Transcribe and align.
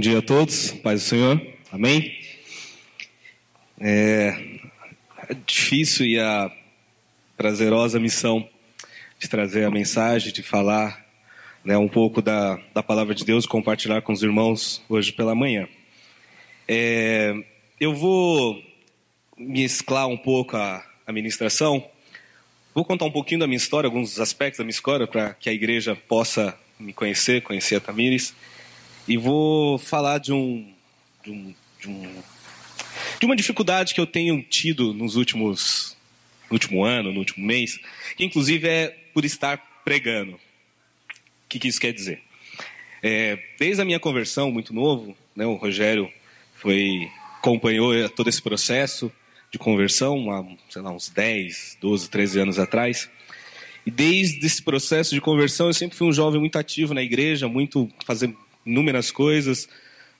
Dia 0.00 0.20
a 0.20 0.22
todos, 0.22 0.70
paz 0.70 1.02
do 1.02 1.06
Senhor, 1.06 1.46
amém? 1.70 2.18
É, 3.78 4.34
é 5.28 5.34
difícil 5.46 6.06
e 6.06 6.18
a 6.18 6.50
prazerosa 7.36 8.00
missão 8.00 8.48
de 9.18 9.28
trazer 9.28 9.64
a 9.64 9.70
mensagem, 9.70 10.32
de 10.32 10.42
falar 10.42 11.04
né, 11.62 11.76
um 11.76 11.86
pouco 11.86 12.22
da, 12.22 12.58
da 12.72 12.82
palavra 12.82 13.14
de 13.14 13.26
Deus, 13.26 13.44
compartilhar 13.44 14.00
com 14.00 14.14
os 14.14 14.22
irmãos 14.22 14.82
hoje 14.88 15.12
pela 15.12 15.34
manhã. 15.34 15.68
É, 16.66 17.34
eu 17.78 17.94
vou 17.94 18.58
mesclar 19.36 20.08
um 20.08 20.16
pouco 20.16 20.56
a, 20.56 20.82
a 21.06 21.12
ministração, 21.12 21.86
vou 22.74 22.86
contar 22.86 23.04
um 23.04 23.12
pouquinho 23.12 23.40
da 23.40 23.46
minha 23.46 23.58
história, 23.58 23.86
alguns 23.86 24.18
aspectos 24.18 24.56
da 24.56 24.64
minha 24.64 24.70
história, 24.70 25.06
para 25.06 25.34
que 25.34 25.50
a 25.50 25.52
igreja 25.52 25.94
possa 25.94 26.58
me 26.78 26.94
conhecer, 26.94 27.42
conhecer 27.42 27.74
a 27.74 27.80
Tamires. 27.80 28.34
E 29.10 29.16
vou 29.16 29.76
falar 29.76 30.18
de 30.18 30.32
um, 30.32 30.72
de 31.24 31.32
um, 31.32 31.54
de 31.80 31.88
um 31.88 32.22
de 33.18 33.26
uma 33.26 33.34
dificuldade 33.34 33.92
que 33.92 34.00
eu 34.00 34.06
tenho 34.06 34.40
tido 34.40 34.94
nos 34.94 35.16
últimos 35.16 35.96
no 36.48 36.54
último 36.54 36.84
ano, 36.84 37.12
no 37.12 37.18
último 37.18 37.44
mês, 37.44 37.80
que 38.16 38.24
inclusive 38.24 38.68
é 38.68 38.96
por 39.12 39.24
estar 39.24 39.58
pregando. 39.84 40.34
O 40.34 40.38
que, 41.48 41.58
que 41.58 41.66
isso 41.66 41.80
quer 41.80 41.92
dizer? 41.92 42.22
É, 43.02 43.36
desde 43.58 43.82
a 43.82 43.84
minha 43.84 43.98
conversão, 43.98 44.52
muito 44.52 44.72
novo, 44.72 45.16
né, 45.34 45.44
o 45.44 45.56
Rogério 45.56 46.08
foi 46.54 47.10
acompanhou 47.38 48.08
todo 48.10 48.28
esse 48.28 48.40
processo 48.40 49.10
de 49.50 49.58
conversão 49.58 50.30
há, 50.30 50.46
sei 50.68 50.82
lá, 50.82 50.92
uns 50.92 51.08
10, 51.08 51.78
12, 51.80 52.08
13 52.08 52.38
anos 52.38 52.58
atrás. 52.60 53.10
E 53.84 53.90
desde 53.90 54.46
esse 54.46 54.62
processo 54.62 55.16
de 55.16 55.20
conversão, 55.20 55.66
eu 55.66 55.74
sempre 55.74 55.98
fui 55.98 56.06
um 56.06 56.12
jovem 56.12 56.38
muito 56.38 56.56
ativo 56.56 56.94
na 56.94 57.02
igreja, 57.02 57.48
muito 57.48 57.90
fazendo 58.06 58.38
inúmeras 58.64 59.10
coisas. 59.10 59.68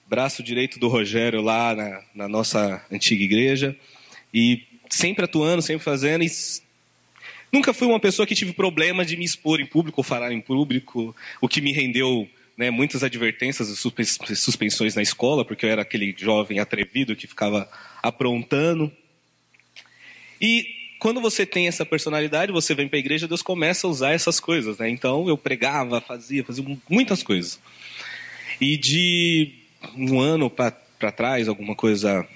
Braço 0.06 0.42
direito 0.42 0.78
do 0.78 0.88
Rogério 0.88 1.40
lá 1.40 1.74
na, 1.74 2.02
na 2.14 2.28
nossa 2.28 2.84
antiga 2.90 3.22
igreja. 3.22 3.76
E 4.32 4.62
sempre 4.88 5.24
atuando, 5.24 5.62
sempre 5.62 5.84
fazendo. 5.84 6.24
E 6.24 6.30
nunca 7.52 7.72
fui 7.72 7.86
uma 7.86 8.00
pessoa 8.00 8.26
que 8.26 8.34
tive 8.34 8.52
problema 8.52 9.04
de 9.04 9.16
me 9.16 9.24
expor 9.24 9.60
em 9.60 9.66
público 9.66 10.00
ou 10.00 10.04
falar 10.04 10.32
em 10.32 10.40
público, 10.40 11.14
o 11.40 11.48
que 11.48 11.60
me 11.60 11.72
rendeu 11.72 12.28
né, 12.56 12.70
muitas 12.70 13.02
advertências 13.02 13.70
e 13.70 14.36
suspensões 14.36 14.94
na 14.94 15.00
escola, 15.00 15.44
porque 15.44 15.64
eu 15.64 15.70
era 15.70 15.80
aquele 15.80 16.14
jovem 16.16 16.58
atrevido 16.58 17.16
que 17.16 17.26
ficava 17.26 17.66
aprontando. 18.02 18.92
E 20.40 20.66
quando 20.98 21.20
você 21.22 21.46
tem 21.46 21.68
essa 21.68 21.86
personalidade, 21.86 22.52
você 22.52 22.74
vem 22.74 22.86
para 22.86 22.98
a 22.98 23.00
igreja, 23.00 23.26
Deus 23.26 23.40
começa 23.40 23.86
a 23.86 23.90
usar 23.90 24.12
essas 24.12 24.38
coisas, 24.38 24.76
né? 24.76 24.90
Então 24.90 25.26
eu 25.26 25.38
pregava, 25.38 26.02
fazia, 26.02 26.44
fazia 26.44 26.62
muitas 26.88 27.22
coisas. 27.22 27.58
E 28.60 28.76
de 28.76 29.52
um 29.96 30.20
ano 30.20 30.50
para 30.50 31.12
trás, 31.12 31.48
alguma 31.48 31.74
coisa. 31.74 32.26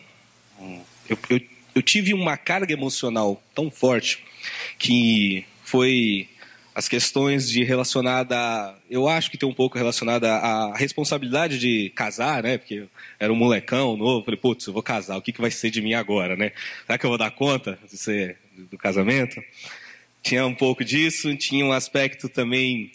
Eu, 1.09 1.19
eu, 1.29 1.41
eu 1.75 1.83
tive 1.83 2.15
uma 2.15 2.37
carga 2.37 2.73
emocional 2.73 3.43
tão 3.55 3.71
forte 3.71 4.25
que 4.79 5.45
foi 5.63 6.29
as 6.75 6.89
questões 6.89 7.49
de 7.49 7.63
relacionada, 7.63 8.75
eu 8.91 9.07
acho 9.07 9.31
que 9.31 9.39
tem 9.39 9.49
um 9.49 9.55
pouco 9.55 9.79
relacionada 9.79 10.35
à 10.35 10.77
responsabilidade 10.77 11.59
de 11.59 11.91
casar, 11.91 12.43
né? 12.43 12.59
Porque 12.59 12.75
eu 12.75 12.89
era 13.21 13.33
um 13.33 13.37
molecão 13.37 13.97
novo, 13.97 14.25
falei, 14.25 14.41
putz, 14.41 14.67
eu 14.67 14.73
vou 14.73 14.83
casar, 14.83 15.17
o 15.17 15.23
que, 15.23 15.33
que 15.33 15.41
vai 15.41 15.53
ser 15.53 15.71
de 15.71 15.81
mim 15.81 15.95
agora, 15.95 16.35
né? 16.35 16.51
Será 16.85 16.99
que 16.99 17.07
eu 17.07 17.11
vou 17.11 17.19
dar 17.19 17.31
conta 17.31 17.79
de 17.89 17.97
ser, 17.97 18.39
do 18.71 18.77
casamento? 18.77 19.41
Tinha 20.21 20.45
um 20.47 20.55
pouco 20.55 20.85
disso, 20.85 21.35
tinha 21.37 21.65
um 21.65 21.73
aspecto 21.73 22.29
também 22.29 22.91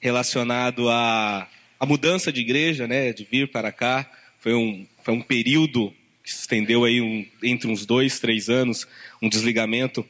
relacionado 0.00 0.90
à 0.90 1.46
a 1.82 1.86
mudança 1.86 2.32
de 2.32 2.40
igreja, 2.40 2.86
né, 2.86 3.12
de 3.12 3.26
vir 3.28 3.48
para 3.48 3.72
cá, 3.72 4.08
foi 4.38 4.54
um, 4.54 4.86
foi 5.02 5.14
um 5.14 5.20
período 5.20 5.92
que 6.22 6.32
se 6.32 6.42
estendeu 6.42 6.84
aí 6.84 7.00
um, 7.00 7.26
entre 7.42 7.68
uns 7.68 7.84
dois, 7.84 8.20
três 8.20 8.48
anos, 8.48 8.86
um 9.20 9.28
desligamento 9.28 10.06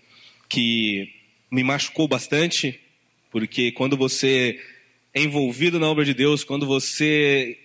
que 0.50 1.09
me 1.50 1.65
machucou 1.65 2.06
bastante, 2.06 2.78
porque 3.31 3.72
quando 3.72 3.97
você 3.97 4.60
é 5.15 5.22
envolvido 5.22 5.81
na 5.81 5.87
obra 5.87 6.05
de 6.05 6.12
Deus, 6.12 6.44
quando 6.44 6.66
você, 6.66 7.56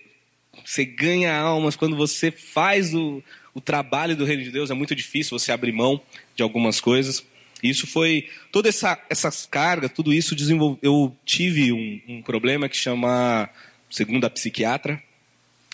você 0.64 0.86
ganha 0.86 1.36
almas, 1.36 1.76
quando 1.76 1.94
você 1.94 2.30
faz 2.30 2.94
o, 2.94 3.22
o 3.52 3.60
trabalho 3.60 4.16
do 4.16 4.24
reino 4.24 4.42
de 4.42 4.50
Deus, 4.50 4.70
é 4.70 4.74
muito 4.74 4.94
difícil 4.94 5.38
você 5.38 5.52
abrir 5.52 5.72
mão 5.72 6.00
de 6.34 6.42
algumas 6.42 6.80
coisas. 6.80 7.22
Isso 7.62 7.86
foi 7.86 8.26
toda 8.50 8.70
essa 8.70 8.98
essas 9.10 9.44
cargas, 9.44 9.92
tudo 9.92 10.14
isso 10.14 10.34
desenvolveu. 10.34 10.78
Eu 10.80 11.16
tive 11.26 11.72
um, 11.72 12.00
um 12.08 12.22
problema 12.22 12.70
que 12.70 12.76
chama 12.76 13.50
segundo 13.90 14.24
a 14.24 14.30
psiquiatra, 14.30 15.02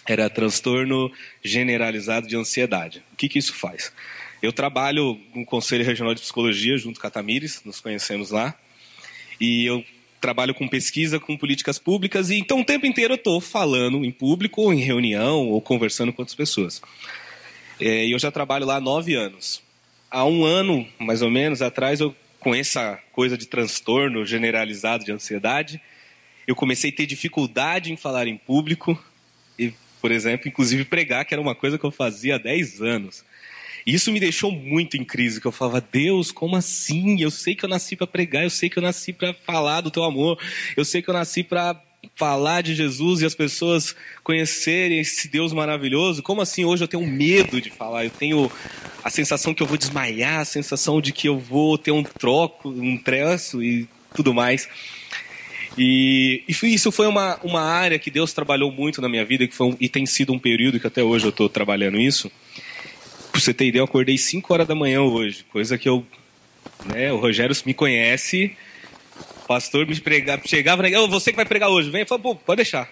era 0.07 0.29
transtorno 0.29 1.11
generalizado 1.43 2.27
de 2.27 2.37
ansiedade. 2.37 3.03
O 3.13 3.17
que, 3.17 3.29
que 3.29 3.39
isso 3.39 3.55
faz? 3.55 3.93
Eu 4.43 4.53
trabalho 4.53 5.19
no 5.35 5.45
Conselho 5.45 5.85
Regional 5.85 6.15
de 6.15 6.21
Psicologia 6.21 6.77
junto 6.77 7.01
com 7.01 7.07
a 7.07 7.11
Tamires, 7.11 7.63
nos 7.65 7.81
conhecemos 7.81 8.31
lá, 8.31 8.55
e 9.41 9.65
eu 9.65 9.85
trabalho 10.21 10.55
com 10.55 10.69
pesquisa, 10.69 11.21
com 11.21 11.37
políticas 11.37 11.79
públicas, 11.79 12.31
e 12.31 12.37
então 12.37 12.61
o 12.61 12.65
tempo 12.65 12.87
inteiro 12.87 13.15
eu 13.15 13.17
estou 13.17 13.41
falando 13.41 14.05
em 14.05 14.11
público, 14.11 14.63
ou 14.63 14.73
em 14.73 14.81
reunião, 14.81 15.49
ou 15.49 15.61
conversando 15.61 16.13
com 16.13 16.23
outras 16.23 16.37
pessoas. 16.37 16.83
É, 17.81 18.07
e 18.07 18.13
eu 18.13 18.19
já 18.19 18.31
trabalho 18.31 18.67
lá 18.67 18.77
há 18.77 18.81
nove 18.81 19.15
anos. 19.15 19.63
Há 20.11 20.25
um 20.25 20.45
ano, 20.45 20.87
mais 20.99 21.23
ou 21.23 21.31
menos, 21.31 21.61
atrás, 21.61 22.01
eu, 22.01 22.15
com 22.39 22.55
essa 22.55 22.99
coisa 23.13 23.37
de 23.37 23.47
transtorno 23.47 24.25
generalizado 24.25 25.05
de 25.05 25.13
ansiedade, 25.13 25.81
eu 26.47 26.55
comecei 26.55 26.91
a 26.91 26.93
ter 26.93 27.07
dificuldade 27.07 27.93
em 27.93 27.97
falar 27.97 28.27
em 28.27 28.37
público, 28.37 29.03
e, 29.59 29.73
por 30.01 30.11
exemplo, 30.11 30.49
inclusive 30.49 30.85
pregar, 30.85 31.25
que 31.25 31.35
era 31.35 31.41
uma 31.41 31.55
coisa 31.55 31.79
que 31.79 31.85
eu 31.85 31.91
fazia 31.91 32.37
há 32.37 32.39
10 32.39 32.81
anos. 32.83 33.25
E 33.87 33.95
isso 33.95 34.11
me 34.11 34.19
deixou 34.19 34.51
muito 34.51 34.97
em 34.97 35.05
crise, 35.05 35.41
que 35.41 35.47
eu 35.47 35.53
falava, 35.53 35.81
Deus, 35.81 36.33
como 36.33 36.57
assim? 36.57 37.21
Eu 37.21 37.31
sei 37.31 37.55
que 37.55 37.65
eu 37.65 37.69
nasci 37.69 37.95
para 37.97 38.07
pregar, 38.07 38.45
eu 38.45 38.51
sei 38.51 38.71
que 38.71 38.79
eu 38.79 38.83
nasci 38.83 39.13
para 39.13 39.35
falar 39.35 39.83
do 39.83 39.91
teu 39.91 40.05
amor, 40.05 40.39
eu 40.77 40.85
sei 40.85 41.03
que 41.03 41.11
eu 41.11 41.15
nasci 41.15 41.43
para 41.43 41.81
falar 42.17 42.63
de 42.63 42.75
Jesus 42.75 43.21
e 43.21 43.27
as 43.27 43.35
pessoas 43.35 43.95
conhecerem 44.23 45.01
esse 45.01 45.29
Deus 45.29 45.53
maravilhoso. 45.53 46.23
Como 46.23 46.41
assim 46.41 46.65
hoje 46.65 46.85
eu 46.85 46.89
tenho 46.89 47.07
medo 47.07 47.61
de 47.61 47.71
falar? 47.71 48.05
Eu 48.05 48.11
tenho 48.11 48.51
a 49.03 49.11
sensação 49.11 49.55
que 49.55 49.63
eu 49.63 49.67
vou 49.67 49.77
desmaiar, 49.77 50.41
a 50.41 50.45
sensação 50.45 51.01
de 51.01 51.13
que 51.13 51.29
eu 51.29 51.39
vou 51.39 51.77
ter 51.77 51.93
um 51.93 52.03
troco, 52.03 52.69
um 52.69 52.97
treço 52.97 53.63
e 53.63 53.89
tudo 54.15 54.33
mais. 54.33 54.69
E, 55.77 56.45
e 56.49 56.75
isso 56.75 56.93
foi 56.93 57.07
uma, 57.07 57.39
uma 57.43 57.61
área 57.61 57.99
que 57.99 58.11
Deus 58.11 58.33
trabalhou 58.33 58.71
muito 58.71 59.01
na 59.03 59.09
minha 59.09 59.25
vida 59.25 59.47
que 59.47 59.55
foi 59.55 59.69
um, 59.69 59.77
e 59.81 59.89
tem 59.89 60.07
sido 60.07 60.33
um 60.33 60.39
período 60.39 60.79
que 60.79 60.87
até 60.87 61.03
hoje 61.03 61.27
eu 61.27 61.31
estou 61.31 61.49
trabalhando 61.49 61.99
isso. 61.99 62.31
Pra 63.33 63.41
você 63.41 63.53
ter 63.53 63.67
ideia, 63.67 63.81
eu 63.81 63.85
acordei 63.85 64.17
5 64.17 64.53
horas 64.53 64.69
da 64.69 64.75
manhã 64.75 65.03
hoje, 65.03 65.45
coisa 65.51 65.77
que 65.77 65.89
eu. 65.89 66.07
Né, 66.87 67.13
o 67.13 67.19
Rogério 67.19 67.55
me 67.67 67.75
conhece, 67.75 68.57
o 69.43 69.47
pastor 69.47 69.87
me 69.87 69.99
pregava, 70.01 70.43
chegava, 70.47 70.83
oh, 71.01 71.09
você 71.09 71.31
que 71.31 71.37
vai 71.37 71.45
pregar 71.45 71.69
hoje, 71.69 71.91
vem, 71.91 72.03
eu 72.03 72.07
falei, 72.07 72.23
pô, 72.23 72.35
pode 72.35 72.59
deixar. 72.59 72.89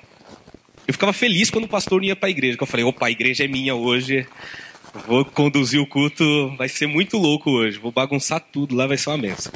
Eu 0.87 0.93
ficava 0.93 1.13
feliz 1.13 1.49
quando 1.51 1.65
o 1.65 1.69
pastor 1.69 2.03
ia 2.03 2.17
para 2.17 2.29
a 2.29 2.31
igreja, 2.31 2.59
eu 2.61 2.67
falei, 2.67 2.85
opa, 2.85 3.07
a 3.07 3.11
igreja 3.11 3.45
é 3.45 3.49
minha 3.49 3.75
hoje, 3.75 4.27
vou 5.07 5.25
conduzir 5.25 5.81
o 5.81 5.87
culto, 5.87 6.55
vai 6.57 6.69
ser 6.69 6.87
muito 6.87 7.17
louco 7.17 7.51
hoje, 7.51 7.79
vou 7.79 7.93
bagunçar 7.93 8.41
tudo 8.41 8.75
lá, 8.75 8.87
vai 8.87 8.99
ser 8.99 9.11
uma 9.11 9.19
mesa. 9.19 9.53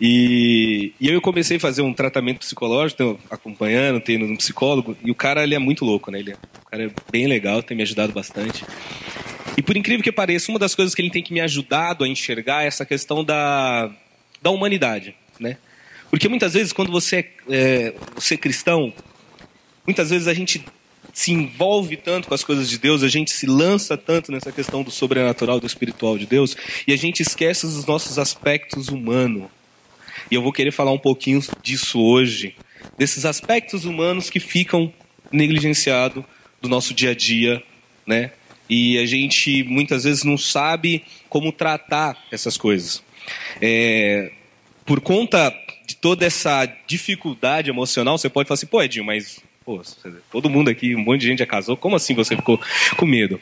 E, 0.00 0.92
e 1.00 1.08
eu 1.08 1.20
comecei 1.20 1.56
a 1.56 1.60
fazer 1.60 1.82
um 1.82 1.92
tratamento 1.92 2.40
psicológico, 2.40 3.18
acompanhando, 3.30 4.00
tendo 4.00 4.26
um 4.26 4.36
psicólogo, 4.36 4.96
e 5.02 5.10
o 5.10 5.14
cara 5.14 5.42
ele 5.42 5.54
é 5.54 5.58
muito 5.58 5.84
louco, 5.84 6.10
né? 6.10 6.18
Ele 6.18 6.32
é, 6.32 6.34
o 6.34 6.70
cara 6.70 6.84
é 6.84 6.90
bem 7.10 7.26
legal, 7.26 7.62
tem 7.62 7.76
me 7.76 7.82
ajudado 7.82 8.12
bastante. 8.12 8.64
E 9.56 9.62
por 9.62 9.76
incrível 9.76 10.04
que 10.04 10.12
pareça, 10.12 10.52
uma 10.52 10.58
das 10.58 10.74
coisas 10.74 10.94
que 10.94 11.00
ele 11.00 11.10
tem 11.10 11.22
que 11.22 11.32
me 11.32 11.40
ajudado 11.40 12.04
a 12.04 12.08
enxergar 12.08 12.64
é 12.64 12.66
essa 12.66 12.84
questão 12.84 13.24
da, 13.24 13.90
da 14.42 14.50
humanidade, 14.50 15.14
né? 15.40 15.56
Porque 16.10 16.28
muitas 16.28 16.52
vezes, 16.52 16.72
quando 16.72 16.92
você 16.92 17.30
é, 17.48 17.94
você 18.14 18.34
é 18.34 18.38
cristão, 18.38 18.92
muitas 19.86 20.10
vezes 20.10 20.28
a 20.28 20.34
gente 20.34 20.64
se 21.12 21.32
envolve 21.32 21.96
tanto 21.96 22.28
com 22.28 22.34
as 22.34 22.44
coisas 22.44 22.68
de 22.68 22.76
Deus, 22.76 23.02
a 23.02 23.08
gente 23.08 23.30
se 23.30 23.46
lança 23.46 23.96
tanto 23.96 24.30
nessa 24.30 24.52
questão 24.52 24.82
do 24.82 24.90
sobrenatural, 24.90 25.58
do 25.58 25.66
espiritual 25.66 26.18
de 26.18 26.26
Deus, 26.26 26.54
e 26.86 26.92
a 26.92 26.96
gente 26.96 27.22
esquece 27.22 27.64
os 27.64 27.86
nossos 27.86 28.18
aspectos 28.18 28.88
humanos. 28.88 29.44
E 30.30 30.34
eu 30.34 30.42
vou 30.42 30.52
querer 30.52 30.72
falar 30.72 30.92
um 30.92 30.98
pouquinho 30.98 31.40
disso 31.62 32.00
hoje, 32.00 32.54
desses 32.98 33.24
aspectos 33.24 33.84
humanos 33.84 34.28
que 34.30 34.40
ficam 34.40 34.92
negligenciados 35.30 36.24
do 36.60 36.68
nosso 36.68 36.94
dia 36.94 37.10
a 37.10 37.14
dia, 37.14 37.62
né? 38.06 38.32
E 38.68 38.98
a 38.98 39.06
gente 39.06 39.62
muitas 39.62 40.04
vezes 40.04 40.24
não 40.24 40.36
sabe 40.36 41.04
como 41.28 41.52
tratar 41.52 42.16
essas 42.32 42.56
coisas. 42.56 43.02
É, 43.60 44.32
por 44.84 45.00
conta 45.00 45.54
de 45.86 45.96
toda 45.96 46.26
essa 46.26 46.66
dificuldade 46.86 47.70
emocional, 47.70 48.18
você 48.18 48.28
pode 48.28 48.48
falar 48.48 48.56
assim, 48.56 48.66
pô, 48.66 48.82
Edinho, 48.82 49.04
mas 49.04 49.40
pô, 49.64 49.80
todo 50.30 50.50
mundo 50.50 50.68
aqui, 50.68 50.94
um 50.94 51.00
monte 51.00 51.20
de 51.20 51.28
gente 51.28 51.38
já 51.38 51.46
casou, 51.46 51.76
como 51.76 51.96
assim 51.96 52.14
você 52.14 52.34
ficou 52.34 52.60
com 52.96 53.06
medo? 53.06 53.40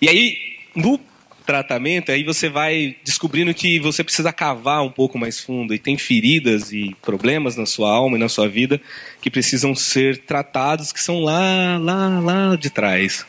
E 0.00 0.08
aí, 0.08 0.36
no 0.74 1.00
tratamento, 1.46 2.10
aí 2.10 2.24
você 2.24 2.48
vai 2.48 2.96
descobrindo 3.04 3.54
que 3.54 3.78
você 3.78 4.02
precisa 4.02 4.32
cavar 4.32 4.82
um 4.82 4.90
pouco 4.90 5.16
mais 5.16 5.40
fundo 5.40 5.72
e 5.72 5.78
tem 5.78 5.96
feridas 5.96 6.72
e 6.72 6.94
problemas 7.00 7.56
na 7.56 7.64
sua 7.64 7.90
alma 7.90 8.16
e 8.16 8.20
na 8.20 8.28
sua 8.28 8.48
vida 8.48 8.80
que 9.22 9.30
precisam 9.30 9.74
ser 9.74 10.18
tratados, 10.18 10.92
que 10.92 11.00
são 11.00 11.20
lá, 11.20 11.78
lá, 11.78 12.20
lá 12.20 12.56
de 12.56 12.68
trás. 12.68 13.24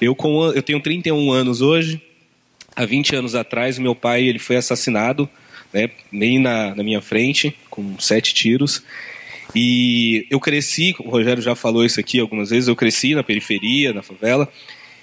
Eu, 0.00 0.14
com, 0.14 0.52
eu 0.52 0.62
tenho 0.62 0.80
31 0.80 1.32
anos 1.32 1.60
hoje. 1.62 2.00
Há 2.76 2.84
20 2.84 3.16
anos 3.16 3.34
atrás, 3.34 3.78
meu 3.78 3.94
pai 3.94 4.24
ele 4.24 4.38
foi 4.38 4.56
assassinado, 4.56 5.28
né, 5.72 5.90
bem 6.12 6.40
na, 6.40 6.74
na 6.74 6.82
minha 6.82 7.00
frente, 7.00 7.56
com 7.70 7.98
sete 7.98 8.34
tiros. 8.34 8.82
E 9.54 10.26
eu 10.28 10.40
cresci, 10.40 10.94
o 10.98 11.08
Rogério 11.08 11.40
já 11.40 11.54
falou 11.54 11.84
isso 11.84 12.00
aqui 12.00 12.18
algumas 12.18 12.50
vezes, 12.50 12.68
eu 12.68 12.74
cresci 12.74 13.14
na 13.14 13.22
periferia, 13.22 13.92
na 13.92 14.02
favela. 14.02 14.48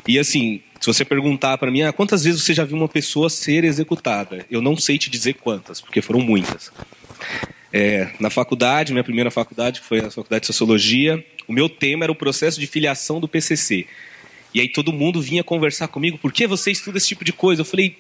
E 0.08 0.20
assim, 0.20 0.62
se 0.82 0.88
você 0.88 1.06
perguntar 1.06 1.60
para 1.60 1.70
mim, 1.70 1.84
ah, 1.84 1.94
quantas 1.94 2.24
vezes 2.24 2.42
você 2.42 2.56
já 2.56 2.66
viu 2.66 2.76
uma 2.76 2.88
pessoa 2.88 3.30
ser 3.30 3.64
executada? 3.64 4.44
Eu 4.50 4.64
não 4.64 4.76
sei 4.76 4.98
te 4.98 5.12
dizer 5.12 5.36
quantas, 5.36 5.80
porque 5.80 6.02
foram 6.02 6.20
muitas. 6.20 6.72
É, 7.72 8.10
na 8.20 8.32
faculdade, 8.32 8.92
minha 8.92 9.04
primeira 9.04 9.30
faculdade, 9.30 9.80
que 9.80 9.86
foi 9.86 10.00
a 10.00 10.10
faculdade 10.10 10.42
de 10.42 10.48
Sociologia, 10.48 11.24
o 11.48 11.54
meu 11.54 11.70
tema 11.70 12.04
era 12.06 12.12
o 12.12 12.16
processo 12.16 12.60
de 12.60 12.66
filiação 12.66 13.20
do 13.20 13.28
PCC. 13.28 13.86
E 14.56 14.60
aí 14.60 14.68
todo 14.68 14.92
mundo 14.92 15.22
vinha 15.22 15.44
conversar 15.44 15.88
comigo, 15.88 16.18
por 16.18 16.34
que 16.34 16.48
você 16.48 16.72
estuda 16.72 16.98
esse 16.98 17.10
tipo 17.10 17.24
de 17.24 17.32
coisa? 17.32 17.62
Eu 17.62 17.66
falei, 17.66 17.98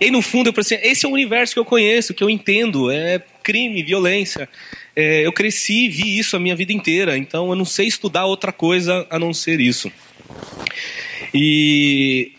e 0.00 0.06
aí 0.06 0.10
no 0.10 0.20
fundo 0.20 0.48
eu 0.48 0.52
pensei, 0.52 0.80
esse 0.82 1.06
é 1.06 1.08
o 1.08 1.12
universo 1.12 1.54
que 1.54 1.60
eu 1.60 1.64
conheço, 1.64 2.12
que 2.12 2.24
eu 2.24 2.28
entendo, 2.28 2.90
é 2.90 3.22
crime, 3.44 3.84
violência. 3.84 4.48
É, 4.96 5.24
eu 5.24 5.32
cresci 5.32 5.84
e 5.84 5.88
vi 5.88 6.18
isso 6.18 6.34
a 6.36 6.40
minha 6.40 6.56
vida 6.56 6.72
inteira, 6.72 7.16
então 7.16 7.50
eu 7.50 7.54
não 7.54 7.64
sei 7.64 7.86
estudar 7.86 8.26
outra 8.26 8.50
coisa 8.50 9.06
a 9.08 9.16
não 9.16 9.32
ser 9.32 9.60
isso. 9.60 9.92
E, 11.34 12.32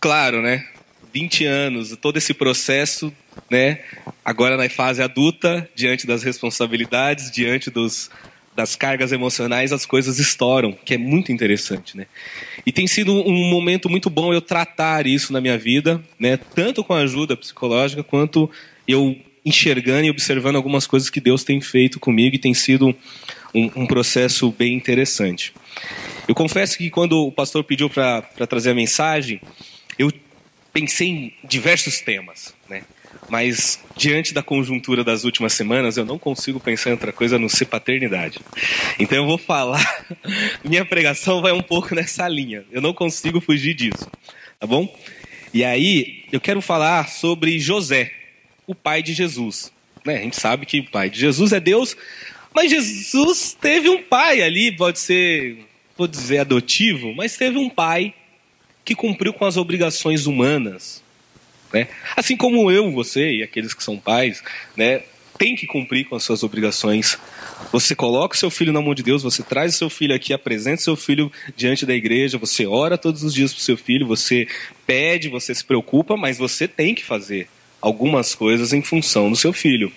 claro, 0.00 0.42
né, 0.42 0.66
20 1.12 1.44
anos, 1.44 1.96
todo 2.00 2.16
esse 2.16 2.34
processo, 2.34 3.12
né, 3.50 3.80
agora 4.24 4.56
na 4.56 4.68
fase 4.68 5.02
adulta, 5.02 5.68
diante 5.74 6.06
das 6.06 6.22
responsabilidades, 6.22 7.30
diante 7.30 7.70
dos, 7.70 8.10
das 8.54 8.74
cargas 8.74 9.12
emocionais, 9.12 9.72
as 9.72 9.84
coisas 9.84 10.18
estouram, 10.18 10.72
que 10.72 10.94
é 10.94 10.98
muito 10.98 11.30
interessante, 11.30 11.96
né? 11.96 12.06
E 12.64 12.72
tem 12.72 12.86
sido 12.86 13.12
um 13.12 13.50
momento 13.50 13.88
muito 13.88 14.08
bom 14.08 14.32
eu 14.32 14.40
tratar 14.40 15.06
isso 15.06 15.32
na 15.32 15.40
minha 15.40 15.58
vida, 15.58 16.02
né? 16.18 16.38
Tanto 16.38 16.82
com 16.82 16.94
a 16.94 17.00
ajuda 17.00 17.36
psicológica 17.36 18.02
quanto 18.02 18.50
eu 18.88 19.16
enxergando 19.44 20.06
e 20.06 20.10
observando 20.10 20.56
algumas 20.56 20.86
coisas 20.86 21.08
que 21.08 21.20
Deus 21.20 21.44
tem 21.44 21.60
feito 21.60 22.00
comigo 22.00 22.34
e 22.34 22.38
tem 22.38 22.52
sido 22.52 22.94
um, 23.54 23.70
um 23.76 23.86
processo 23.86 24.50
bem 24.50 24.74
interessante. 24.74 25.52
Eu 26.28 26.34
confesso 26.34 26.76
que 26.76 26.90
quando 26.90 27.26
o 27.26 27.32
pastor 27.32 27.62
pediu 27.64 27.88
para 27.88 28.22
trazer 28.48 28.70
a 28.70 28.74
mensagem, 28.74 29.40
eu 29.98 30.12
pensei 30.72 31.08
em 31.08 31.32
diversos 31.44 32.00
temas, 32.00 32.54
né? 32.68 32.82
Mas 33.28 33.80
diante 33.96 34.34
da 34.34 34.42
conjuntura 34.42 35.02
das 35.02 35.24
últimas 35.24 35.52
semanas, 35.52 35.96
eu 35.96 36.04
não 36.04 36.18
consigo 36.18 36.60
pensar 36.60 36.90
em 36.90 36.92
outra 36.92 37.12
coisa 37.12 37.36
a 37.36 37.38
não 37.38 37.48
ser 37.48 37.64
paternidade. 37.66 38.40
Então 38.98 39.18
eu 39.18 39.26
vou 39.26 39.38
falar, 39.38 40.06
minha 40.62 40.84
pregação 40.84 41.40
vai 41.40 41.52
um 41.52 41.62
pouco 41.62 41.94
nessa 41.94 42.28
linha. 42.28 42.64
Eu 42.70 42.80
não 42.80 42.92
consigo 42.92 43.40
fugir 43.40 43.74
disso, 43.74 44.08
tá 44.60 44.66
bom? 44.66 44.94
E 45.52 45.64
aí, 45.64 46.24
eu 46.30 46.40
quero 46.40 46.60
falar 46.60 47.08
sobre 47.08 47.58
José, 47.58 48.12
o 48.66 48.74
pai 48.74 49.02
de 49.02 49.14
Jesus. 49.14 49.72
Né? 50.04 50.16
A 50.16 50.20
gente 50.20 50.38
sabe 50.38 50.66
que 50.66 50.80
o 50.80 50.90
pai 50.90 51.08
de 51.08 51.18
Jesus 51.18 51.52
é 51.52 51.60
Deus, 51.60 51.96
mas 52.54 52.70
Jesus 52.70 53.56
teve 53.58 53.88
um 53.88 54.02
pai 54.02 54.42
ali, 54.42 54.70
pode 54.70 54.98
ser, 54.98 55.65
vou 55.96 56.06
dizer 56.06 56.38
adotivo, 56.38 57.14
mas 57.14 57.36
teve 57.36 57.58
um 57.58 57.70
pai 57.70 58.14
que 58.84 58.94
cumpriu 58.94 59.32
com 59.32 59.44
as 59.44 59.56
obrigações 59.56 60.26
humanas 60.26 61.02
né? 61.72 61.88
Assim 62.16 62.36
como 62.36 62.70
eu, 62.70 62.90
você 62.90 63.36
e 63.36 63.42
aqueles 63.42 63.74
que 63.74 63.82
são 63.82 63.98
pais, 63.98 64.42
né, 64.76 65.02
tem 65.38 65.54
que 65.54 65.66
cumprir 65.66 66.06
com 66.06 66.16
as 66.16 66.22
suas 66.22 66.42
obrigações. 66.42 67.18
Você 67.70 67.94
coloca 67.94 68.34
o 68.34 68.38
seu 68.38 68.50
filho 68.50 68.72
na 68.72 68.80
mão 68.80 68.94
de 68.94 69.02
Deus, 69.02 69.22
você 69.22 69.42
traz 69.42 69.74
o 69.74 69.78
seu 69.78 69.90
filho 69.90 70.14
aqui, 70.14 70.32
apresenta 70.32 70.80
o 70.80 70.84
seu 70.84 70.96
filho 70.96 71.30
diante 71.54 71.84
da 71.84 71.94
igreja, 71.94 72.38
você 72.38 72.66
ora 72.66 72.96
todos 72.96 73.22
os 73.22 73.34
dias 73.34 73.52
para 73.52 73.60
o 73.60 73.64
seu 73.64 73.76
filho, 73.76 74.06
você 74.06 74.48
pede, 74.86 75.28
você 75.28 75.54
se 75.54 75.64
preocupa, 75.64 76.16
mas 76.16 76.38
você 76.38 76.66
tem 76.66 76.94
que 76.94 77.04
fazer 77.04 77.48
algumas 77.80 78.34
coisas 78.34 78.72
em 78.72 78.82
função 78.82 79.30
do 79.30 79.36
seu 79.36 79.52
filho. 79.52 79.92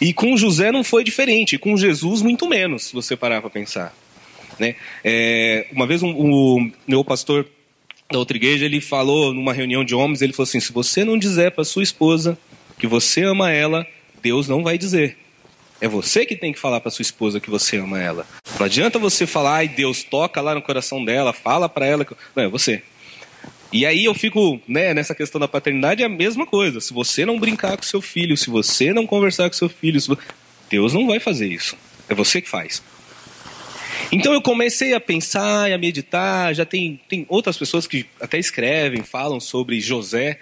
E 0.00 0.12
com 0.12 0.36
José 0.36 0.70
não 0.70 0.84
foi 0.84 1.02
diferente, 1.02 1.58
com 1.58 1.76
Jesus 1.76 2.22
muito 2.22 2.48
menos, 2.48 2.84
se 2.84 2.92
você 2.92 3.16
parar 3.16 3.40
para 3.40 3.50
pensar. 3.50 3.92
Né? 4.58 4.74
É, 5.04 5.66
uma 5.72 5.86
vez 5.86 6.02
um, 6.02 6.10
o 6.10 6.70
meu 6.86 7.04
pastor 7.04 7.46
da 8.10 8.18
outra 8.18 8.36
igreja, 8.36 8.64
ele 8.64 8.80
falou 8.80 9.34
numa 9.34 9.52
reunião 9.52 9.84
de 9.84 9.94
homens, 9.94 10.22
ele 10.22 10.32
falou 10.32 10.48
assim: 10.48 10.60
se 10.60 10.72
você 10.72 11.04
não 11.04 11.18
dizer 11.18 11.52
para 11.52 11.64
sua 11.64 11.82
esposa 11.82 12.38
que 12.78 12.86
você 12.86 13.22
ama 13.22 13.50
ela, 13.50 13.86
Deus 14.22 14.48
não 14.48 14.62
vai 14.62 14.78
dizer. 14.78 15.16
É 15.80 15.86
você 15.86 16.24
que 16.24 16.36
tem 16.36 16.52
que 16.52 16.58
falar 16.58 16.80
para 16.80 16.90
sua 16.90 17.02
esposa 17.02 17.38
que 17.38 17.50
você 17.50 17.76
ama 17.76 18.00
ela. 18.00 18.26
Não 18.58 18.64
adianta 18.64 18.98
você 18.98 19.26
falar, 19.26 19.56
ai, 19.56 19.68
Deus 19.68 20.02
toca 20.02 20.40
lá 20.40 20.54
no 20.54 20.62
coração 20.62 21.04
dela, 21.04 21.34
fala 21.34 21.68
para 21.68 21.84
ela. 21.84 22.04
Que... 22.04 22.14
Não, 22.34 22.44
é 22.44 22.48
você. 22.48 22.82
E 23.72 23.84
aí 23.84 24.04
eu 24.04 24.14
fico, 24.14 24.58
né, 24.66 24.94
nessa 24.94 25.14
questão 25.14 25.38
da 25.38 25.46
paternidade 25.46 26.02
é 26.02 26.06
a 26.06 26.08
mesma 26.08 26.46
coisa. 26.46 26.80
Se 26.80 26.94
você 26.94 27.26
não 27.26 27.38
brincar 27.38 27.76
com 27.76 27.82
seu 27.82 28.00
filho, 28.00 28.36
se 28.36 28.48
você 28.48 28.92
não 28.92 29.06
conversar 29.06 29.50
com 29.50 29.56
seu 29.56 29.68
filho, 29.68 30.00
Deus 30.70 30.94
não 30.94 31.06
vai 31.06 31.20
fazer 31.20 31.48
isso. 31.48 31.76
É 32.08 32.14
você 32.14 32.40
que 32.40 32.48
faz. 32.48 32.82
Então 34.12 34.32
eu 34.32 34.42
comecei 34.42 34.94
a 34.94 35.00
pensar 35.00 35.70
e 35.70 35.72
a 35.72 35.78
meditar. 35.78 36.54
Já 36.54 36.64
tem, 36.64 37.00
tem 37.08 37.26
outras 37.28 37.56
pessoas 37.56 37.86
que 37.86 38.06
até 38.20 38.38
escrevem, 38.38 39.02
falam 39.02 39.40
sobre 39.40 39.80
José, 39.80 40.38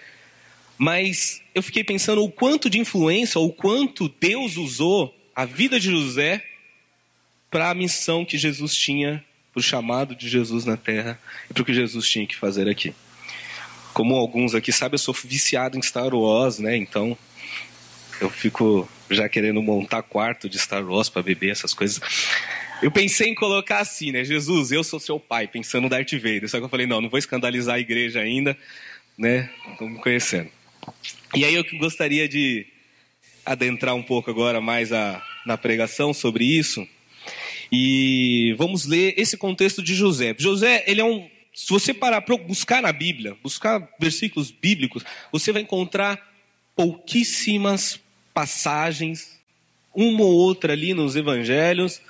mas 0.77 1.41
eu 1.55 1.63
fiquei 1.63 1.85
pensando 1.85 2.23
o 2.23 2.31
quanto 2.31 2.69
de 2.69 2.79
influência, 2.79 3.41
o 3.41 3.51
quanto 3.51 4.09
Deus 4.09 4.57
usou 4.57 5.15
a 5.35 5.45
vida 5.45 5.79
de 5.79 5.91
José 5.91 6.43
para 7.51 7.71
a 7.71 7.75
missão 7.75 8.25
que 8.25 8.37
Jesus 8.37 8.75
tinha, 8.75 9.25
para 9.53 9.61
o 9.61 9.63
chamado 9.63 10.15
de 10.15 10.29
Jesus 10.29 10.65
na 10.65 10.77
terra 10.77 11.19
e 11.49 11.55
para 11.55 11.63
o 11.63 11.65
que 11.65 11.73
Jesus 11.73 12.09
tinha 12.09 12.27
que 12.27 12.37
fazer 12.37 12.69
aqui. 12.69 12.93
Como 13.93 14.17
alguns 14.17 14.55
aqui 14.57 14.73
sabem, 14.73 14.95
eu 14.95 14.99
sou 14.99 15.15
viciado 15.15 15.79
em 15.79 15.83
Star 15.83 16.13
Wars, 16.13 16.59
né? 16.59 16.77
Então 16.77 17.17
eu 18.21 18.29
fico 18.29 18.89
já 19.11 19.29
querendo 19.29 19.63
montar 19.63 20.03
quarto 20.03 20.49
de 20.49 20.59
Star 20.59 20.85
Wars 20.85 21.09
para 21.09 21.23
beber 21.23 21.51
essas 21.51 21.73
coisas. 21.73 22.01
Eu 22.85 22.91
pensei 22.91 23.31
em 23.31 23.35
colocar 23.35 23.79
assim, 23.79 24.13
né? 24.13 24.23
Jesus, 24.23 24.71
eu 24.71 24.85
sou 24.85 25.01
seu 25.01 25.19
pai, 25.19 25.49
pensando 25.49 25.85
no 25.85 25.89
Darth 25.89 26.13
Vader. 26.13 26.47
Só 26.51 26.59
que 26.59 26.65
eu 26.65 26.69
falei, 26.69 26.87
não, 26.87 27.01
não 27.01 27.09
vou 27.09 27.19
escandalizar 27.19 27.77
a 27.77 27.81
igreja 27.81 28.21
ainda, 28.21 28.55
né? 29.17 29.49
Estão 29.71 29.89
me 29.89 29.99
conhecendo. 30.01 30.51
E 31.35 31.47
aí 31.47 31.55
eu 31.55 31.65
gostaria 31.79 32.29
de 32.29 32.67
adentrar 33.43 33.95
um 33.95 34.03
pouco 34.03 34.31
agora 34.31 34.61
mais 34.61 34.93
a, 34.93 35.25
na 35.47 35.57
pregação 35.57 36.13
sobre 36.13 36.45
isso. 36.45 36.87
E 37.73 38.55
vamos 38.59 38.85
ler 38.85 39.15
esse 39.17 39.39
contexto 39.39 39.83
de 39.83 39.95
José. 39.95 40.35
José, 40.39 40.85
ele 40.87 41.01
é 41.01 41.05
um. 41.05 41.27
Se 41.55 41.71
você 41.71 41.95
parar 41.95 42.21
para 42.21 42.37
buscar 42.37 42.83
na 42.83 42.93
Bíblia, 42.93 43.35
buscar 43.43 43.89
versículos 43.99 44.51
bíblicos, 44.51 45.03
você 45.33 45.53
vai 45.53 45.63
encontrar 45.63 46.21
pouquíssimas 46.77 47.99
passagens, 48.35 49.41
uma 49.95 50.23
ou 50.23 50.35
outra 50.35 50.75
ali 50.75 50.93
nos 50.93 51.17
evangelhos, 51.17 52.03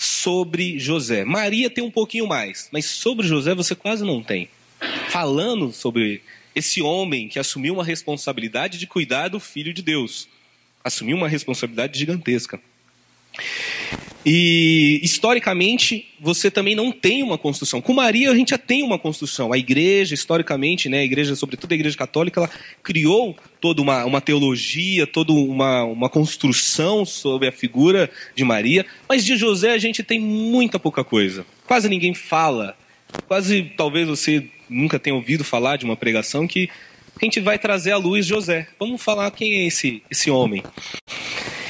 sobre 0.00 0.78
José. 0.78 1.26
Maria 1.26 1.68
tem 1.68 1.84
um 1.84 1.90
pouquinho 1.90 2.26
mais, 2.26 2.70
mas 2.72 2.86
sobre 2.86 3.26
José 3.26 3.54
você 3.54 3.74
quase 3.74 4.02
não 4.02 4.22
tem. 4.22 4.48
Falando 5.10 5.74
sobre 5.74 6.22
esse 6.54 6.80
homem 6.80 7.28
que 7.28 7.38
assumiu 7.38 7.74
uma 7.74 7.84
responsabilidade 7.84 8.78
de 8.78 8.86
cuidar 8.86 9.28
do 9.28 9.38
filho 9.38 9.74
de 9.74 9.82
Deus. 9.82 10.26
Assumiu 10.82 11.18
uma 11.18 11.28
responsabilidade 11.28 11.98
gigantesca. 11.98 12.58
E 14.24 15.00
historicamente 15.02 16.06
você 16.20 16.50
também 16.50 16.74
não 16.74 16.92
tem 16.92 17.22
uma 17.22 17.38
construção. 17.38 17.80
Com 17.80 17.94
Maria 17.94 18.30
a 18.30 18.34
gente 18.34 18.50
já 18.50 18.58
tem 18.58 18.82
uma 18.82 18.98
construção. 18.98 19.52
A 19.52 19.58
igreja, 19.58 20.14
historicamente, 20.14 20.88
né, 20.88 21.00
a 21.00 21.04
igreja, 21.04 21.34
sobretudo 21.34 21.72
a 21.72 21.74
igreja 21.74 21.96
católica, 21.96 22.40
ela 22.40 22.50
criou 22.82 23.34
toda 23.60 23.80
uma, 23.80 24.04
uma 24.04 24.20
teologia, 24.20 25.06
toda 25.06 25.32
uma, 25.32 25.84
uma 25.84 26.08
construção 26.10 27.06
sobre 27.06 27.48
a 27.48 27.52
figura 27.52 28.10
de 28.34 28.44
Maria. 28.44 28.84
Mas 29.08 29.24
de 29.24 29.36
José 29.36 29.72
a 29.72 29.78
gente 29.78 30.02
tem 30.02 30.20
muita 30.20 30.78
pouca 30.78 31.02
coisa. 31.02 31.46
Quase 31.66 31.88
ninguém 31.88 32.12
fala. 32.12 32.76
Quase 33.26 33.72
talvez 33.76 34.06
você 34.06 34.44
nunca 34.68 34.98
tenha 34.98 35.16
ouvido 35.16 35.42
falar 35.42 35.76
de 35.76 35.84
uma 35.84 35.96
pregação 35.96 36.46
que 36.46 36.68
a 37.20 37.24
gente 37.24 37.40
vai 37.40 37.58
trazer 37.58 37.92
à 37.92 37.96
luz 37.96 38.26
José. 38.26 38.68
Vamos 38.78 39.02
falar 39.02 39.30
quem 39.30 39.54
é 39.54 39.66
esse, 39.66 40.02
esse 40.10 40.30
homem. 40.30 40.62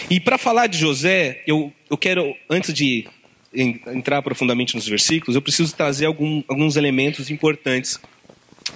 E 0.08 0.20
para 0.20 0.38
falar 0.38 0.66
de 0.66 0.78
José, 0.78 1.42
eu, 1.46 1.72
eu 1.88 1.96
quero, 1.96 2.34
antes 2.48 2.72
de 2.72 3.06
entrar 3.52 4.22
profundamente 4.22 4.76
nos 4.76 4.86
versículos, 4.86 5.34
eu 5.34 5.42
preciso 5.42 5.74
trazer 5.74 6.06
algum, 6.06 6.42
alguns 6.46 6.76
elementos 6.76 7.30
importantes 7.30 7.98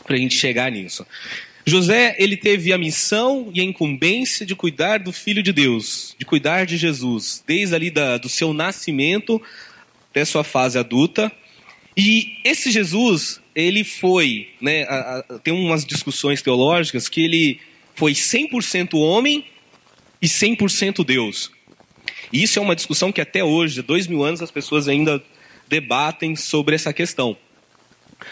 para 0.04 0.16
a 0.16 0.19
gente 0.19 0.35
chegar 0.35 0.71
nisso. 0.71 1.07
José, 1.66 2.14
ele 2.19 2.37
teve 2.37 2.73
a 2.73 2.78
missão 2.78 3.50
e 3.54 3.61
a 3.61 3.64
incumbência 3.64 4.45
de 4.45 4.54
cuidar 4.54 4.99
do 4.99 5.12
Filho 5.12 5.43
de 5.43 5.52
Deus, 5.52 6.14
de 6.19 6.26
cuidar 6.26 6.66
de 6.66 6.76
Jesus, 6.76 7.43
desde 7.47 7.75
ali 7.75 7.90
da, 7.90 8.19
do 8.19 8.28
seu 8.28 8.52
nascimento 8.52 9.40
até 10.11 10.25
sua 10.25 10.45
fase 10.45 10.78
adulta. 10.78 11.33
E 11.97 12.37
esse 12.45 12.71
Jesus, 12.71 13.40
ele 13.55 13.85
foi, 13.85 14.49
né, 14.61 14.83
a, 14.85 15.19
a, 15.19 15.39
tem 15.39 15.55
umas 15.55 15.85
discussões 15.85 16.43
teológicas 16.43 17.09
que 17.09 17.23
ele 17.25 17.61
foi 17.95 18.13
100% 18.13 18.99
homem 18.99 19.47
e 20.21 20.27
100% 20.27 21.05
Deus. 21.05 21.51
E 22.33 22.43
isso 22.43 22.59
é 22.59 22.63
uma 22.63 22.75
discussão 22.75 23.13
que 23.13 23.21
até 23.21 23.45
hoje, 23.45 23.81
dois 23.83 24.07
mil 24.07 24.25
anos, 24.25 24.43
as 24.43 24.51
pessoas 24.51 24.89
ainda 24.89 25.23
debatem 25.69 26.35
sobre 26.35 26.75
essa 26.75 26.93
questão. 26.93 27.37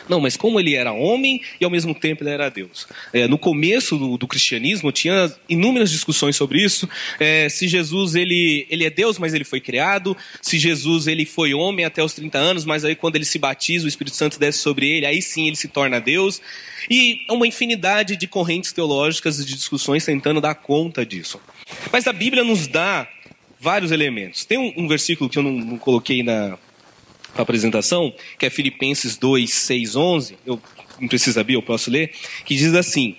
Não, 0.09 0.21
mas 0.21 0.37
como 0.37 0.59
ele 0.59 0.75
era 0.75 0.93
homem 0.93 1.41
e 1.61 1.65
ao 1.65 1.71
mesmo 1.71 1.95
tempo 1.95 2.23
ele 2.23 2.31
era 2.31 2.49
Deus. 2.49 2.87
É, 3.13 3.27
no 3.27 3.39
começo 3.39 3.97
do, 3.97 4.17
do, 4.17 4.27
cristianismo 4.27 4.91
tinha 4.93 5.33
inúmeras 5.49 5.91
discussões 5.91 6.37
sobre 6.37 6.63
isso. 6.63 6.89
É, 7.19 7.49
se 7.49 7.69
Jesus 7.69 8.15
ele, 8.15 8.67
ele 8.71 8.85
é 8.85 8.91
Deus, 8.91 9.19
mas 9.19 9.35
ele 9.35 9.45
foi 9.45 9.61
criado. 9.61 10.17
Se 10.41 10.59
Jesus 10.59 11.07
ele 11.07 11.25
foi 11.25 11.55
homem 11.55 11.85
até 11.85 12.03
os 12.03 12.15
30 12.15 12.39
anos, 12.39 12.65
mas 12.65 12.85
aí 12.85 12.95
quando 12.95 13.17
ele 13.17 13.25
se 13.25 13.39
batiza, 13.39 13.85
o 13.85 13.89
Espírito 13.89 14.17
Santo 14.17 14.39
desce 14.39 14.59
sobre 14.59 14.89
ele, 14.89 15.07
aí 15.07 15.23
sim 15.23 15.47
ele 15.47 15.57
se 15.57 15.69
torna 15.69 16.01
Deus. 16.01 16.41
E 16.91 17.23
uma 17.31 17.47
infinidade 17.47 18.17
de 18.17 18.27
correntes 18.27 18.73
teológicas 18.73 19.39
e 19.39 19.45
de 19.45 19.55
discussões 19.55 20.05
tentando 20.05 20.41
dar 20.41 20.55
conta 20.55 21.05
disso. 21.07 21.41
Mas 21.93 22.07
a 22.07 22.13
Bíblia 22.13 22.45
nos 22.45 22.67
dá 22.67 23.09
vários 23.61 23.93
elementos. 23.93 24.45
Tem 24.45 24.59
um, 24.59 24.73
um 24.77 24.89
versículo 24.89 25.31
que 25.31 25.39
eu 25.39 25.43
não, 25.43 25.53
não 25.53 25.79
coloquei 25.79 26.23
na, 26.23 26.59
apresentação, 27.37 28.13
que 28.39 28.47
é 28.47 28.51
Filipenses 28.51 29.17
2, 29.17 29.53
6, 29.53 29.97
11, 29.97 30.39
eu 30.45 30.61
não 31.01 31.09
preciso 31.09 31.41
abrir, 31.41 31.55
eu 31.55 31.63
posso 31.63 31.91
ler, 31.91 32.13
que 32.45 32.55
diz 32.55 32.75
assim, 32.75 33.17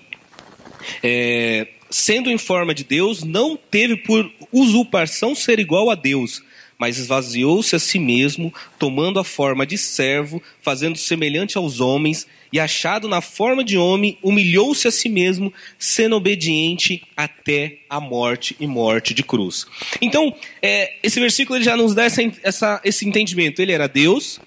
é, 1.01 1.67
sendo 1.89 2.29
em 2.29 2.38
forma 2.38 2.74
de 2.74 2.84
Deus, 2.84 3.24
não 3.24 3.58
teve 3.58 3.98
por 3.98 4.32
usurpação 4.51 5.36
ser 5.36 5.60
igual 5.60 5.89
a 5.89 5.96
Deus, 5.96 6.43
mas 6.84 6.98
esvaziou-se 6.98 7.74
a 7.78 7.80
si 7.80 7.98
mesmo, 7.98 8.54
tomando 8.78 9.18
a 9.18 9.24
forma 9.24 9.66
de 9.66 9.78
servo, 9.78 10.44
fazendo 10.62 10.98
semelhante 10.98 11.58
aos 11.58 11.80
homens, 11.80 12.28
e 12.52 12.60
achado 12.60 13.08
na 13.08 13.22
forma 13.22 13.63
de 13.63 13.78
homem, 13.78 14.18
humilhou-se 14.22 14.86
a 14.86 14.92
si 14.92 15.08
mesmo, 15.08 15.54
sendo 15.80 16.18
obediente 16.18 17.02
até 17.16 17.78
a 17.90 18.02
morte 18.02 18.54
e 18.60 18.68
morte 18.68 19.13
de 19.13 19.24
cruz. 19.24 19.66
Então, 20.02 20.36
é, 20.62 20.96
esse 21.02 21.22
versículo 21.22 21.56
ele 21.56 21.63
já 21.63 21.78
nos 21.78 21.96
dá 21.96 22.04
essa, 22.04 22.22
essa, 22.44 22.82
esse 22.84 23.08
entendimento. 23.08 23.62
Ele 23.62 23.72
era 23.72 23.88
Deus, 23.88 24.42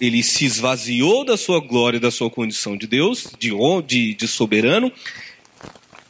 ele 0.00 0.22
se 0.22 0.44
esvaziou 0.44 1.24
da 1.24 1.36
sua 1.36 1.58
glória, 1.58 1.98
da 1.98 2.12
sua 2.12 2.30
condição 2.30 2.76
de 2.76 2.86
Deus, 2.86 3.32
de, 3.36 3.50
de, 3.84 4.14
de 4.14 4.28
soberano, 4.28 4.92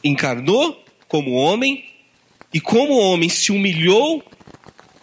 encarnou 0.03 0.85
como 1.07 1.31
homem, 1.31 1.85
e 2.53 2.59
como 2.59 2.93
homem 2.93 3.29
se 3.29 3.51
humilhou 3.51 4.23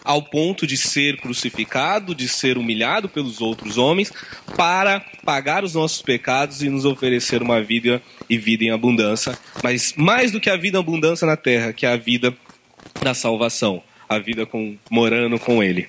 ao 0.07 0.23
ponto 0.23 0.67
de 0.67 0.77
ser 0.77 1.17
crucificado, 1.17 2.15
de 2.15 2.29
ser 2.29 2.57
humilhado 2.57 3.09
pelos 3.09 3.41
outros 3.41 3.77
homens, 3.77 4.13
para 4.57 5.01
pagar 5.25 5.65
os 5.65 5.75
nossos 5.75 6.01
pecados 6.01 6.63
e 6.63 6.69
nos 6.69 6.85
oferecer 6.85 7.43
uma 7.43 7.61
vida 7.61 8.01
e 8.31 8.39
vida 8.39 8.65
em 8.65 8.71
abundância. 8.71 9.37
Mas 9.63 9.93
mais 9.97 10.31
do 10.31 10.41
que 10.41 10.49
a 10.49 10.57
vida 10.57 10.79
em 10.79 10.81
abundância 10.81 11.27
na 11.27 11.37
terra, 11.37 11.73
que 11.73 11.85
é 11.85 11.91
a 11.91 11.97
vida 11.97 12.33
da 13.03 13.13
salvação, 13.13 13.83
a 14.09 14.19
vida 14.19 14.47
com, 14.47 14.77
morando 14.89 15.39
com 15.41 15.61
Ele. 15.63 15.89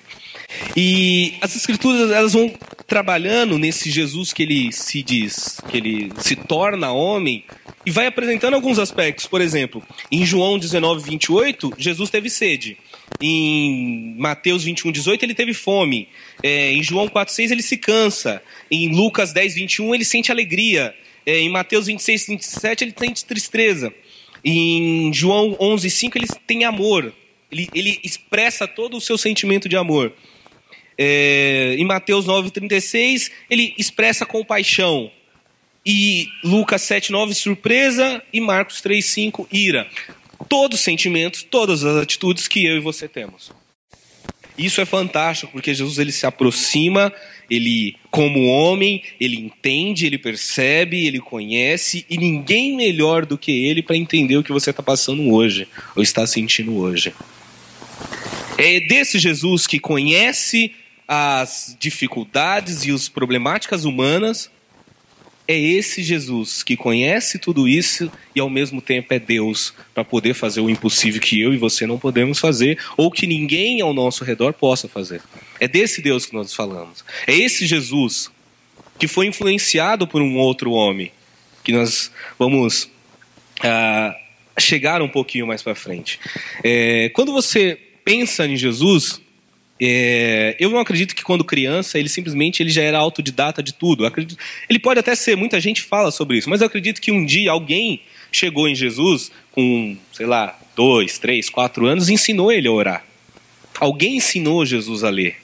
E 0.76 1.34
as 1.40 1.54
escrituras 1.54 2.10
elas 2.10 2.32
vão 2.32 2.52
trabalhando 2.86 3.58
nesse 3.58 3.90
Jesus 3.90 4.32
que 4.32 4.42
ele 4.42 4.72
se 4.72 5.02
diz, 5.02 5.60
que 5.68 5.76
ele 5.76 6.12
se 6.18 6.34
torna 6.34 6.90
homem, 6.90 7.44
e 7.84 7.90
vai 7.90 8.06
apresentando 8.06 8.54
alguns 8.54 8.78
aspectos. 8.78 9.26
Por 9.26 9.40
exemplo, 9.40 9.82
em 10.10 10.24
João 10.24 10.58
19, 10.58 11.04
28, 11.04 11.74
Jesus 11.78 12.10
teve 12.10 12.30
sede. 12.30 12.78
Em 13.20 14.14
Mateus 14.16 14.62
21, 14.62 14.92
18, 14.92 15.24
ele 15.24 15.34
teve 15.34 15.52
fome. 15.52 16.08
É, 16.42 16.72
em 16.72 16.82
João 16.82 17.08
4, 17.08 17.34
6, 17.34 17.50
ele 17.50 17.62
se 17.62 17.76
cansa. 17.76 18.42
Em 18.70 18.94
Lucas 18.94 19.32
10, 19.32 19.54
21, 19.54 19.94
ele 19.94 20.04
sente 20.04 20.30
alegria. 20.30 20.94
É, 21.26 21.40
em 21.40 21.48
Mateus 21.48 21.86
26, 21.86 22.26
27, 22.28 22.84
ele 22.84 22.94
sente 22.96 23.24
tristeza. 23.24 23.92
Em 24.44 25.12
João 25.12 25.56
11, 25.58 25.90
5, 25.90 26.18
ele 26.18 26.26
tem 26.46 26.64
amor. 26.64 27.12
Ele, 27.50 27.68
ele 27.74 27.98
expressa 28.04 28.68
todo 28.68 28.96
o 28.96 29.00
seu 29.00 29.18
sentimento 29.18 29.68
de 29.68 29.76
amor. 29.76 30.12
É, 30.96 31.74
em 31.76 31.84
Mateus 31.84 32.24
9, 32.26 32.50
36, 32.50 33.30
ele 33.50 33.74
expressa 33.76 34.24
compaixão. 34.24 35.10
E 35.84 36.28
Lucas 36.44 36.82
7, 36.82 37.10
9, 37.10 37.34
surpresa. 37.34 38.22
E 38.32 38.40
Marcos 38.40 38.80
3, 38.80 39.04
5, 39.04 39.48
ira 39.50 39.88
todos 40.48 40.78
os 40.78 40.84
sentimentos, 40.84 41.42
todas 41.42 41.84
as 41.84 41.96
atitudes 41.96 42.48
que 42.48 42.64
eu 42.64 42.76
e 42.76 42.80
você 42.80 43.08
temos. 43.08 43.52
Isso 44.58 44.80
é 44.80 44.84
fantástico, 44.84 45.52
porque 45.52 45.72
Jesus 45.72 45.98
ele 45.98 46.10
se 46.10 46.26
aproxima, 46.26 47.12
ele 47.48 47.94
como 48.10 48.46
homem, 48.46 49.04
ele 49.20 49.36
entende, 49.36 50.04
ele 50.04 50.18
percebe, 50.18 51.06
ele 51.06 51.20
conhece, 51.20 52.04
e 52.10 52.18
ninguém 52.18 52.76
melhor 52.76 53.24
do 53.24 53.38
que 53.38 53.52
ele 53.52 53.82
para 53.82 53.96
entender 53.96 54.36
o 54.36 54.42
que 54.42 54.50
você 54.50 54.70
está 54.70 54.82
passando 54.82 55.32
hoje, 55.32 55.68
ou 55.94 56.02
está 56.02 56.26
sentindo 56.26 56.76
hoje. 56.76 57.14
É 58.58 58.80
desse 58.80 59.20
Jesus 59.20 59.64
que 59.64 59.78
conhece 59.78 60.72
as 61.06 61.76
dificuldades 61.78 62.84
e 62.84 62.90
as 62.90 63.08
problemáticas 63.08 63.84
humanas, 63.84 64.50
é 65.48 65.58
esse 65.58 66.02
Jesus 66.02 66.62
que 66.62 66.76
conhece 66.76 67.38
tudo 67.38 67.66
isso 67.66 68.12
e 68.34 68.40
ao 68.40 68.50
mesmo 68.50 68.82
tempo 68.82 69.14
é 69.14 69.18
Deus 69.18 69.72
para 69.94 70.04
poder 70.04 70.34
fazer 70.34 70.60
o 70.60 70.68
impossível 70.68 71.18
que 71.22 71.40
eu 71.40 71.54
e 71.54 71.56
você 71.56 71.86
não 71.86 71.98
podemos 71.98 72.38
fazer 72.38 72.78
ou 72.98 73.10
que 73.10 73.26
ninguém 73.26 73.80
ao 73.80 73.94
nosso 73.94 74.24
redor 74.24 74.52
possa 74.52 74.86
fazer. 74.86 75.22
É 75.58 75.66
desse 75.66 76.02
Deus 76.02 76.26
que 76.26 76.34
nós 76.34 76.52
falamos. 76.52 77.02
É 77.26 77.34
esse 77.34 77.66
Jesus 77.66 78.30
que 78.98 79.08
foi 79.08 79.26
influenciado 79.26 80.06
por 80.06 80.20
um 80.20 80.36
outro 80.36 80.72
homem 80.72 81.10
que 81.64 81.72
nós 81.72 82.12
vamos 82.38 82.90
ah, 83.62 84.14
chegar 84.58 85.00
um 85.00 85.08
pouquinho 85.08 85.46
mais 85.46 85.62
para 85.62 85.74
frente. 85.74 86.20
É, 86.62 87.08
quando 87.14 87.32
você 87.32 87.78
pensa 88.04 88.46
em 88.46 88.56
Jesus, 88.56 89.20
é, 89.80 90.56
eu 90.58 90.70
não 90.70 90.78
acredito 90.78 91.14
que 91.14 91.22
quando 91.22 91.44
criança 91.44 91.98
ele 91.98 92.08
simplesmente 92.08 92.62
ele 92.62 92.70
já 92.70 92.82
era 92.82 92.98
autodidata 92.98 93.62
de 93.62 93.72
tudo. 93.72 94.04
Acredito, 94.04 94.38
ele 94.68 94.78
pode 94.78 95.00
até 95.00 95.14
ser, 95.14 95.36
muita 95.36 95.60
gente 95.60 95.82
fala 95.82 96.10
sobre 96.10 96.38
isso, 96.38 96.50
mas 96.50 96.60
eu 96.60 96.66
acredito 96.66 97.00
que 97.00 97.12
um 97.12 97.24
dia 97.24 97.50
alguém 97.52 98.02
chegou 98.32 98.68
em 98.68 98.74
Jesus 98.74 99.30
com, 99.52 99.96
sei 100.12 100.26
lá, 100.26 100.58
dois, 100.76 101.18
três, 101.18 101.48
quatro 101.48 101.86
anos 101.86 102.08
e 102.08 102.14
ensinou 102.14 102.52
ele 102.52 102.68
a 102.68 102.72
orar. 102.72 103.04
Alguém 103.80 104.16
ensinou 104.16 104.66
Jesus 104.66 105.04
a 105.04 105.10
ler. 105.10 105.36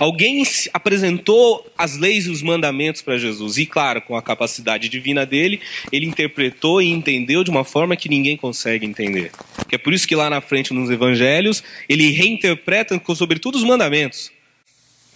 Alguém 0.00 0.42
apresentou 0.72 1.64
as 1.78 1.96
leis 1.96 2.26
e 2.26 2.30
os 2.30 2.42
mandamentos 2.42 3.02
para 3.02 3.16
Jesus, 3.16 3.56
e 3.56 3.66
claro, 3.66 4.02
com 4.02 4.16
a 4.16 4.22
capacidade 4.22 4.88
divina 4.88 5.24
dele, 5.24 5.60
ele 5.92 6.06
interpretou 6.06 6.82
e 6.82 6.90
entendeu 6.90 7.44
de 7.44 7.50
uma 7.50 7.64
forma 7.64 7.94
que 7.94 8.08
ninguém 8.08 8.36
consegue 8.36 8.84
entender. 8.84 9.30
Que 9.68 9.74
é 9.74 9.78
por 9.78 9.92
isso 9.92 10.06
que 10.06 10.14
lá 10.14 10.30
na 10.30 10.40
frente 10.40 10.72
nos 10.72 10.90
evangelhos, 10.90 11.62
ele 11.88 12.10
reinterpreta 12.10 13.00
sobretudo 13.14 13.56
os 13.56 13.64
mandamentos. 13.64 14.30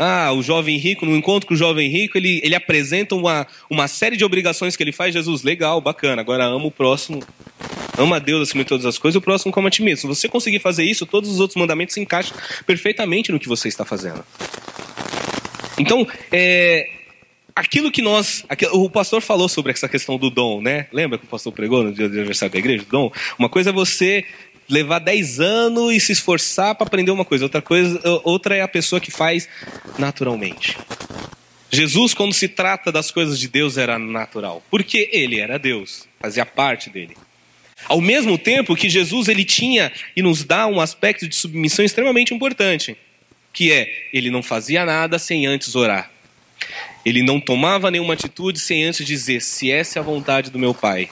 Ah, 0.02 0.32
o 0.32 0.42
jovem 0.42 0.78
rico, 0.78 1.04
no 1.04 1.14
encontro 1.14 1.46
com 1.46 1.52
o 1.52 1.56
jovem 1.56 1.90
rico, 1.90 2.16
ele, 2.16 2.40
ele 2.42 2.54
apresenta 2.54 3.14
uma, 3.14 3.46
uma 3.68 3.86
série 3.86 4.16
de 4.16 4.24
obrigações 4.24 4.74
que 4.74 4.82
ele 4.82 4.92
faz. 4.92 5.12
Jesus, 5.12 5.42
legal, 5.42 5.78
bacana, 5.78 6.22
agora 6.22 6.44
ama 6.44 6.64
o 6.64 6.70
próximo, 6.70 7.22
ama 7.98 8.16
a 8.16 8.18
Deus 8.18 8.48
acima 8.48 8.64
de 8.64 8.68
todas 8.68 8.86
as 8.86 8.96
coisas, 8.96 9.16
o 9.16 9.20
próximo 9.20 9.52
como 9.52 9.68
a 9.68 9.70
ti 9.70 9.82
mesmo. 9.82 10.00
Se 10.00 10.06
você 10.06 10.26
conseguir 10.26 10.58
fazer 10.58 10.84
isso, 10.84 11.04
todos 11.04 11.28
os 11.28 11.38
outros 11.38 11.56
mandamentos 11.56 11.92
se 11.92 12.00
encaixam 12.00 12.34
perfeitamente 12.66 13.30
no 13.30 13.38
que 13.38 13.46
você 13.46 13.68
está 13.68 13.84
fazendo. 13.84 14.24
Então, 15.78 16.06
é, 16.32 16.88
aquilo 17.60 17.90
que 17.92 18.00
nós. 18.00 18.44
O 18.72 18.88
pastor 18.88 19.20
falou 19.20 19.48
sobre 19.48 19.72
essa 19.72 19.88
questão 19.88 20.16
do 20.18 20.30
dom, 20.30 20.60
né? 20.62 20.86
Lembra 20.92 21.18
que 21.18 21.24
o 21.24 21.28
pastor 21.28 21.52
pregou 21.52 21.82
no 21.84 21.92
dia 21.92 22.08
do 22.08 22.16
aniversário 22.16 22.52
da 22.52 22.58
igreja? 22.58 22.84
Do 22.84 22.90
dom? 22.90 23.12
Uma 23.38 23.48
coisa 23.48 23.70
é 23.70 23.72
você 23.72 24.24
levar 24.68 24.98
10 24.98 25.40
anos 25.40 25.92
e 25.92 26.00
se 26.00 26.12
esforçar 26.12 26.74
para 26.74 26.86
aprender 26.86 27.10
uma 27.10 27.24
coisa. 27.24 27.44
Outra 27.44 27.60
coisa, 27.60 28.00
outra 28.24 28.56
é 28.56 28.62
a 28.62 28.68
pessoa 28.68 29.00
que 29.00 29.10
faz 29.10 29.48
naturalmente. 29.98 30.76
Jesus, 31.70 32.14
quando 32.14 32.32
se 32.32 32.48
trata 32.48 32.90
das 32.90 33.10
coisas 33.10 33.38
de 33.38 33.46
Deus, 33.46 33.76
era 33.76 33.98
natural, 33.98 34.62
porque 34.70 35.08
ele 35.12 35.38
era 35.38 35.58
Deus, 35.58 36.08
fazia 36.18 36.44
parte 36.44 36.90
dele. 36.90 37.16
Ao 37.86 38.00
mesmo 38.00 38.36
tempo 38.36 38.74
que 38.74 38.90
Jesus 38.90 39.28
ele 39.28 39.44
tinha 39.44 39.92
e 40.16 40.22
nos 40.22 40.44
dá 40.44 40.66
um 40.66 40.80
aspecto 40.80 41.28
de 41.28 41.36
submissão 41.36 41.84
extremamente 41.84 42.34
importante, 42.34 42.96
que 43.52 43.70
é 43.70 43.88
ele 44.12 44.30
não 44.30 44.42
fazia 44.42 44.84
nada 44.84 45.18
sem 45.18 45.46
antes 45.46 45.74
orar. 45.74 46.10
Ele 47.04 47.22
não 47.22 47.40
tomava 47.40 47.90
nenhuma 47.90 48.14
atitude 48.14 48.58
sem 48.58 48.84
antes 48.84 49.06
dizer 49.06 49.40
se 49.40 49.70
essa 49.70 49.98
é 49.98 50.00
a 50.00 50.04
vontade 50.04 50.50
do 50.50 50.58
meu 50.58 50.74
Pai. 50.74 51.08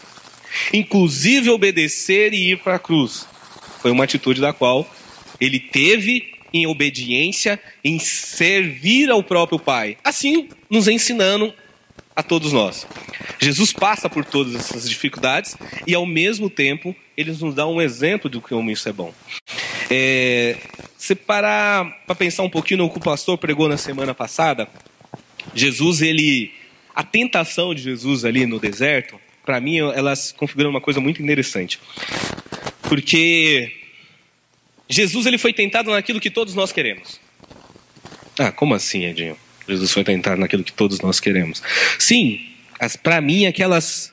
Inclusive 0.72 1.50
obedecer 1.50 2.32
e 2.32 2.52
ir 2.52 2.58
para 2.58 2.76
a 2.76 2.78
cruz. 2.78 3.26
Foi 3.80 3.90
uma 3.90 4.04
atitude 4.04 4.40
da 4.40 4.52
qual 4.52 4.88
ele 5.40 5.60
teve 5.60 6.32
em 6.52 6.66
obediência, 6.66 7.60
em 7.84 7.98
servir 7.98 9.10
ao 9.10 9.22
próprio 9.22 9.58
Pai. 9.58 9.96
Assim, 10.02 10.48
nos 10.70 10.88
ensinando 10.88 11.52
a 12.14 12.22
todos 12.22 12.52
nós. 12.52 12.86
Jesus 13.38 13.72
passa 13.72 14.08
por 14.10 14.24
todas 14.24 14.54
essas 14.54 14.88
dificuldades 14.88 15.56
e, 15.86 15.94
ao 15.94 16.04
mesmo 16.04 16.50
tempo, 16.50 16.94
ele 17.16 17.30
nos 17.32 17.54
dá 17.54 17.66
um 17.66 17.80
exemplo 17.80 18.28
de 18.28 18.40
como 18.40 18.70
isso 18.70 18.88
é 18.88 18.92
bom. 18.92 19.14
É, 19.90 20.56
se 20.96 21.14
parar 21.14 22.02
para 22.06 22.14
pensar 22.14 22.42
um 22.42 22.50
pouquinho 22.50 22.78
no 22.78 22.90
que 22.90 22.98
o 22.98 23.00
pastor 23.00 23.38
pregou 23.38 23.68
na 23.68 23.76
semana 23.76 24.14
passada, 24.14 24.68
Jesus, 25.54 26.02
ele 26.02 26.52
a 26.98 27.04
tentação 27.04 27.72
de 27.72 27.82
Jesus 27.82 28.24
ali 28.24 28.44
no 28.44 28.58
deserto, 28.58 29.20
para 29.46 29.60
mim, 29.60 29.78
elas 29.78 30.32
configuram 30.32 30.68
uma 30.68 30.80
coisa 30.80 31.00
muito 31.00 31.22
interessante. 31.22 31.78
Porque 32.82 33.72
Jesus 34.88 35.26
ele 35.26 35.38
foi 35.38 35.52
tentado 35.52 35.92
naquilo 35.92 36.20
que 36.20 36.28
todos 36.28 36.54
nós 36.54 36.72
queremos. 36.72 37.20
Ah, 38.36 38.50
como 38.50 38.74
assim, 38.74 39.04
Edinho? 39.04 39.36
Jesus 39.68 39.92
foi 39.92 40.02
tentado 40.02 40.40
naquilo 40.40 40.64
que 40.64 40.72
todos 40.72 41.00
nós 41.00 41.20
queremos. 41.20 41.62
Sim, 42.00 42.40
para 43.02 43.20
mim, 43.20 43.46
aquelas 43.46 44.12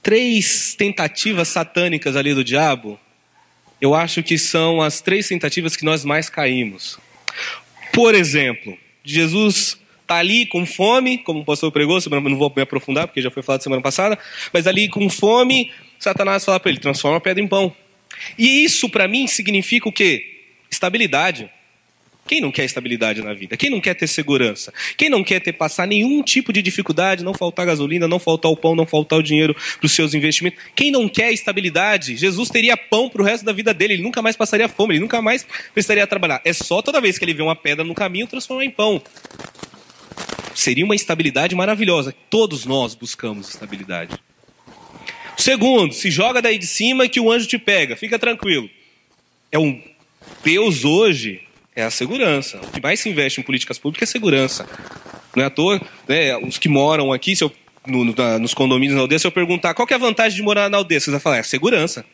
três 0.00 0.74
tentativas 0.76 1.48
satânicas 1.48 2.14
ali 2.14 2.32
do 2.32 2.44
diabo, 2.44 2.98
eu 3.80 3.94
acho 3.94 4.22
que 4.22 4.38
são 4.38 4.80
as 4.80 5.00
três 5.00 5.26
tentativas 5.26 5.74
que 5.74 5.84
nós 5.84 6.04
mais 6.04 6.28
caímos. 6.28 6.96
Por 7.92 8.14
exemplo, 8.14 8.78
Jesus 9.02 9.78
está 10.08 10.16
ali 10.16 10.46
com 10.46 10.64
fome, 10.64 11.18
como 11.18 11.40
o 11.40 11.44
pastor 11.44 11.70
pregou, 11.70 12.00
não 12.10 12.36
vou 12.36 12.50
me 12.56 12.62
aprofundar, 12.62 13.06
porque 13.06 13.20
já 13.20 13.30
foi 13.30 13.42
falado 13.42 13.62
semana 13.62 13.82
passada, 13.82 14.18
mas 14.52 14.66
ali 14.66 14.88
com 14.88 15.10
fome, 15.10 15.70
Satanás 15.98 16.44
fala 16.46 16.58
para 16.58 16.70
ele: 16.70 16.80
transforma 16.80 17.18
a 17.18 17.20
pedra 17.20 17.44
em 17.44 17.46
pão. 17.46 17.74
E 18.38 18.64
isso 18.64 18.88
para 18.88 19.06
mim 19.06 19.26
significa 19.26 19.86
o 19.86 19.92
quê? 19.92 20.46
Estabilidade. 20.70 21.50
Quem 22.26 22.42
não 22.42 22.50
quer 22.50 22.64
estabilidade 22.64 23.22
na 23.22 23.32
vida? 23.32 23.56
Quem 23.56 23.70
não 23.70 23.80
quer 23.80 23.94
ter 23.94 24.06
segurança? 24.06 24.72
Quem 24.98 25.08
não 25.08 25.24
quer 25.24 25.40
ter 25.40 25.54
passar 25.54 25.86
nenhum 25.86 26.22
tipo 26.22 26.52
de 26.52 26.60
dificuldade, 26.60 27.24
não 27.24 27.32
faltar 27.32 27.64
gasolina, 27.64 28.06
não 28.06 28.18
faltar 28.18 28.50
o 28.50 28.56
pão, 28.56 28.74
não 28.74 28.84
faltar 28.84 29.18
o 29.18 29.22
dinheiro 29.22 29.54
para 29.54 29.86
os 29.86 29.92
seus 29.92 30.12
investimentos? 30.12 30.62
Quem 30.76 30.90
não 30.90 31.08
quer 31.08 31.32
estabilidade? 31.32 32.16
Jesus 32.16 32.50
teria 32.50 32.76
pão 32.76 33.08
para 33.08 33.22
o 33.22 33.24
resto 33.24 33.46
da 33.46 33.52
vida 33.52 33.72
dele, 33.72 33.94
ele 33.94 34.02
nunca 34.02 34.20
mais 34.20 34.36
passaria 34.36 34.68
fome, 34.68 34.94
ele 34.94 35.00
nunca 35.00 35.22
mais 35.22 35.46
precisaria 35.72 36.06
trabalhar. 36.06 36.42
É 36.44 36.52
só 36.52 36.82
toda 36.82 37.00
vez 37.00 37.18
que 37.18 37.24
ele 37.24 37.32
vê 37.32 37.42
uma 37.42 37.56
pedra 37.56 37.82
no 37.82 37.94
caminho 37.94 38.26
transformar 38.26 38.64
em 38.64 38.70
pão. 38.70 39.02
Seria 40.54 40.84
uma 40.84 40.94
estabilidade 40.94 41.54
maravilhosa. 41.54 42.14
Todos 42.28 42.64
nós 42.66 42.94
buscamos 42.94 43.48
estabilidade. 43.48 44.18
Segundo, 45.36 45.94
se 45.94 46.10
joga 46.10 46.42
daí 46.42 46.58
de 46.58 46.66
cima 46.66 47.08
que 47.08 47.20
o 47.20 47.30
anjo 47.30 47.46
te 47.46 47.58
pega, 47.58 47.96
fica 47.96 48.18
tranquilo. 48.18 48.68
É 49.52 49.58
um 49.58 49.80
Deus 50.42 50.84
hoje 50.84 51.42
é 51.74 51.84
a 51.84 51.90
segurança. 51.90 52.58
O 52.58 52.70
que 52.72 52.82
mais 52.82 52.98
se 53.00 53.08
investe 53.08 53.40
em 53.40 53.44
políticas 53.44 53.78
públicas 53.78 54.08
é 54.08 54.12
segurança. 54.12 54.68
Não 55.36 55.44
é 55.44 55.46
à 55.46 55.50
toa, 55.50 55.80
né, 56.08 56.36
os 56.38 56.58
que 56.58 56.68
moram 56.68 57.12
aqui, 57.12 57.36
se 57.36 57.44
eu, 57.44 57.52
no, 57.86 58.04
na, 58.16 58.38
nos 58.38 58.52
condomínios 58.52 58.96
na 58.96 59.02
aldeia, 59.02 59.18
se 59.18 59.26
eu 59.26 59.32
perguntar 59.32 59.74
qual 59.74 59.86
é 59.88 59.94
a 59.94 59.98
vantagem 59.98 60.36
de 60.36 60.42
morar 60.42 60.68
na 60.68 60.78
aldeia, 60.78 61.00
você 61.00 61.10
vai 61.10 61.20
falar, 61.20 61.38
é 61.38 61.42
segurança. 61.44 62.04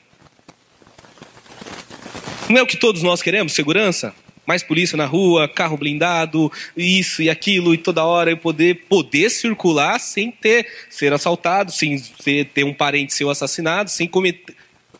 Não 2.48 2.58
é 2.58 2.62
o 2.62 2.66
que 2.66 2.76
todos 2.76 3.02
nós 3.02 3.22
queremos, 3.22 3.54
segurança? 3.54 4.14
Mais 4.46 4.62
polícia 4.62 4.96
na 4.96 5.06
rua, 5.06 5.48
carro 5.48 5.76
blindado, 5.76 6.52
isso 6.76 7.22
e 7.22 7.30
aquilo, 7.30 7.74
e 7.74 7.78
toda 7.78 8.04
hora 8.04 8.30
eu 8.30 8.36
poder, 8.36 8.84
poder 8.88 9.30
circular 9.30 9.98
sem 9.98 10.30
ter, 10.30 10.66
ser 10.90 11.12
assaltado, 11.12 11.72
sem 11.72 11.98
ter, 12.22 12.46
ter 12.46 12.64
um 12.64 12.74
parente 12.74 13.14
seu 13.14 13.30
assassinado, 13.30 13.90
sem 13.90 14.06
cometer. 14.06 14.54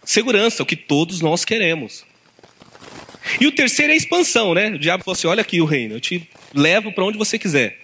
Segurança, 0.05 0.63
o 0.63 0.67
que 0.67 0.77
todos 0.77 1.21
nós 1.21 1.45
queremos. 1.45 2.05
E 3.41 3.47
o 3.47 3.53
terceiro 3.53 3.93
é 3.93 3.95
a 3.95 3.97
expansão, 3.97 4.55
né? 4.55 4.71
O 4.71 4.79
diabo 4.79 5.05
falou 5.05 5.17
assim: 5.17 5.27
olha 5.27 5.41
aqui 5.41 5.61
o 5.61 5.65
reino, 5.65 5.95
eu 5.95 6.01
te 6.01 6.29
levo 6.55 6.93
para 6.93 7.05
onde 7.05 7.19
você 7.19 7.39
quiser. 7.39 7.79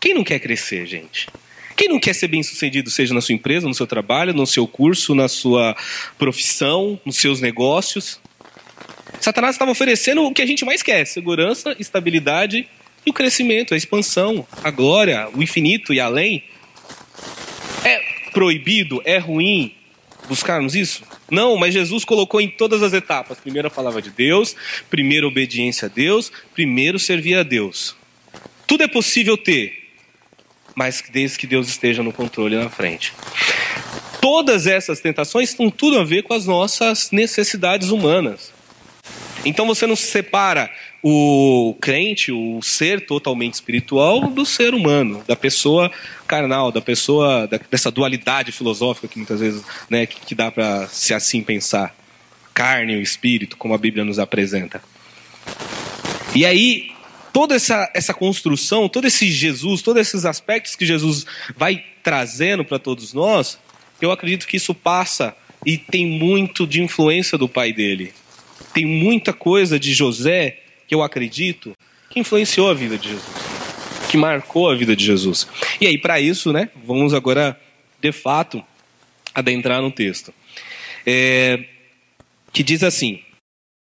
Quem 0.00 0.14
não 0.14 0.24
quer 0.24 0.40
crescer, 0.40 0.86
gente? 0.86 1.28
Quem 1.76 1.88
não 1.88 1.98
quer 1.98 2.14
ser 2.14 2.28
bem 2.28 2.42
sucedido, 2.42 2.90
seja 2.90 3.14
na 3.14 3.20
sua 3.20 3.34
empresa, 3.34 3.66
no 3.66 3.74
seu 3.74 3.86
trabalho, 3.86 4.34
no 4.34 4.46
seu 4.46 4.66
curso, 4.66 5.14
na 5.14 5.28
sua 5.28 5.76
profissão, 6.18 7.00
nos 7.04 7.16
seus 7.16 7.40
negócios? 7.40 8.20
Satanás 9.20 9.54
estava 9.54 9.70
oferecendo 9.70 10.24
o 10.24 10.32
que 10.32 10.42
a 10.42 10.46
gente 10.46 10.64
mais 10.64 10.82
quer: 10.82 11.06
segurança, 11.06 11.76
estabilidade 11.78 12.68
e 13.04 13.10
o 13.10 13.12
crescimento, 13.12 13.74
a 13.74 13.76
expansão, 13.76 14.46
a 14.62 14.70
glória, 14.70 15.28
o 15.34 15.42
infinito 15.42 15.92
e 15.92 16.00
além. 16.00 16.44
É 17.84 18.30
proibido? 18.32 19.02
É 19.04 19.18
ruim? 19.18 19.74
buscarmos 20.28 20.74
isso? 20.74 21.02
Não, 21.30 21.56
mas 21.56 21.74
Jesus 21.74 22.04
colocou 22.04 22.40
em 22.40 22.48
todas 22.48 22.82
as 22.82 22.92
etapas. 22.92 23.38
Primeiro 23.38 23.68
a 23.68 23.70
palavra 23.70 24.00
de 24.00 24.10
Deus, 24.10 24.56
primeiro 24.88 25.28
obediência 25.28 25.86
a 25.86 25.88
Deus, 25.88 26.32
primeiro 26.54 26.98
servir 26.98 27.36
a 27.36 27.42
Deus. 27.42 27.96
Tudo 28.66 28.84
é 28.84 28.88
possível 28.88 29.36
ter, 29.36 29.90
mas 30.74 31.02
desde 31.10 31.38
que 31.38 31.46
Deus 31.46 31.68
esteja 31.68 32.02
no 32.02 32.12
controle 32.12 32.56
na 32.56 32.70
frente. 32.70 33.12
Todas 34.20 34.66
essas 34.66 35.00
tentações 35.00 35.52
têm 35.52 35.70
tudo 35.70 35.98
a 35.98 36.04
ver 36.04 36.22
com 36.22 36.32
as 36.32 36.46
nossas 36.46 37.10
necessidades 37.10 37.90
humanas. 37.90 38.51
Então 39.44 39.66
você 39.66 39.86
não 39.86 39.96
se 39.96 40.04
separa 40.04 40.70
o 41.02 41.76
crente, 41.80 42.30
o 42.30 42.60
ser 42.62 43.04
totalmente 43.06 43.54
espiritual, 43.54 44.28
do 44.28 44.46
ser 44.46 44.72
humano, 44.72 45.22
da 45.26 45.34
pessoa 45.34 45.90
carnal, 46.28 46.70
da 46.70 46.80
pessoa, 46.80 47.48
da, 47.48 47.58
dessa 47.70 47.90
dualidade 47.90 48.52
filosófica 48.52 49.08
que 49.08 49.18
muitas 49.18 49.40
vezes 49.40 49.64
né, 49.90 50.06
que, 50.06 50.20
que 50.20 50.34
dá 50.34 50.50
para 50.50 50.86
se 50.88 51.12
assim 51.12 51.42
pensar. 51.42 51.94
Carne 52.54 52.94
e 52.94 53.02
espírito, 53.02 53.56
como 53.56 53.74
a 53.74 53.78
Bíblia 53.78 54.04
nos 54.04 54.18
apresenta. 54.18 54.82
E 56.34 56.44
aí, 56.44 56.92
toda 57.32 57.54
essa, 57.54 57.90
essa 57.94 58.14
construção, 58.14 58.88
todo 58.88 59.06
esse 59.06 59.30
Jesus, 59.30 59.82
todos 59.82 60.00
esses 60.02 60.24
aspectos 60.24 60.76
que 60.76 60.84
Jesus 60.84 61.24
vai 61.56 61.82
trazendo 62.02 62.64
para 62.64 62.78
todos 62.78 63.14
nós, 63.14 63.58
eu 64.00 64.10
acredito 64.10 64.46
que 64.46 64.58
isso 64.58 64.74
passa 64.74 65.34
e 65.64 65.78
tem 65.78 66.06
muito 66.06 66.66
de 66.66 66.82
influência 66.82 67.38
do 67.38 67.48
pai 67.48 67.72
dele. 67.72 68.12
Tem 68.72 68.86
muita 68.86 69.32
coisa 69.32 69.78
de 69.78 69.92
José 69.92 70.58
que 70.86 70.94
eu 70.94 71.02
acredito, 71.02 71.72
que 72.10 72.20
influenciou 72.20 72.70
a 72.70 72.74
vida 72.74 72.98
de 72.98 73.10
Jesus, 73.10 73.34
que 74.10 74.16
marcou 74.16 74.70
a 74.70 74.74
vida 74.74 74.94
de 74.94 75.04
Jesus. 75.04 75.46
E 75.80 75.86
aí, 75.86 75.98
para 75.98 76.20
isso, 76.20 76.52
né, 76.52 76.70
vamos 76.84 77.14
agora, 77.14 77.58
de 78.00 78.12
fato, 78.12 78.62
adentrar 79.34 79.80
no 79.80 79.90
texto. 79.90 80.32
É, 81.06 81.64
que 82.52 82.62
diz 82.62 82.82
assim: 82.82 83.20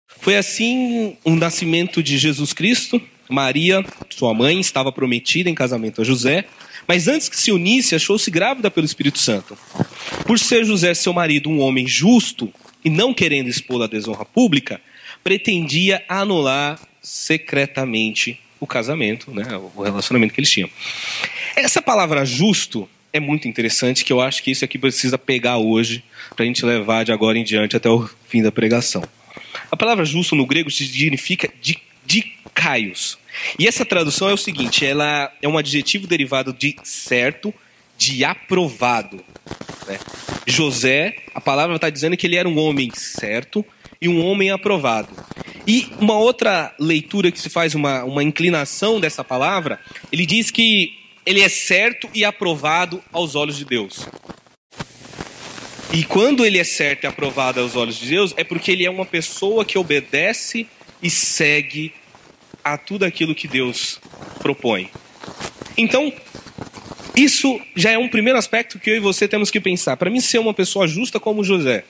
Foi 0.07 0.37
assim 0.37 1.17
o 1.23 1.35
nascimento 1.35 2.01
de 2.03 2.17
Jesus 2.17 2.53
Cristo. 2.53 3.01
Maria, 3.29 3.85
sua 4.09 4.33
mãe, 4.33 4.59
estava 4.59 4.91
prometida 4.91 5.49
em 5.49 5.55
casamento 5.55 6.01
a 6.01 6.03
José, 6.03 6.45
mas 6.87 7.07
antes 7.07 7.29
que 7.29 7.37
se 7.37 7.51
unisse, 7.51 7.93
achou-se 7.93 8.31
grávida 8.31 8.71
pelo 8.71 8.85
Espírito 8.85 9.19
Santo. 9.19 9.55
Por 10.25 10.39
ser 10.39 10.65
José, 10.65 10.95
seu 10.95 11.13
marido, 11.13 11.47
um 11.47 11.59
homem 11.59 11.87
justo 11.87 12.51
e 12.83 12.89
não 12.89 13.13
querendo 13.13 13.47
expô-la 13.47 13.85
à 13.85 13.87
desonra 13.87 14.25
pública, 14.25 14.79
pretendia 15.23 16.03
anular 16.07 16.79
secretamente 17.01 18.39
o 18.59 18.67
casamento, 18.67 19.31
né, 19.31 19.45
o 19.75 19.81
relacionamento 19.81 20.33
que 20.33 20.39
eles 20.39 20.51
tinham. 20.51 20.69
Essa 21.55 21.81
palavra 21.81 22.25
justo 22.25 22.89
é 23.11 23.19
muito 23.19 23.47
interessante, 23.47 24.05
que 24.05 24.13
eu 24.13 24.21
acho 24.21 24.43
que 24.43 24.51
isso 24.51 24.63
aqui 24.63 24.77
precisa 24.77 25.17
pegar 25.17 25.57
hoje, 25.57 26.03
para 26.35 26.43
a 26.43 26.45
gente 26.45 26.65
levar 26.65 27.03
de 27.03 27.11
agora 27.11 27.37
em 27.37 27.43
diante 27.43 27.75
até 27.75 27.89
o 27.89 28.07
fim 28.27 28.41
da 28.41 28.51
pregação. 28.51 29.03
A 29.71 29.77
palavra 29.77 30.05
justo 30.05 30.35
no 30.35 30.45
grego 30.45 30.69
significa 30.69 31.51
dikaios. 32.05 33.17
E 33.57 33.67
essa 33.67 33.85
tradução 33.85 34.29
é 34.29 34.33
o 34.33 34.37
seguinte: 34.37 34.85
ela 34.85 35.31
é 35.41 35.47
um 35.47 35.57
adjetivo 35.57 36.07
derivado 36.07 36.53
de 36.53 36.75
certo, 36.83 37.53
de 37.97 38.23
aprovado. 38.23 39.23
Né? 39.89 39.99
José, 40.45 41.15
a 41.33 41.41
palavra 41.41 41.75
está 41.75 41.89
dizendo 41.89 42.15
que 42.15 42.27
ele 42.27 42.35
era 42.35 42.47
um 42.47 42.57
homem 42.59 42.91
certo 42.93 43.65
e 43.99 44.07
um 44.07 44.23
homem 44.23 44.51
aprovado. 44.51 45.09
E 45.67 45.89
uma 45.99 46.17
outra 46.17 46.73
leitura 46.79 47.31
que 47.31 47.39
se 47.39 47.49
faz 47.49 47.73
uma, 47.73 48.03
uma 48.03 48.23
inclinação 48.23 48.99
dessa 48.99 49.23
palavra, 49.23 49.79
ele 50.11 50.25
diz 50.25 50.51
que 50.51 50.93
ele 51.25 51.41
é 51.41 51.49
certo 51.49 52.09
e 52.13 52.23
aprovado 52.23 53.03
aos 53.11 53.35
olhos 53.35 53.57
de 53.57 53.65
Deus. 53.65 54.07
E 55.91 56.03
quando 56.03 56.45
ele 56.45 56.59
é 56.59 56.63
certo 56.63 57.03
e 57.03 57.07
aprovado 57.07 57.59
aos 57.59 57.75
olhos 57.75 57.97
de 57.97 58.07
Deus, 58.07 58.33
é 58.37 58.43
porque 58.43 58.71
ele 58.71 58.85
é 58.85 58.89
uma 58.89 59.05
pessoa 59.05 59.65
que 59.65 59.77
obedece 59.77 60.67
e 61.01 61.09
segue 61.09 61.93
a 62.63 62.77
tudo 62.77 63.05
aquilo 63.05 63.33
que 63.33 63.47
Deus 63.47 63.99
propõe. 64.39 64.89
Então, 65.75 66.13
isso 67.23 67.59
já 67.75 67.91
é 67.91 67.97
um 67.97 68.07
primeiro 68.07 68.37
aspecto 68.37 68.79
que 68.79 68.89
eu 68.89 68.95
e 68.95 68.99
você 68.99 69.27
temos 69.27 69.49
que 69.49 69.59
pensar. 69.59 69.97
Para 69.97 70.09
mim, 70.09 70.21
ser 70.21 70.39
uma 70.39 70.53
pessoa 70.53 70.87
justa 70.87 71.19
como 71.19 71.43
José, 71.43 71.83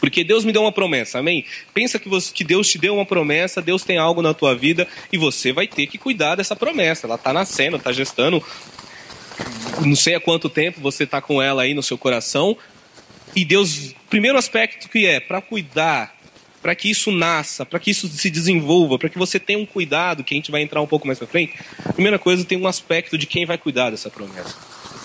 porque 0.00 0.24
Deus 0.24 0.44
me 0.44 0.52
deu 0.52 0.62
uma 0.62 0.72
promessa, 0.72 1.18
amém? 1.18 1.44
Pensa 1.72 1.98
que, 1.98 2.08
você, 2.08 2.32
que 2.32 2.44
Deus 2.44 2.68
te 2.68 2.78
deu 2.78 2.94
uma 2.94 3.06
promessa, 3.06 3.60
Deus 3.60 3.84
tem 3.84 3.98
algo 3.98 4.22
na 4.22 4.34
tua 4.34 4.54
vida 4.54 4.88
e 5.12 5.18
você 5.18 5.52
vai 5.52 5.66
ter 5.66 5.86
que 5.86 5.98
cuidar 5.98 6.34
dessa 6.34 6.56
promessa. 6.56 7.06
Ela 7.06 7.16
está 7.16 7.32
nascendo, 7.32 7.76
está 7.76 7.92
gestando. 7.92 8.42
Não 9.84 9.96
sei 9.96 10.14
há 10.14 10.20
quanto 10.20 10.48
tempo 10.48 10.80
você 10.80 11.04
está 11.04 11.20
com 11.20 11.40
ela 11.40 11.62
aí 11.62 11.74
no 11.74 11.82
seu 11.82 11.98
coração. 11.98 12.56
E 13.34 13.44
Deus, 13.44 13.94
primeiro 14.10 14.38
aspecto 14.38 14.88
que 14.88 15.06
é 15.06 15.20
para 15.20 15.40
cuidar, 15.40 16.14
para 16.62 16.74
que 16.74 16.88
isso 16.88 17.10
nasça, 17.10 17.66
para 17.66 17.80
que 17.80 17.90
isso 17.90 18.06
se 18.08 18.30
desenvolva, 18.30 18.98
para 18.98 19.08
que 19.08 19.18
você 19.18 19.38
tenha 19.40 19.58
um 19.58 19.66
cuidado, 19.66 20.22
que 20.22 20.32
a 20.32 20.36
gente 20.36 20.50
vai 20.50 20.62
entrar 20.62 20.80
um 20.80 20.86
pouco 20.86 21.06
mais 21.06 21.18
para 21.18 21.26
frente. 21.26 21.54
Primeira 21.94 22.18
coisa, 22.18 22.44
tem 22.44 22.56
um 22.56 22.68
aspecto 22.68 23.18
de 23.18 23.26
quem 23.26 23.44
vai 23.44 23.58
cuidar 23.58 23.90
dessa 23.90 24.08
promessa, 24.08 24.56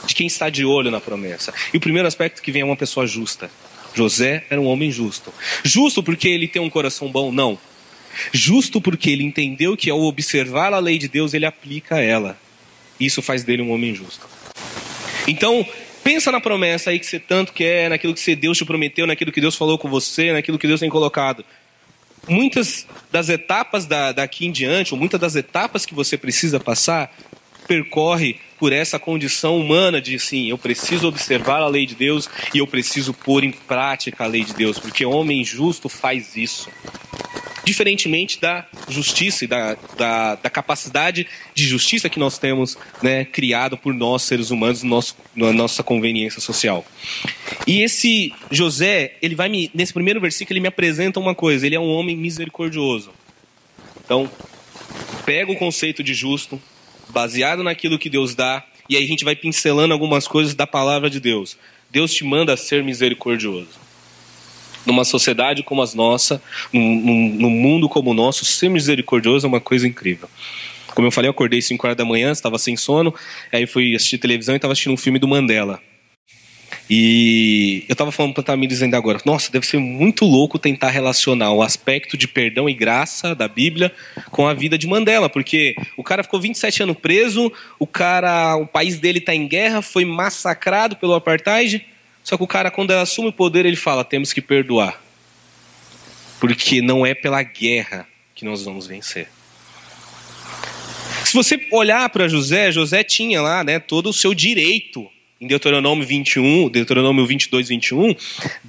de 0.06 0.14
quem 0.14 0.28
está 0.28 0.50
de 0.50 0.64
olho 0.64 0.92
na 0.92 1.02
promessa. 1.02 1.52
E 1.74 1.78
o 1.78 1.80
primeiro 1.80 2.08
aspecto 2.08 2.42
que 2.42 2.52
vem 2.52 2.62
é 2.62 2.66
uma 2.66 2.76
pessoa 2.76 3.08
justa. 3.08 3.50
José 3.96 4.46
era 4.50 4.62
um 4.62 4.68
homem 4.68 4.92
justo. 4.92 5.34
Justo 5.64 6.04
porque 6.04 6.28
ele 6.28 6.48
tem 6.48 6.62
um 6.62 6.70
coração 6.70 7.10
bom? 7.10 7.32
Não. 7.32 7.58
Justo 8.32 8.80
porque 8.80 9.10
ele 9.10 9.24
entendeu 9.24 9.76
que 9.76 9.90
ao 9.90 10.02
observar 10.02 10.74
a 10.74 10.80
lei 10.80 11.00
de 11.00 11.08
Deus, 11.08 11.34
ele 11.34 11.46
aplica 11.46 12.00
ela. 12.00 12.38
Isso 13.00 13.22
faz 13.22 13.44
dele 13.44 13.64
um 13.64 13.72
homem 13.72 13.96
justo. 13.96 14.28
Então, 15.28 15.66
pensa 16.08 16.32
na 16.32 16.40
promessa 16.40 16.90
aí 16.90 17.00
que 17.00 17.06
você 17.06 17.20
tanto 17.20 17.52
quer, 17.52 17.90
naquilo 17.90 18.14
que 18.14 18.34
Deus 18.34 18.58
te 18.58 18.64
prometeu, 18.64 19.06
naquilo 19.06 19.30
que 19.30 19.42
Deus 19.42 19.58
falou 19.58 19.78
com 19.78 19.90
você, 19.90 20.32
naquilo 20.32 20.58
que 20.58 20.66
Deus 20.66 20.80
tem 20.80 20.90
colocado. 20.90 21.44
Muitas 22.30 22.88
das 23.12 23.28
etapas 23.28 23.86
da, 23.86 24.14
daqui 24.14 24.46
em 24.46 24.52
diante, 24.54 24.94
ou 24.94 24.98
muitas 24.98 25.20
das 25.20 25.36
etapas 25.36 25.86
que 25.86 25.94
você 25.94 26.18
precisa 26.18 26.62
passar, 26.62 27.14
percorre 27.68 28.38
por 28.58 28.72
essa 28.72 28.98
condição 28.98 29.60
humana 29.60 30.00
de 30.00 30.18
sim, 30.18 30.50
eu 30.50 30.58
preciso 30.58 31.10
observar 31.10 31.62
a 31.62 31.68
lei 31.68 31.86
de 31.86 31.94
Deus 31.94 32.30
e 32.54 32.60
eu 32.60 32.68
preciso 32.68 33.14
pôr 33.14 33.44
em 33.44 33.52
prática 33.52 34.24
a 34.24 34.28
lei 34.28 34.46
de 34.46 34.54
Deus, 34.54 34.80
porque 34.80 35.06
homem 35.06 35.44
justo 35.44 35.90
faz 35.90 36.38
isso 36.38 36.70
diferentemente 37.68 38.40
da 38.40 38.66
justiça 38.88 39.44
e 39.44 39.48
da, 39.48 39.76
da, 39.98 40.36
da, 40.36 40.50
capacidade 40.50 41.28
de 41.54 41.66
justiça 41.66 42.08
que 42.08 42.18
nós 42.18 42.38
temos 42.38 42.78
né, 43.04 43.26
criado 43.26 43.78
por 43.78 43.94
nós, 43.94 44.24
seres 44.24 44.52
humanos, 44.52 44.84
no 44.84 44.90
nosso, 44.90 45.18
na 45.36 45.52
nossa 45.52 45.84
conveniência 45.84 46.40
social. 46.40 46.86
E 47.68 47.82
esse 47.82 48.34
José, 48.50 49.18
ele 49.22 49.36
vai 49.36 49.50
me, 49.50 49.70
nesse 49.74 49.92
primeiro 49.92 50.22
versículo, 50.22 50.54
ele 50.54 50.62
me 50.62 50.70
apresenta 50.70 51.20
uma 51.20 51.36
coisa: 51.36 51.66
ele 51.66 51.76
é 51.76 51.80
um 51.80 51.90
homem 51.90 52.16
misericordioso. 52.16 53.12
Então, 54.06 54.32
pega 55.26 55.52
o 55.52 55.58
conceito 55.58 56.02
de 56.02 56.14
justo, 56.14 56.62
baseado 57.10 57.66
naquilo 57.66 58.00
que 58.00 58.10
Deus 58.10 58.34
dá, 58.34 58.64
e 58.88 58.96
aí 58.96 59.04
a 59.04 59.08
gente 59.08 59.26
vai 59.26 59.36
pincelando 59.36 59.94
algumas 59.94 60.26
coisas 60.26 60.56
da 60.56 60.66
palavra 60.66 61.10
de 61.10 61.20
Deus. 61.20 61.58
Deus 61.92 62.14
te 62.14 62.24
manda 62.24 62.56
ser 62.56 62.82
misericordioso 62.82 63.87
numa 64.88 65.04
sociedade 65.04 65.62
como 65.62 65.84
a 65.84 65.86
nossa, 65.94 66.42
num, 66.74 67.36
num 67.38 67.50
mundo 67.50 67.88
como 67.88 68.12
o 68.12 68.14
nosso, 68.14 68.46
ser 68.46 68.70
misericordioso 68.70 69.46
é 69.46 69.50
uma 69.50 69.62
coisa 69.62 69.88
incrível. 69.88 70.30
Como 70.96 71.06
eu 71.06 71.12
falei, 71.12 71.28
eu 71.28 71.32
acordei 71.32 71.62
5 71.62 71.86
horas 71.86 71.98
da 71.98 72.04
manhã, 72.04 72.32
estava 72.32 72.58
sem 72.58 72.76
sono, 72.76 73.14
aí 73.52 73.68
fui 73.68 73.96
assistir 73.96 74.18
televisão 74.18 74.56
e 74.56 74.58
estava 74.58 74.72
assistindo 74.74 74.94
um 74.94 74.98
filme 74.98 75.20
do 75.20 75.28
Mandela. 75.28 75.80
E 76.90 77.84
eu 77.88 77.94
estava 77.94 78.12
falando 78.12 78.34
para 78.34 78.44
Tamires 78.44 78.82
ainda 78.82 78.98
agora, 78.98 79.20
nossa, 79.26 79.52
deve 79.52 79.68
ser 79.68 79.78
muito 79.78 80.24
louco 80.26 80.58
tentar 80.58 80.90
relacionar 80.90 81.52
o 81.52 81.62
aspecto 81.62 82.18
de 82.18 82.28
perdão 82.28 82.70
e 82.70 82.74
graça 82.74 83.36
da 83.36 83.48
Bíblia 83.48 83.92
com 84.32 84.48
a 84.48 84.54
vida 84.54 84.78
de 84.78 84.88
Mandela, 84.88 85.30
porque 85.30 85.76
o 85.98 86.04
cara 86.04 86.24
ficou 86.24 86.40
27 86.40 86.84
anos 86.84 86.98
preso, 86.98 87.52
o 87.78 87.86
cara, 87.86 88.56
o 88.56 88.66
país 88.66 89.00
dele 89.00 89.20
está 89.20 89.36
em 89.36 89.48
guerra, 89.48 89.82
foi 89.82 90.06
massacrado 90.06 90.96
pelo 90.96 91.14
apartheid, 91.14 91.86
só 92.28 92.36
que 92.36 92.44
o 92.44 92.48
cara, 92.48 92.70
quando 92.70 92.92
assume 92.92 93.30
o 93.30 93.32
poder, 93.32 93.66
ele 93.66 93.78
fala: 93.78 94.04
temos 94.04 94.34
que 94.34 94.42
perdoar. 94.42 95.02
Porque 96.42 96.82
não 96.82 97.06
é 97.06 97.16
pela 97.16 97.42
guerra 97.42 98.06
que 98.36 98.44
nós 98.44 98.66
vamos 98.66 98.86
vencer. 98.86 99.30
Se 101.24 101.34
você 101.34 101.70
olhar 101.72 102.10
para 102.10 102.28
José, 102.28 102.70
José 102.70 103.02
tinha 103.02 103.42
lá 103.42 103.64
né, 103.64 103.80
todo 103.80 104.10
o 104.10 104.14
seu 104.14 104.34
direito. 104.34 105.10
Em 105.40 105.48
Deuteronômio 105.48 106.06
21, 106.06 106.68
Deuteronômio 106.68 107.26
22, 107.26 107.70
21, 107.70 108.14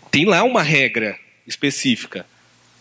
tem 0.09 0.25
lá 0.25 0.45
uma 0.45 0.63
regra 0.63 1.19
específica. 1.45 2.25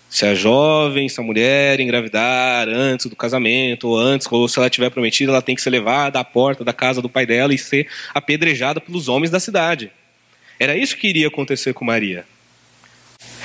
Se 0.07 0.27
a 0.27 0.35
jovem, 0.35 1.09
se 1.09 1.19
a 1.19 1.23
mulher 1.23 1.79
engravidar 1.79 2.69
antes 2.69 3.07
do 3.07 3.15
casamento, 3.15 3.87
ou 3.87 3.97
antes, 3.97 4.27
ou 4.29 4.47
se 4.47 4.59
ela 4.59 4.69
tiver 4.69 4.91
prometida, 4.91 5.31
ela 5.31 5.41
tem 5.41 5.55
que 5.55 5.61
ser 5.63 5.71
levada 5.71 6.19
à 6.19 6.23
porta 6.23 6.63
da 6.63 6.71
casa 6.71 7.01
do 7.01 7.09
pai 7.09 7.25
dela 7.25 7.51
e 7.51 7.57
ser 7.57 7.87
apedrejada 8.13 8.79
pelos 8.79 9.07
homens 9.07 9.31
da 9.31 9.39
cidade. 9.39 9.91
Era 10.59 10.75
isso 10.77 10.97
que 10.97 11.07
iria 11.07 11.27
acontecer 11.27 11.73
com 11.73 11.85
Maria. 11.85 12.25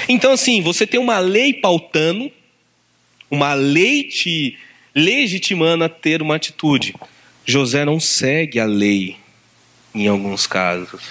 Então, 0.08 0.32
assim, 0.32 0.62
você 0.62 0.86
tem 0.86 0.98
uma 0.98 1.18
lei 1.18 1.52
pautando, 1.52 2.30
uma 3.30 3.54
lei 3.54 4.04
te 4.04 4.58
legitimando 4.94 5.84
a 5.84 5.88
ter 5.88 6.22
uma 6.22 6.36
atitude. 6.36 6.94
José 7.44 7.84
não 7.84 7.98
segue 7.98 8.58
a 8.60 8.64
lei 8.64 9.16
em 9.94 10.08
alguns 10.08 10.46
casos. 10.46 11.02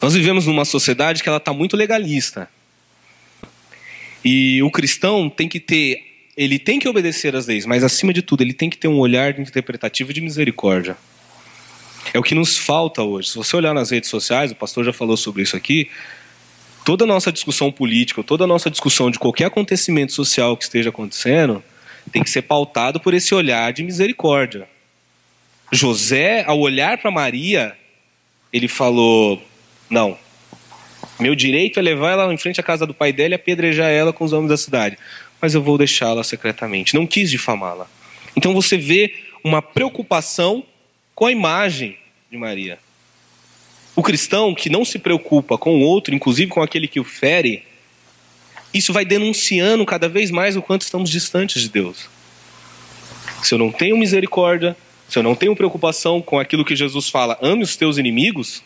Nós 0.00 0.14
vivemos 0.14 0.46
numa 0.46 0.64
sociedade 0.64 1.22
que 1.22 1.28
ela 1.28 1.38
está 1.38 1.52
muito 1.52 1.76
legalista. 1.76 2.48
E 4.24 4.62
o 4.62 4.70
cristão 4.70 5.28
tem 5.28 5.48
que 5.48 5.60
ter, 5.60 6.02
ele 6.36 6.58
tem 6.58 6.78
que 6.78 6.88
obedecer 6.88 7.34
às 7.36 7.46
leis, 7.46 7.64
mas 7.66 7.84
acima 7.84 8.12
de 8.12 8.22
tudo, 8.22 8.42
ele 8.42 8.52
tem 8.52 8.68
que 8.68 8.76
ter 8.76 8.88
um 8.88 8.98
olhar 8.98 9.38
interpretativo 9.38 10.12
de 10.12 10.20
misericórdia. 10.20 10.96
É 12.12 12.18
o 12.18 12.22
que 12.22 12.34
nos 12.34 12.56
falta 12.56 13.02
hoje. 13.02 13.30
Se 13.30 13.36
você 13.36 13.56
olhar 13.56 13.74
nas 13.74 13.90
redes 13.90 14.08
sociais, 14.08 14.50
o 14.50 14.54
pastor 14.54 14.84
já 14.84 14.92
falou 14.92 15.16
sobre 15.16 15.42
isso 15.42 15.56
aqui, 15.56 15.90
toda 16.84 17.04
a 17.04 17.06
nossa 17.06 17.30
discussão 17.30 17.70
política, 17.70 18.22
toda 18.22 18.44
a 18.44 18.46
nossa 18.46 18.70
discussão 18.70 19.10
de 19.10 19.18
qualquer 19.18 19.46
acontecimento 19.46 20.12
social 20.12 20.56
que 20.56 20.64
esteja 20.64 20.88
acontecendo, 20.88 21.62
tem 22.10 22.22
que 22.22 22.30
ser 22.30 22.42
pautado 22.42 22.98
por 22.98 23.12
esse 23.12 23.34
olhar 23.34 23.72
de 23.72 23.82
misericórdia. 23.82 24.68
José, 25.70 26.44
ao 26.46 26.58
olhar 26.58 26.96
para 26.96 27.10
Maria, 27.10 27.76
ele 28.52 28.68
falou: 28.68 29.42
Não, 29.90 30.16
meu 31.20 31.34
direito 31.34 31.78
é 31.78 31.82
levar 31.82 32.12
ela 32.12 32.32
em 32.32 32.38
frente 32.38 32.60
à 32.60 32.62
casa 32.62 32.86
do 32.86 32.94
pai 32.94 33.12
dela 33.12 33.34
e 33.34 33.36
apedrejar 33.36 33.90
ela 33.90 34.12
com 34.12 34.24
os 34.24 34.32
homens 34.32 34.48
da 34.48 34.56
cidade, 34.56 34.96
mas 35.40 35.54
eu 35.54 35.62
vou 35.62 35.76
deixá-la 35.76 36.24
secretamente. 36.24 36.94
Não 36.94 37.06
quis 37.06 37.30
difamá-la. 37.30 37.86
Então 38.34 38.54
você 38.54 38.78
vê 38.78 39.14
uma 39.44 39.60
preocupação 39.60 40.64
com 41.18 41.26
a 41.26 41.32
imagem 41.32 41.98
de 42.30 42.38
Maria. 42.38 42.78
O 43.96 44.04
cristão 44.04 44.54
que 44.54 44.70
não 44.70 44.84
se 44.84 45.00
preocupa 45.00 45.58
com 45.58 45.74
o 45.74 45.80
outro, 45.80 46.14
inclusive 46.14 46.48
com 46.48 46.62
aquele 46.62 46.86
que 46.86 47.00
o 47.00 47.04
fere, 47.04 47.64
isso 48.72 48.92
vai 48.92 49.04
denunciando 49.04 49.84
cada 49.84 50.08
vez 50.08 50.30
mais 50.30 50.56
o 50.56 50.62
quanto 50.62 50.82
estamos 50.82 51.10
distantes 51.10 51.60
de 51.60 51.70
Deus. 51.70 52.08
Se 53.42 53.52
eu 53.52 53.58
não 53.58 53.72
tenho 53.72 53.98
misericórdia, 53.98 54.76
se 55.08 55.18
eu 55.18 55.24
não 55.24 55.34
tenho 55.34 55.56
preocupação 55.56 56.22
com 56.22 56.38
aquilo 56.38 56.64
que 56.64 56.76
Jesus 56.76 57.08
fala, 57.08 57.36
ame 57.42 57.64
os 57.64 57.74
teus 57.74 57.98
inimigos, 57.98 58.62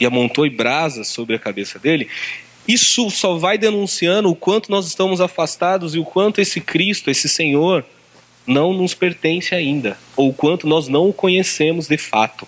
e 0.00 0.06
amontou 0.06 0.50
brasas 0.50 1.06
sobre 1.06 1.36
a 1.36 1.38
cabeça 1.38 1.78
dele, 1.78 2.08
isso 2.66 3.08
só 3.08 3.38
vai 3.38 3.56
denunciando 3.56 4.28
o 4.28 4.34
quanto 4.34 4.68
nós 4.68 4.84
estamos 4.84 5.20
afastados 5.20 5.94
e 5.94 6.00
o 6.00 6.04
quanto 6.04 6.40
esse 6.40 6.60
Cristo, 6.60 7.08
esse 7.08 7.28
Senhor, 7.28 7.86
não 8.50 8.74
nos 8.74 8.94
pertence 8.94 9.54
ainda, 9.54 9.96
ou 10.16 10.34
quanto 10.34 10.66
nós 10.66 10.88
não 10.88 11.08
o 11.08 11.12
conhecemos 11.12 11.86
de 11.86 11.96
fato. 11.96 12.46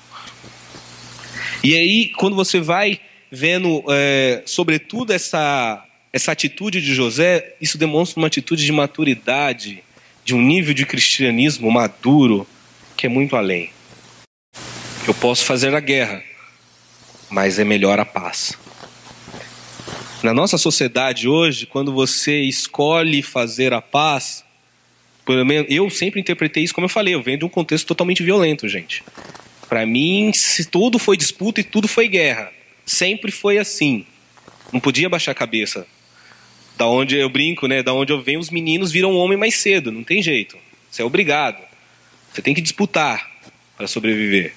E 1.63 1.77
aí, 1.77 2.09
quando 2.09 2.35
você 2.35 2.61
vai 2.61 3.01
vendo, 3.31 3.85
é, 3.89 4.43
sobretudo, 4.45 5.13
essa, 5.13 5.87
essa 6.13 6.33
atitude 6.33 6.83
de 6.83 6.93
José, 6.93 7.55
isso 7.61 7.79
demonstra 7.79 8.21
uma 8.21 8.27
atitude 8.27 8.67
de 8.67 8.73
maturidade, 8.73 9.85
de 10.25 10.35
um 10.35 10.43
nível 10.43 10.75
de 10.75 10.85
cristianismo 10.85 11.71
maduro, 11.71 12.47
que 12.97 13.07
é 13.07 13.09
muito 13.09 13.37
além. 13.37 13.71
Eu 15.07 15.15
posso 15.15 15.45
fazer 15.45 15.73
a 15.73 15.81
guerra, 15.81 16.23
mas 17.31 17.61
é 17.61 17.65
melhor 17.65 18.01
a 18.01 18.05
paz. 18.05 18.59
Na 20.23 20.35
nossa 20.35 20.59
sociedade 20.59 21.29
hoje, 21.29 21.65
quando 21.67 21.93
você 21.93 22.41
escolhe 22.41 23.23
fazer 23.23 23.73
a 23.73 23.81
paz, 23.81 24.45
pelo 25.25 25.45
menos 25.45 25.67
eu 25.71 25.89
sempre 25.91 26.21
interpretei 26.21 26.65
isso 26.65 26.75
como 26.75 26.85
eu 26.85 26.89
falei, 26.89 27.15
eu 27.15 27.23
venho 27.23 27.39
de 27.39 27.45
um 27.45 27.49
contexto 27.49 27.87
totalmente 27.87 28.23
violento, 28.23 28.69
gente. 28.69 29.03
Para 29.69 29.87
mim, 29.87 30.33
se 30.33 30.65
tudo 30.67 30.99
foi 30.99 31.17
disputa 31.17 31.61
e 31.61 31.65
tudo 31.65 31.89
foi 31.89 32.09
guerra, 32.09 32.53
sempre 32.85 33.31
foi 33.31 33.59
assim. 33.59 34.05
Não 34.73 34.81
podia 34.81 35.09
baixar 35.09 35.33
a 35.33 35.35
cabeça. 35.35 35.87
Da 36.77 36.87
onde 36.87 37.17
eu 37.17 37.29
brinco, 37.29 37.67
né? 37.67 37.83
Da 37.83 37.93
onde 37.93 38.13
eu 38.13 38.21
venho, 38.21 38.41
os 38.41 38.51
meninos 38.51 38.91
viram 38.91 39.15
homem 39.15 39.39
mais 39.39 39.55
cedo, 39.55 39.93
não 39.93 40.03
tem 40.03 40.23
jeito. 40.23 40.57
Você 40.91 41.03
é 41.03 41.05
obrigado. 41.05 41.63
Você 42.33 42.43
tem 42.43 42.55
que 42.55 42.61
disputar 42.61 43.31
para 43.77 43.87
sobreviver. 43.87 44.55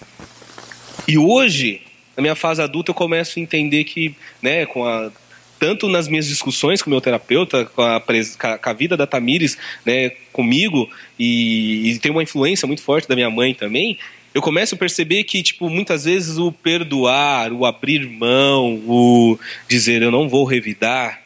E 1.07 1.17
hoje, 1.17 1.81
na 2.15 2.21
minha 2.21 2.35
fase 2.35 2.61
adulta, 2.61 2.91
eu 2.91 2.95
começo 2.95 3.37
a 3.37 3.41
entender 3.41 3.83
que, 3.83 4.15
né, 4.41 4.65
com 4.65 4.85
a 4.85 5.11
tanto 5.59 5.87
nas 5.87 6.07
minhas 6.07 6.27
discussões 6.27 6.81
com 6.81 6.89
o 6.89 6.91
meu 6.91 7.01
terapeuta, 7.01 7.65
com 7.65 7.81
a, 7.81 8.01
com 8.01 8.69
a 8.69 8.73
vida 8.73 8.97
da 8.97 9.07
Tamires 9.07 9.57
né, 9.85 10.11
comigo, 10.31 10.89
e, 11.17 11.91
e 11.91 11.99
tem 11.99 12.11
uma 12.11 12.23
influência 12.23 12.67
muito 12.67 12.81
forte 12.81 13.07
da 13.07 13.15
minha 13.15 13.29
mãe 13.29 13.53
também, 13.53 13.97
eu 14.33 14.41
começo 14.41 14.75
a 14.75 14.77
perceber 14.77 15.23
que, 15.23 15.41
tipo, 15.41 15.69
muitas 15.69 16.03
vezes 16.03 16.37
o 16.37 16.51
perdoar, 16.51 17.53
o 17.53 17.65
abrir 17.65 18.05
mão, 18.05 18.83
o 18.85 19.39
dizer 19.65 20.01
eu 20.01 20.11
não 20.11 20.27
vou 20.27 20.43
revidar, 20.43 21.21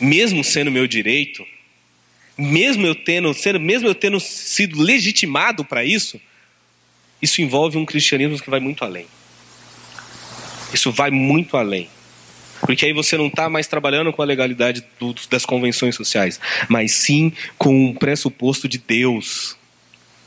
mesmo 0.00 0.42
sendo 0.42 0.70
meu 0.70 0.86
direito, 0.86 1.44
mesmo 2.38 2.86
eu 2.86 2.94
tendo, 2.94 3.34
sendo, 3.34 3.60
mesmo 3.60 3.86
eu 3.86 3.94
tendo 3.94 4.18
sido 4.18 4.80
legitimado 4.80 5.62
para 5.62 5.84
isso, 5.84 6.18
isso 7.20 7.42
envolve 7.42 7.76
um 7.76 7.84
cristianismo 7.84 8.40
que 8.40 8.48
vai 8.48 8.60
muito 8.60 8.82
além. 8.82 9.06
Isso 10.72 10.90
vai 10.90 11.10
muito 11.10 11.56
além. 11.56 11.88
Porque 12.60 12.86
aí 12.86 12.92
você 12.92 13.16
não 13.16 13.26
está 13.26 13.48
mais 13.48 13.66
trabalhando 13.66 14.12
com 14.12 14.22
a 14.22 14.24
legalidade 14.24 14.84
do, 14.98 15.14
das 15.30 15.44
convenções 15.44 15.94
sociais, 15.94 16.40
mas 16.68 16.92
sim 16.92 17.32
com 17.58 17.86
um 17.86 17.94
pressuposto 17.94 18.68
de 18.68 18.78
Deus, 18.78 19.56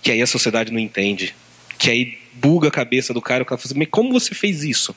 que 0.02 0.12
aí 0.12 0.22
a 0.22 0.28
sociedade 0.28 0.72
não 0.72 0.80
entende. 0.80 1.36
Que 1.78 1.90
aí 1.90 2.18
buga 2.34 2.68
a 2.68 2.72
cabeça 2.72 3.14
do 3.14 3.22
cara, 3.22 3.44
o 3.44 3.46
cara 3.46 3.60
fala 3.60 3.72
assim, 3.72 3.80
mas 3.80 3.88
como 3.90 4.12
você 4.12 4.34
fez 4.34 4.64
isso? 4.64 4.96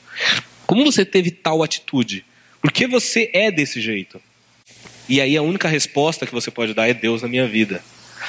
Como 0.66 0.84
você 0.84 1.04
teve 1.04 1.30
tal 1.30 1.62
atitude? 1.62 2.24
Por 2.60 2.70
que 2.70 2.86
você 2.86 3.30
é 3.32 3.50
desse 3.50 3.80
jeito? 3.80 4.20
E 5.08 5.20
aí 5.20 5.36
a 5.36 5.42
única 5.42 5.68
resposta 5.68 6.26
que 6.26 6.32
você 6.32 6.50
pode 6.50 6.74
dar 6.74 6.88
é 6.88 6.94
Deus 6.94 7.22
na 7.22 7.28
minha 7.28 7.46
vida. 7.46 7.82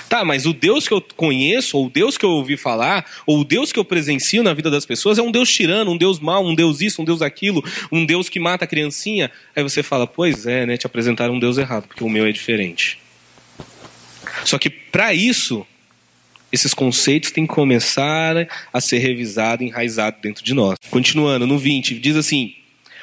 Tá, 0.10 0.24
mas 0.24 0.46
o 0.46 0.54
Deus 0.54 0.88
que 0.88 0.94
eu 0.94 1.02
conheço, 1.02 1.78
ou 1.78 1.88
o 1.88 1.90
Deus 1.90 2.18
que 2.18 2.26
eu 2.26 2.30
ouvi 2.30 2.58
falar, 2.58 3.06
ou 3.26 3.40
o 3.40 3.44
Deus 3.44 3.72
que 3.72 3.80
eu 3.80 3.86
presencio 3.86 4.44
na 4.44 4.54
vida 4.54 4.70
das 4.70 4.86
pessoas 4.86 5.18
é 5.18 5.22
um 5.22 5.32
Deus 5.32 5.52
tirano, 5.52 5.92
um 5.92 5.98
Deus 5.98 6.20
mau, 6.20 6.46
um 6.46 6.56
Deus 6.56 6.82
isso, 6.82 7.02
um 7.02 7.06
Deus 7.06 7.22
aquilo, 7.22 7.64
um 7.92 8.06
Deus 8.06 8.30
que 8.30 8.40
mata 8.40 8.66
a 8.66 8.68
criancinha. 8.68 9.32
Aí 9.56 9.64
você 9.64 9.84
fala, 9.84 10.08
pois 10.08 10.46
é, 10.46 10.66
né? 10.66 10.78
Te 10.78 10.86
apresentaram 10.86 11.36
um 11.36 11.40
Deus 11.40 11.58
errado, 11.58 11.88
porque 11.88 12.04
o 12.04 12.10
meu 12.10 12.26
é 12.26 12.32
diferente. 12.32 13.00
Só 14.46 14.58
que 14.58 14.70
para 14.70 15.14
isso, 15.14 15.66
esses 16.52 16.74
conceitos 16.74 17.32
têm 17.32 17.48
que 17.48 17.54
começar 17.54 18.48
a 18.72 18.82
ser 18.82 19.00
revisados, 19.00 19.66
enraizados 19.66 20.22
dentro 20.22 20.44
de 20.44 20.54
nós. 20.54 20.78
Continuando, 20.90 21.48
no 21.48 21.58
20, 21.58 22.00
diz 22.00 22.16
assim: 22.16 22.56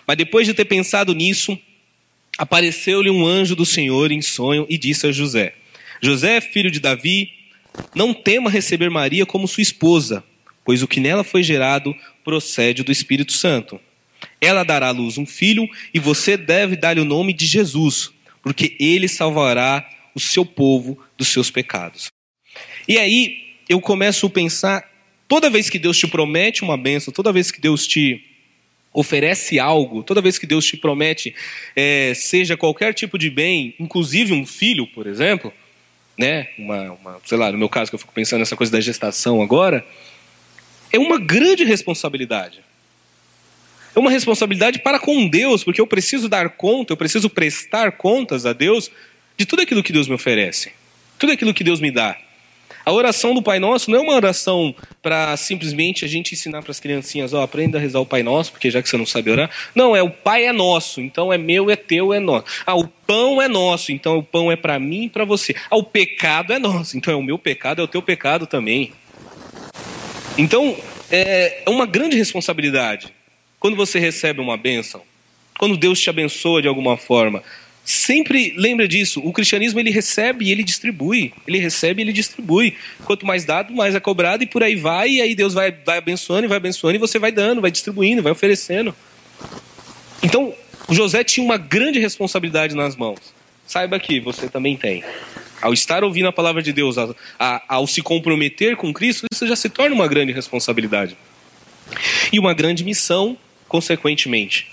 Mas 0.07 0.17
depois 0.17 0.47
de 0.47 0.55
ter 0.55 0.65
pensado 0.65 1.15
nisso, 1.15 1.59
apareceu-lhe 2.39 3.11
um 3.11 3.27
anjo 3.27 3.57
do 3.57 3.67
Senhor 3.67 4.13
em 4.13 4.23
sonho 4.23 4.67
e 4.69 4.79
disse 4.79 5.07
a 5.07 5.13
José: 5.13 5.55
José, 6.03 6.41
filho 6.41 6.71
de 6.71 6.81
Davi, 6.81 7.33
não 7.95 8.15
tema 8.15 8.51
receber 8.51 8.91
Maria 8.91 9.27
como 9.27 9.47
sua 9.47 9.63
esposa, 9.63 10.25
pois 10.65 10.83
o 10.83 10.89
que 10.89 11.01
nela 11.01 11.23
foi 11.23 11.43
gerado 11.43 11.95
procede 12.25 12.83
do 12.83 12.93
Espírito 12.93 13.33
Santo. 13.33 13.81
Ela 14.41 14.65
dará 14.65 14.89
à 14.89 14.93
luz 14.93 15.19
um 15.19 15.27
filho 15.27 15.69
e 15.93 15.99
você 15.99 16.37
deve 16.37 16.77
dar-lhe 16.77 17.01
o 17.01 17.05
nome 17.05 17.33
de 17.33 17.47
Jesus, 17.47 18.11
porque 18.43 18.77
ele 18.81 19.09
salvará 19.09 19.89
o 20.15 20.21
seu 20.21 20.45
povo 20.45 20.99
dos 21.17 21.29
seus 21.29 21.51
pecados. 21.51 22.09
E 22.89 22.99
aí 22.99 23.37
eu 23.69 23.81
começo 23.81 24.27
a 24.27 24.31
pensar, 24.31 24.91
toda 25.29 25.51
vez 25.51 25.71
que 25.71 25.79
Deus 25.79 25.99
te 25.99 26.07
promete 26.07 26.63
uma 26.63 26.77
bênção, 26.77 27.13
toda 27.13 27.33
vez 27.33 27.51
que 27.51 27.61
Deus 27.61 27.87
te 27.87 28.25
oferece 28.93 29.59
algo, 29.59 30.03
toda 30.03 30.21
vez 30.21 30.39
que 30.39 30.47
Deus 30.47 30.67
te 30.67 30.77
promete, 30.77 31.35
é, 31.77 32.13
seja 32.15 32.57
qualquer 32.57 32.93
tipo 32.93 33.17
de 33.17 33.31
bem, 33.31 33.75
inclusive 33.79 34.33
um 34.33 34.45
filho, 34.45 34.87
por 34.89 35.07
exemplo, 35.07 35.53
né? 36.21 36.49
Uma, 36.59 36.93
uma, 36.93 37.21
sei 37.25 37.39
lá, 37.39 37.51
no 37.51 37.57
meu 37.57 37.69
caso 37.71 37.91
que 37.91 37.95
eu 37.95 37.99
fico 37.99 38.13
pensando 38.13 38.41
nessa 38.41 38.55
coisa 38.55 38.71
da 38.71 38.79
gestação 38.79 39.41
agora, 39.41 39.83
é 40.93 40.99
uma 40.99 41.19
grande 41.19 41.65
responsabilidade. 41.65 42.61
É 43.97 43.99
uma 43.99 44.11
responsabilidade 44.11 44.81
para 44.81 44.99
com 44.99 45.27
Deus, 45.27 45.65
porque 45.65 45.81
eu 45.81 45.87
preciso 45.87 46.29
dar 46.29 46.51
conta, 46.51 46.93
eu 46.93 46.97
preciso 46.97 47.31
prestar 47.31 47.93
contas 47.93 48.45
a 48.45 48.53
Deus 48.53 48.91
de 49.35 49.47
tudo 49.47 49.63
aquilo 49.63 49.83
que 49.83 49.95
Deus 49.95 50.07
me 50.09 50.15
oferece, 50.15 50.73
tudo 51.19 51.33
aquilo 51.33 51.55
que 51.55 51.65
Deus 51.65 51.81
me 51.81 51.91
dá. 51.91 52.19
A 52.91 52.93
oração 52.93 53.33
do 53.33 53.41
Pai 53.41 53.61
Nosso 53.61 53.89
não 53.89 54.01
é 54.01 54.03
uma 54.03 54.17
oração 54.17 54.75
para 55.01 55.37
simplesmente 55.37 56.05
a 56.05 56.09
gente 56.09 56.35
ensinar 56.35 56.61
para 56.61 56.73
as 56.73 56.81
criancinhas, 56.81 57.33
ó, 57.33 57.41
aprenda 57.41 57.79
a 57.79 57.81
rezar 57.81 58.01
o 58.01 58.05
Pai 58.05 58.21
Nosso, 58.21 58.51
porque 58.51 58.69
já 58.69 58.83
que 58.83 58.89
você 58.89 58.97
não 58.97 59.07
sabe 59.07 59.31
orar. 59.31 59.49
Não, 59.77 59.95
é 59.95 60.03
o 60.03 60.11
Pai 60.11 60.47
é 60.47 60.53
nosso, 60.53 61.01
então 61.01 61.33
é 61.33 61.39
meu, 61.39 61.71
é 61.71 61.77
teu, 61.77 62.13
é 62.13 62.19
nosso. 62.19 62.47
Ah, 62.67 62.75
o 62.75 62.89
pão 62.89 63.41
é 63.41 63.47
nosso, 63.47 63.93
então 63.93 64.19
o 64.19 64.25
pão 64.25 64.51
é 64.51 64.57
para 64.57 64.77
mim 64.81 65.05
e 65.05 65.09
para 65.09 65.25
você. 65.25 65.55
Ah, 65.71 65.77
o 65.77 65.85
pecado 65.85 66.53
é 66.53 66.59
nosso, 66.59 66.97
então 66.97 67.15
é 67.15 67.17
o 67.17 67.23
meu 67.23 67.39
pecado, 67.39 67.81
é 67.81 67.85
o 67.85 67.87
teu 67.87 68.03
pecado 68.03 68.45
também. 68.45 68.93
Então, 70.37 70.77
é 71.13 71.63
uma 71.69 71.87
grande 71.87 72.17
responsabilidade. 72.17 73.15
Quando 73.61 73.77
você 73.77 74.01
recebe 74.01 74.41
uma 74.41 74.57
bênção, 74.57 75.01
quando 75.57 75.77
Deus 75.77 76.01
te 76.01 76.11
abençoa 76.11 76.61
de 76.61 76.67
alguma 76.67 76.97
forma, 76.97 77.41
Sempre 77.85 78.55
lembra 78.57 78.87
disso. 78.87 79.21
O 79.25 79.33
cristianismo 79.33 79.81
ele 79.81 79.91
recebe 79.91 80.45
e 80.45 80.53
ele 80.53 80.63
distribui. 80.63 81.33
Ele 81.47 81.59
recebe 81.59 82.01
e 82.01 82.05
ele 82.05 82.13
distribui. 82.13 82.77
Quanto 83.05 83.27
mais 83.27 83.45
dado, 83.45 83.75
mais 83.75 83.95
é 83.95 84.01
cobrado 84.01 84.43
e 84.43 84.47
por 84.47 84.63
aí 84.63 84.77
vai. 84.77 85.11
E 85.11 85.21
aí 85.23 85.35
Deus 85.35 85.55
vai, 85.55 85.73
vai 85.73 85.99
abençoando 85.99 86.45
e 86.45 86.49
vai 86.49 86.59
abençoando 86.59 86.97
e 86.97 86.99
você 86.99 87.19
vai 87.19 87.33
dando, 87.33 87.61
vai 87.61 87.71
distribuindo, 87.71 88.23
vai 88.23 88.33
oferecendo. 88.33 88.95
Então, 90.23 90.55
o 90.87 90.95
José 90.95 91.25
tinha 91.25 91.45
uma 91.45 91.57
grande 91.57 91.99
responsabilidade 91.99 92.75
nas 92.75 92.97
mãos. 92.97 93.19
Saiba 93.67 93.99
que 93.99 94.21
você 94.21 94.49
também 94.49 94.77
tem. 94.77 95.03
Ao 95.63 95.73
estar 95.73 96.03
ouvindo 96.03 96.27
a 96.27 96.33
palavra 96.33 96.63
de 96.63 96.73
Deus, 96.73 96.99
a, 96.99 97.15
a, 97.39 97.63
ao 97.69 97.87
se 97.87 98.03
comprometer 98.03 98.77
com 98.77 98.93
Cristo, 98.93 99.27
isso 99.33 99.47
já 99.47 99.55
se 99.55 99.69
torna 99.69 99.95
uma 99.95 100.09
grande 100.09 100.33
responsabilidade. 100.33 101.17
E 102.33 102.39
uma 102.39 102.55
grande 102.55 102.83
missão, 102.83 103.37
consequentemente. 103.69 104.69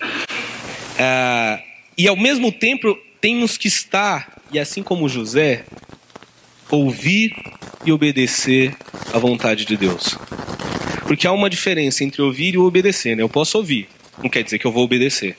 Ah, 0.98 1.62
e 1.98 2.08
ao 2.08 2.16
mesmo 2.16 2.52
tempo 2.52 2.98
temos 3.20 3.58
que 3.58 3.68
estar, 3.68 4.40
e 4.52 4.60
assim 4.60 4.84
como 4.84 5.10
José, 5.10 5.66
ouvir 6.70 7.34
e 7.86 7.92
obedecer 7.92 8.76
à 9.14 9.18
vontade 9.18 9.66
de 9.66 9.76
Deus. 9.76 10.18
Porque 11.08 11.26
há 11.26 11.32
uma 11.32 11.50
diferença 11.50 12.04
entre 12.04 12.22
ouvir 12.22 12.54
e 12.54 12.58
obedecer, 12.58 13.16
né? 13.16 13.24
Eu 13.24 13.30
posso 13.30 13.58
ouvir, 13.58 13.88
não 14.22 14.30
quer 14.30 14.44
dizer 14.44 14.60
que 14.60 14.68
eu 14.68 14.72
vou 14.72 14.84
obedecer. 14.84 15.38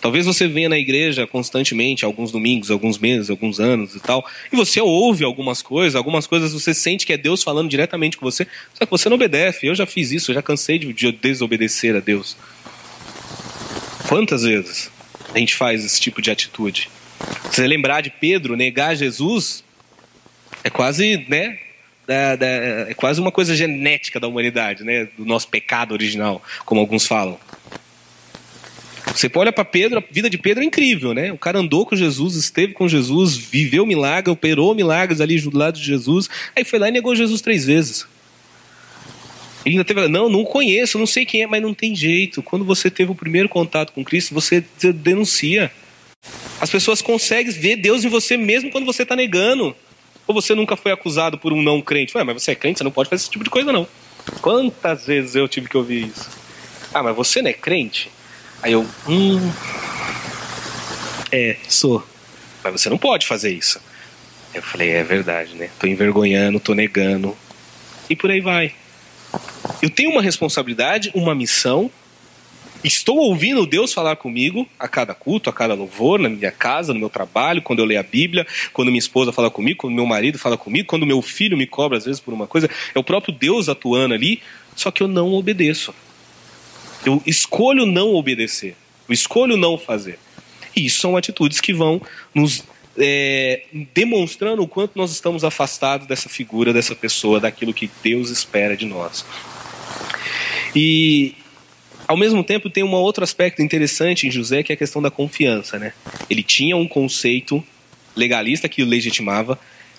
Talvez 0.00 0.24
você 0.24 0.46
venha 0.46 0.68
na 0.68 0.78
igreja 0.78 1.26
constantemente, 1.26 2.04
alguns 2.04 2.30
domingos, 2.30 2.70
alguns 2.70 2.96
meses, 2.96 3.28
alguns 3.28 3.58
anos 3.58 3.96
e 3.96 4.00
tal, 4.00 4.24
e 4.52 4.56
você 4.56 4.80
ouve 4.80 5.24
algumas 5.24 5.62
coisas, 5.62 5.96
algumas 5.96 6.26
coisas 6.28 6.52
você 6.52 6.72
sente 6.72 7.04
que 7.04 7.12
é 7.12 7.16
Deus 7.16 7.42
falando 7.42 7.68
diretamente 7.68 8.16
com 8.16 8.24
você, 8.24 8.46
só 8.74 8.84
que 8.84 8.90
você 8.90 9.08
não 9.08 9.16
obedece. 9.16 9.66
Eu 9.66 9.74
já 9.74 9.86
fiz 9.86 10.12
isso, 10.12 10.30
eu 10.30 10.34
já 10.36 10.42
cansei 10.42 10.78
de 10.78 10.92
desobedecer 11.10 11.96
a 11.96 12.00
Deus. 12.00 12.36
Quantas 14.06 14.42
vezes? 14.44 14.94
A 15.36 15.38
gente 15.38 15.54
faz 15.54 15.84
esse 15.84 16.00
tipo 16.00 16.22
de 16.22 16.30
atitude. 16.30 16.88
Você 17.44 17.66
lembrar 17.66 18.00
de 18.00 18.08
Pedro 18.08 18.56
negar 18.56 18.96
Jesus, 18.96 19.62
é 20.64 20.70
quase, 20.70 21.26
né? 21.28 21.58
é 22.08 22.94
quase 22.94 23.20
uma 23.20 23.30
coisa 23.30 23.54
genética 23.54 24.18
da 24.18 24.28
humanidade, 24.28 24.82
né? 24.82 25.08
Do 25.16 25.26
nosso 25.26 25.48
pecado 25.48 25.92
original, 25.92 26.42
como 26.64 26.80
alguns 26.80 27.06
falam. 27.06 27.38
Você 29.14 29.30
olha 29.34 29.52
para 29.52 29.64
Pedro, 29.64 29.98
a 29.98 30.02
vida 30.10 30.30
de 30.30 30.38
Pedro 30.38 30.62
é 30.62 30.66
incrível, 30.66 31.12
né? 31.12 31.30
O 31.32 31.38
cara 31.38 31.58
andou 31.58 31.84
com 31.84 31.94
Jesus, 31.94 32.34
esteve 32.36 32.72
com 32.72 32.88
Jesus, 32.88 33.36
viveu 33.36 33.84
milagre, 33.84 34.30
operou 34.30 34.74
milagres 34.74 35.20
ali 35.20 35.38
do 35.40 35.56
lado 35.56 35.78
de 35.78 35.84
Jesus, 35.84 36.30
aí 36.54 36.64
foi 36.64 36.78
lá 36.78 36.88
e 36.88 36.92
negou 36.92 37.14
Jesus 37.14 37.42
três 37.42 37.66
vezes. 37.66 38.06
Ele 39.66 39.74
ainda 39.74 39.84
teve, 39.84 40.06
não, 40.06 40.28
não 40.28 40.44
conheço, 40.44 40.96
não 40.96 41.08
sei 41.08 41.26
quem 41.26 41.42
é, 41.42 41.46
mas 41.48 41.60
não 41.60 41.74
tem 41.74 41.92
jeito. 41.92 42.40
Quando 42.40 42.64
você 42.64 42.88
teve 42.88 43.10
o 43.10 43.16
primeiro 43.16 43.48
contato 43.48 43.92
com 43.92 44.04
Cristo, 44.04 44.32
você 44.32 44.64
denuncia. 44.94 45.72
As 46.60 46.70
pessoas 46.70 47.02
conseguem 47.02 47.52
ver 47.52 47.74
Deus 47.74 48.04
em 48.04 48.08
você 48.08 48.36
mesmo 48.36 48.70
quando 48.70 48.84
você 48.84 49.02
está 49.02 49.16
negando. 49.16 49.74
Ou 50.24 50.32
você 50.32 50.54
nunca 50.54 50.76
foi 50.76 50.92
acusado 50.92 51.36
por 51.36 51.52
um 51.52 51.60
não 51.60 51.82
crente. 51.82 52.16
Ué, 52.16 52.22
mas 52.22 52.40
você 52.40 52.52
é 52.52 52.54
crente, 52.54 52.78
você 52.78 52.84
não 52.84 52.92
pode 52.92 53.10
fazer 53.10 53.22
esse 53.22 53.30
tipo 53.30 53.42
de 53.42 53.50
coisa, 53.50 53.72
não. 53.72 53.88
Quantas 54.40 55.04
vezes 55.04 55.34
eu 55.34 55.48
tive 55.48 55.68
que 55.68 55.76
ouvir 55.76 56.06
isso? 56.06 56.30
Ah, 56.94 57.02
mas 57.02 57.16
você 57.16 57.42
não 57.42 57.50
é 57.50 57.52
crente? 57.52 58.08
Aí 58.62 58.70
eu, 58.70 58.86
hum. 59.08 59.50
É, 61.32 61.56
sou. 61.68 62.06
Mas 62.62 62.80
você 62.80 62.88
não 62.88 62.98
pode 62.98 63.26
fazer 63.26 63.52
isso. 63.52 63.80
Eu 64.54 64.62
falei, 64.62 64.90
é 64.90 65.02
verdade, 65.02 65.56
né? 65.56 65.70
Tô 65.76 65.88
envergonhando, 65.88 66.60
tô 66.60 66.72
negando. 66.72 67.36
E 68.08 68.14
por 68.14 68.30
aí 68.30 68.40
vai. 68.40 68.72
Eu 69.82 69.90
tenho 69.90 70.10
uma 70.10 70.22
responsabilidade, 70.22 71.10
uma 71.14 71.34
missão. 71.34 71.90
Estou 72.84 73.16
ouvindo 73.16 73.66
Deus 73.66 73.92
falar 73.92 74.16
comigo 74.16 74.66
a 74.78 74.86
cada 74.86 75.14
culto, 75.14 75.50
a 75.50 75.52
cada 75.52 75.74
louvor, 75.74 76.18
na 76.18 76.28
minha 76.28 76.52
casa, 76.52 76.92
no 76.92 77.00
meu 77.00 77.08
trabalho, 77.10 77.62
quando 77.62 77.80
eu 77.80 77.84
leio 77.84 78.00
a 78.00 78.02
Bíblia, 78.02 78.46
quando 78.72 78.88
minha 78.88 78.98
esposa 78.98 79.32
fala 79.32 79.50
comigo, 79.50 79.78
quando 79.78 79.94
meu 79.94 80.06
marido 80.06 80.38
fala 80.38 80.56
comigo, 80.56 80.86
quando 80.86 81.06
meu 81.06 81.20
filho 81.20 81.56
me 81.56 81.66
cobra 81.66 81.98
às 81.98 82.04
vezes 82.04 82.20
por 82.20 82.32
uma 82.32 82.46
coisa. 82.46 82.70
É 82.94 82.98
o 82.98 83.04
próprio 83.04 83.34
Deus 83.34 83.68
atuando 83.68 84.14
ali, 84.14 84.40
só 84.74 84.90
que 84.90 85.02
eu 85.02 85.08
não 85.08 85.32
obedeço. 85.32 85.94
Eu 87.04 87.22
escolho 87.26 87.86
não 87.86 88.14
obedecer. 88.14 88.76
Eu 89.08 89.12
escolho 89.12 89.56
não 89.56 89.78
fazer. 89.78 90.18
E 90.74 90.86
isso 90.86 91.00
são 91.00 91.16
atitudes 91.16 91.60
que 91.60 91.72
vão 91.72 92.00
nos 92.34 92.62
é, 92.98 93.62
demonstrando 93.94 94.62
o 94.62 94.68
quanto 94.68 94.96
nós 94.96 95.10
estamos 95.10 95.44
afastados 95.44 96.06
dessa 96.06 96.28
figura, 96.28 96.72
dessa 96.72 96.94
pessoa, 96.94 97.40
daquilo 97.40 97.74
que 97.74 97.90
Deus 98.02 98.30
espera 98.30 98.76
de 98.76 98.86
nós. 98.86 99.24
E 100.74 101.34
ao 102.06 102.16
mesmo 102.16 102.44
tempo 102.44 102.70
tem 102.70 102.84
um 102.84 102.92
outro 102.92 103.24
aspecto 103.24 103.62
interessante 103.62 104.26
em 104.26 104.30
José 104.30 104.62
que 104.62 104.72
é 104.72 104.74
a 104.74 104.78
questão 104.78 105.02
da 105.02 105.10
confiança, 105.10 105.78
né? 105.78 105.92
Ele 106.30 106.42
tinha 106.42 106.76
um 106.76 106.86
conceito 106.86 107.64
legalista 108.14 108.68
que 108.68 108.82
o 108.82 108.86
legitimava, 108.86 109.58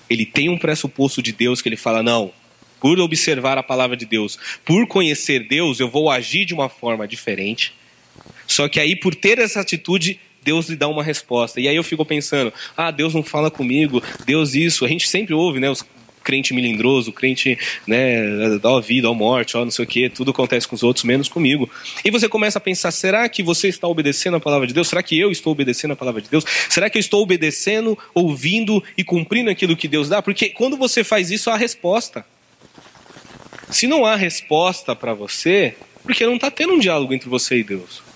ele 0.10 0.26
tem 0.26 0.50
um 0.50 0.58
pressuposto 0.58 1.22
de 1.22 1.32
Deus 1.32 1.62
que 1.62 1.70
ele 1.70 1.78
fala 1.78 2.02
não, 2.02 2.32
por 2.80 3.00
observar 3.00 3.58
a 3.58 3.64
palavra 3.64 3.98
de 3.98 4.06
Deus, 4.06 4.38
por 4.64 4.88
conhecer 4.88 5.48
Deus, 5.48 5.80
eu 5.80 5.90
vou 5.90 6.10
agir 6.10 6.46
de 6.46 6.54
uma 6.54 6.70
forma 6.70 7.08
diferente. 7.08 7.74
Só 8.46 8.70
que 8.70 8.80
aí 8.80 8.96
por 8.96 9.14
ter 9.14 9.40
essa 9.40 9.60
atitude, 9.60 10.20
Deus 10.48 10.70
lhe 10.70 10.78
dá 10.78 10.88
uma 10.88 11.04
resposta. 11.04 11.60
E 11.60 11.68
aí 11.68 11.76
eu 11.76 11.84
fico 11.84 12.06
pensando, 12.06 12.54
ah, 12.78 12.90
Deus 12.90 13.14
não 13.14 13.22
fala 13.22 13.52
comigo, 13.52 14.02
Deus 14.26 14.56
isso. 14.56 14.86
A 14.86 14.88
gente 14.88 15.06
sempre 15.10 15.34
ouve, 15.34 15.60
né, 15.60 15.70
os 15.70 15.86
crente 16.24 16.54
milindroso, 16.54 17.12
crente, 17.12 17.58
né, 17.86 18.58
da 18.60 18.80
vida, 18.80 19.10
ó 19.10 19.14
morte, 19.14 19.58
ó 19.58 19.64
não 19.64 19.72
sei 19.72 19.84
o 19.84 19.88
que, 19.88 20.10
tudo 20.10 20.32
acontece 20.32 20.66
com 20.66 20.76
os 20.76 20.84
outros, 20.84 21.04
menos 21.04 21.28
comigo. 21.28 21.70
E 22.04 22.10
você 22.10 22.30
começa 22.30 22.60
a 22.60 22.62
pensar, 22.62 22.92
será 22.92 23.28
que 23.28 23.44
você 23.44 23.68
está 23.68 23.90
obedecendo 23.90 24.36
a 24.38 24.40
palavra 24.40 24.68
de 24.68 24.74
Deus? 24.74 24.88
Será 24.88 25.04
que 25.04 25.20
eu 25.20 25.32
estou 25.32 25.52
obedecendo 25.52 25.92
a 25.92 25.96
palavra 25.98 26.22
de 26.22 26.30
Deus? 26.30 26.46
Será 26.70 26.90
que 26.90 26.98
eu 26.98 27.02
estou 27.02 27.22
obedecendo, 27.22 27.98
ouvindo 28.14 28.82
e 28.98 29.04
cumprindo 29.04 29.50
aquilo 29.50 29.76
que 29.76 29.88
Deus 29.88 30.08
dá? 30.08 30.22
Porque 30.22 30.50
quando 30.50 30.78
você 30.78 31.04
faz 31.04 31.30
isso, 31.30 31.50
há 31.50 31.58
resposta. 31.58 32.26
Se 33.70 33.86
não 33.86 34.06
há 34.06 34.16
resposta 34.16 34.96
para 34.96 35.14
você, 35.14 35.76
porque 36.04 36.26
não 36.26 36.36
está 36.36 36.50
tendo 36.50 36.74
um 36.74 36.80
diálogo 36.80 37.14
entre 37.14 37.28
você 37.28 37.58
e 37.58 37.64
Deus. 37.64 38.07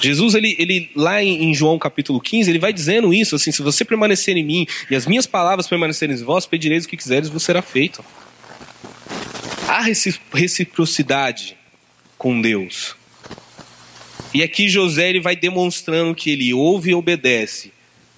Jesus, 0.00 0.34
ele, 0.34 0.54
ele 0.58 0.90
lá 0.94 1.22
em, 1.22 1.44
em, 1.44 1.54
João 1.54 1.78
capítulo 1.78 2.20
15, 2.20 2.50
ele 2.50 2.58
vai 2.58 2.72
dizendo 2.72 3.12
isso, 3.14 3.36
assim, 3.36 3.52
se 3.52 3.62
você 3.62 3.84
permanecer 3.84 4.36
em 4.36 4.44
mim 4.44 4.66
e 4.90 4.94
as 4.94 5.06
minhas 5.06 5.26
palavras 5.26 5.66
permanecerem 5.66 6.14
em 6.14 6.22
vós, 6.22 6.46
pedireis 6.46 6.84
o 6.84 6.88
que 6.88 6.96
quiseres, 6.96 7.28
vos 7.28 7.42
será 7.42 7.62
feito. 7.62 8.04
Há 9.66 9.80
reciprocidade 9.80 11.56
com 12.18 12.40
Deus. 12.40 12.94
E 14.32 14.42
aqui 14.42 14.68
José 14.68 15.10
ele 15.10 15.20
vai 15.20 15.36
demonstrando 15.36 16.14
que 16.14 16.30
ele 16.30 16.52
ouve 16.52 16.90
e 16.90 16.94
obedece. 16.94 17.72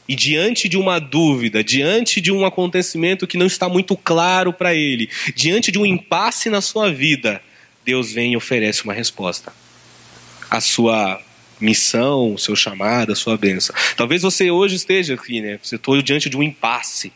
E 0.08 0.14
diante 0.14 0.68
de 0.68 0.76
uma 0.76 0.98
dúvida, 0.98 1.62
diante 1.64 2.20
de 2.20 2.30
um 2.30 2.44
acontecimento 2.46 3.26
que 3.26 3.36
não 3.36 3.46
está 3.46 3.68
muito 3.68 3.96
claro 3.96 4.52
para 4.52 4.74
ele, 4.74 5.10
diante 5.34 5.72
de 5.72 5.78
um 5.78 5.84
impasse 5.84 6.48
na 6.48 6.60
sua 6.60 6.92
vida, 6.92 7.42
Deus 7.84 8.12
vem 8.12 8.32
e 8.32 8.36
oferece 8.36 8.84
uma 8.84 8.92
resposta. 8.94 9.52
A 10.48 10.60
sua 10.60 11.20
missão, 11.60 12.36
seu 12.36 12.54
chamado, 12.54 13.12
a 13.12 13.16
sua 13.16 13.36
bênção. 13.36 13.74
Talvez 13.96 14.22
você 14.22 14.50
hoje 14.50 14.76
esteja 14.76 15.14
aqui, 15.14 15.40
né? 15.40 15.58
Você 15.62 15.76
está 15.76 15.92
diante 16.02 16.28
de 16.28 16.36
um 16.36 16.42
impasse. 16.42 17.12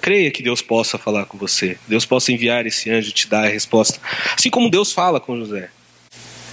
Creia 0.00 0.30
que 0.30 0.42
Deus 0.42 0.62
possa 0.62 0.98
falar 0.98 1.24
com 1.26 1.38
você. 1.38 1.78
Deus 1.88 2.04
possa 2.04 2.32
enviar 2.32 2.66
esse 2.66 2.90
anjo 2.90 3.10
e 3.10 3.12
te 3.12 3.28
dar 3.28 3.44
a 3.44 3.48
resposta. 3.48 4.00
Assim 4.36 4.50
como 4.50 4.70
Deus 4.70 4.92
fala 4.92 5.18
com 5.18 5.36
José. 5.36 5.70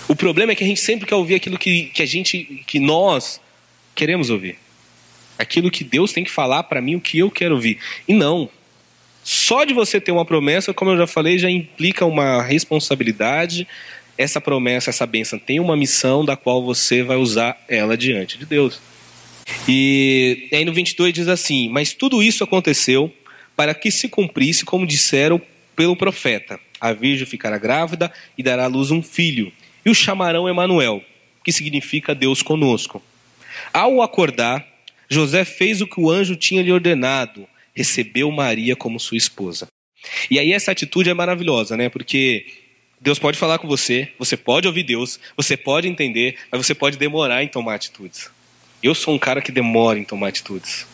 O 0.08 0.16
problema 0.16 0.52
é 0.52 0.56
que 0.56 0.64
a 0.64 0.68
gente 0.68 0.80
sempre 0.80 1.08
quer 1.08 1.16
ouvir 1.16 1.36
aquilo 1.36 1.58
que, 1.58 1.86
que 1.86 2.02
a 2.02 2.06
gente, 2.06 2.64
que 2.68 2.80
nós 2.80 3.40
queremos 3.96 4.30
ouvir. 4.30 4.58
Aquilo 5.38 5.72
que 5.72 5.84
Deus 5.84 6.14
tem 6.14 6.24
que 6.24 6.32
falar 6.32 6.64
para 6.64 6.82
mim, 6.82 6.96
o 6.96 7.02
que 7.02 7.20
eu 7.20 7.32
quero 7.32 7.56
ouvir. 7.56 7.80
E 8.08 8.14
não. 8.14 8.50
Só 9.24 9.64
de 9.64 9.74
você 9.74 10.02
ter 10.02 10.12
uma 10.12 10.26
promessa, 10.26 10.74
como 10.74 10.92
eu 10.92 10.98
já 10.98 11.08
falei, 11.08 11.40
já 11.40 11.50
implica 11.50 12.06
uma 12.06 12.42
responsabilidade. 12.42 13.68
Essa 14.18 14.40
promessa, 14.40 14.90
essa 14.90 15.06
bênção 15.06 15.40
tem 15.40 15.60
uma 15.60 15.76
missão 15.76 16.24
da 16.24 16.36
qual 16.36 16.64
você 16.64 17.02
vai 17.02 17.18
usar 17.18 17.58
ela 17.68 17.98
diante 17.98 18.38
de 18.38 18.46
Deus. 18.46 18.80
E 19.68 20.48
aí 20.52 20.64
no 20.64 20.74
22 20.74 21.14
diz 21.14 21.28
assim: 21.28 21.70
Mas 21.70 21.94
tudo 21.94 22.22
isso 22.22 22.44
aconteceu 22.44 23.12
para 23.56 23.74
que 23.74 23.92
se 23.92 24.08
cumprisse 24.08 24.66
como 24.66 24.86
disseram 24.86 25.42
pelo 25.76 25.96
profeta: 25.96 26.60
A 26.80 26.94
virgem 26.94 27.26
ficará 27.26 27.58
grávida 27.58 28.12
e 28.38 28.44
dará 28.44 28.66
à 28.66 28.68
luz 28.68 28.92
um 28.92 29.02
filho 29.02 29.52
e 29.86 29.90
o 29.90 29.96
chamarão 29.96 30.48
Emanuel, 30.48 31.04
que 31.44 31.52
significa 31.52 32.16
Deus 32.16 32.42
conosco. 32.42 33.04
Ao 33.74 34.02
acordar, 34.02 34.66
José 35.10 35.44
fez 35.44 35.82
o 35.82 35.88
que 35.88 36.00
o 36.00 36.10
anjo 36.10 36.36
tinha 36.36 36.62
lhe 36.62 36.72
ordenado, 36.72 37.48
recebeu 37.74 38.32
Maria 38.32 38.76
como 38.76 39.00
sua 39.00 39.18
esposa. 39.18 39.68
E 40.30 40.40
aí 40.40 40.52
essa 40.52 40.72
atitude 40.72 41.10
é 41.10 41.14
maravilhosa, 41.14 41.78
né? 41.78 41.90
Porque 41.90 42.46
Deus 43.04 43.20
pode 43.20 43.38
falar 43.38 43.60
com 43.60 43.68
você, 43.68 44.14
você 44.18 44.38
pode 44.38 44.66
ouvir 44.66 44.84
Deus, 44.84 45.20
você 45.36 45.58
pode 45.58 45.90
entender, 45.90 46.38
mas 46.50 46.66
você 46.66 46.74
pode 46.74 46.98
demorar 46.98 47.44
em 47.44 47.50
tomar 47.50 47.76
atitudes. 47.76 48.30
Eu 48.82 48.96
sou 48.96 49.14
um 49.14 49.20
cara 49.20 49.42
que 49.42 49.52
demora 49.52 50.00
em 50.00 50.06
tomar 50.06 50.30
atitudes. 50.30 50.88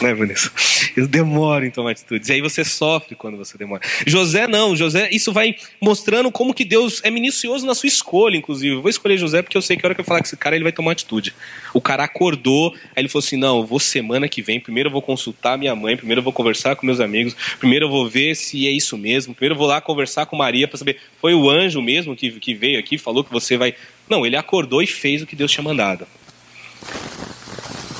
Né, 0.00 0.14
Vanessa? 0.14 0.50
Eles 0.96 1.08
demoram 1.08 1.66
em 1.66 1.70
tomar 1.70 1.92
atitudes. 1.92 2.28
E 2.28 2.32
aí 2.32 2.40
você 2.40 2.64
sofre 2.64 3.14
quando 3.14 3.36
você 3.36 3.56
demora. 3.56 3.82
José 4.06 4.46
não. 4.46 4.74
José, 4.74 5.08
isso 5.12 5.32
vai 5.32 5.56
mostrando 5.80 6.30
como 6.30 6.54
que 6.54 6.64
Deus 6.64 7.00
é 7.04 7.10
minucioso 7.10 7.66
na 7.66 7.74
sua 7.74 7.86
escolha, 7.86 8.36
inclusive. 8.36 8.74
Eu 8.74 8.82
vou 8.82 8.90
escolher 8.90 9.18
José 9.18 9.42
porque 9.42 9.56
eu 9.56 9.62
sei 9.62 9.76
que 9.76 9.84
a 9.84 9.88
hora 9.88 9.94
que 9.94 10.00
eu 10.00 10.04
falar 10.04 10.20
com 10.20 10.26
esse 10.26 10.36
cara, 10.36 10.56
ele 10.56 10.62
vai 10.62 10.72
tomar 10.72 10.92
atitude. 10.92 11.34
O 11.72 11.80
cara 11.80 12.04
acordou, 12.04 12.74
aí 12.74 13.02
ele 13.02 13.08
falou 13.08 13.24
assim: 13.24 13.36
não, 13.36 13.58
eu 13.58 13.66
vou 13.66 13.78
semana 13.78 14.28
que 14.28 14.42
vem. 14.42 14.60
Primeiro 14.60 14.88
eu 14.88 14.92
vou 14.92 15.02
consultar 15.02 15.58
minha 15.58 15.74
mãe, 15.74 15.96
primeiro 15.96 16.20
eu 16.20 16.24
vou 16.24 16.32
conversar 16.32 16.76
com 16.76 16.86
meus 16.86 17.00
amigos, 17.00 17.36
primeiro 17.58 17.86
eu 17.86 17.90
vou 17.90 18.08
ver 18.08 18.34
se 18.34 18.66
é 18.66 18.70
isso 18.70 18.96
mesmo, 18.96 19.34
primeiro 19.34 19.54
eu 19.54 19.58
vou 19.58 19.66
lá 19.66 19.80
conversar 19.80 20.26
com 20.26 20.36
Maria 20.36 20.66
para 20.66 20.78
saber, 20.78 20.98
foi 21.20 21.34
o 21.34 21.48
anjo 21.48 21.80
mesmo 21.80 22.16
que, 22.16 22.30
que 22.32 22.54
veio 22.54 22.78
aqui, 22.78 22.98
falou 22.98 23.24
que 23.24 23.32
você 23.32 23.56
vai. 23.56 23.74
Não, 24.08 24.26
ele 24.26 24.36
acordou 24.36 24.82
e 24.82 24.86
fez 24.86 25.22
o 25.22 25.26
que 25.26 25.36
Deus 25.36 25.52
tinha 25.52 25.62
mandado 25.62 26.06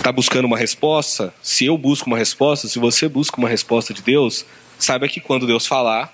está 0.00 0.10
buscando 0.10 0.46
uma 0.46 0.56
resposta, 0.56 1.32
se 1.42 1.66
eu 1.66 1.76
busco 1.76 2.06
uma 2.08 2.16
resposta, 2.16 2.66
se 2.66 2.78
você 2.78 3.06
busca 3.06 3.36
uma 3.36 3.50
resposta 3.50 3.92
de 3.92 4.00
Deus, 4.00 4.46
saiba 4.78 5.06
que 5.06 5.20
quando 5.20 5.46
Deus 5.46 5.66
falar, 5.66 6.10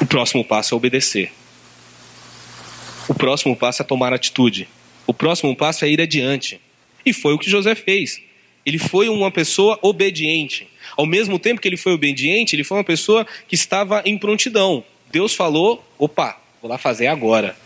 o 0.00 0.04
próximo 0.04 0.44
passo 0.44 0.74
é 0.74 0.76
obedecer. 0.76 1.32
O 3.08 3.14
próximo 3.14 3.54
passo 3.54 3.82
é 3.82 3.84
tomar 3.84 4.12
atitude. 4.12 4.68
O 5.06 5.14
próximo 5.14 5.54
passo 5.54 5.84
é 5.84 5.88
ir 5.88 6.00
adiante. 6.00 6.60
E 7.06 7.12
foi 7.12 7.34
o 7.34 7.38
que 7.38 7.48
José 7.48 7.76
fez. 7.76 8.20
Ele 8.66 8.78
foi 8.78 9.08
uma 9.08 9.30
pessoa 9.30 9.78
obediente. 9.80 10.68
Ao 10.96 11.06
mesmo 11.06 11.38
tempo 11.38 11.60
que 11.60 11.68
ele 11.68 11.76
foi 11.76 11.92
obediente, 11.92 12.56
ele 12.56 12.64
foi 12.64 12.78
uma 12.78 12.84
pessoa 12.84 13.24
que 13.46 13.54
estava 13.54 14.02
em 14.04 14.18
prontidão. 14.18 14.84
Deus 15.10 15.34
falou: 15.34 15.84
opa, 15.96 16.36
vou 16.60 16.68
lá 16.68 16.78
fazer 16.78 17.06
agora. 17.06 17.56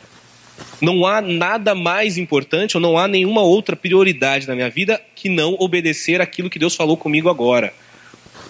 Não 0.81 1.07
há 1.07 1.21
nada 1.21 1.75
mais 1.75 2.19
importante 2.19 2.77
ou 2.77 2.81
não 2.81 2.99
há 2.99 3.07
nenhuma 3.07 3.43
outra 3.43 3.77
prioridade 3.77 4.47
na 4.49 4.55
minha 4.55 4.69
vida 4.69 5.01
que 5.15 5.29
não 5.29 5.57
obedecer 5.59 6.21
aquilo 6.21 6.51
que 6.51 6.59
Deus 6.59 6.75
falou 6.75 6.97
comigo 6.97 7.29
agora. 7.29 7.73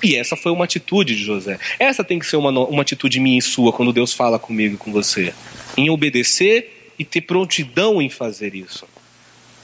E 0.02 0.16
essa 0.16 0.34
foi 0.34 0.50
uma 0.50 0.64
atitude 0.64 1.14
de 1.14 1.22
José. 1.22 1.58
Essa 1.78 2.02
tem 2.02 2.18
que 2.18 2.26
ser 2.26 2.36
uma, 2.36 2.50
uma 2.50 2.82
atitude 2.82 3.20
minha 3.20 3.38
e 3.38 3.42
sua 3.42 3.72
quando 3.72 3.92
Deus 3.92 4.12
fala 4.12 4.38
comigo 4.38 4.74
e 4.74 4.78
com 4.78 4.90
você. 4.90 5.32
Em 5.76 5.90
obedecer 5.90 6.92
e 6.98 7.04
ter 7.04 7.20
prontidão 7.20 8.02
em 8.02 8.08
fazer 8.08 8.54
isso. 8.54 8.86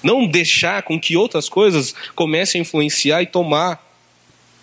Não 0.03 0.27
deixar 0.27 0.83
com 0.83 0.99
que 1.01 1.17
outras 1.17 1.49
coisas 1.49 1.95
comecem 2.15 2.61
a 2.61 2.63
influenciar 2.63 3.23
e 3.23 3.27
tomar 3.27 3.85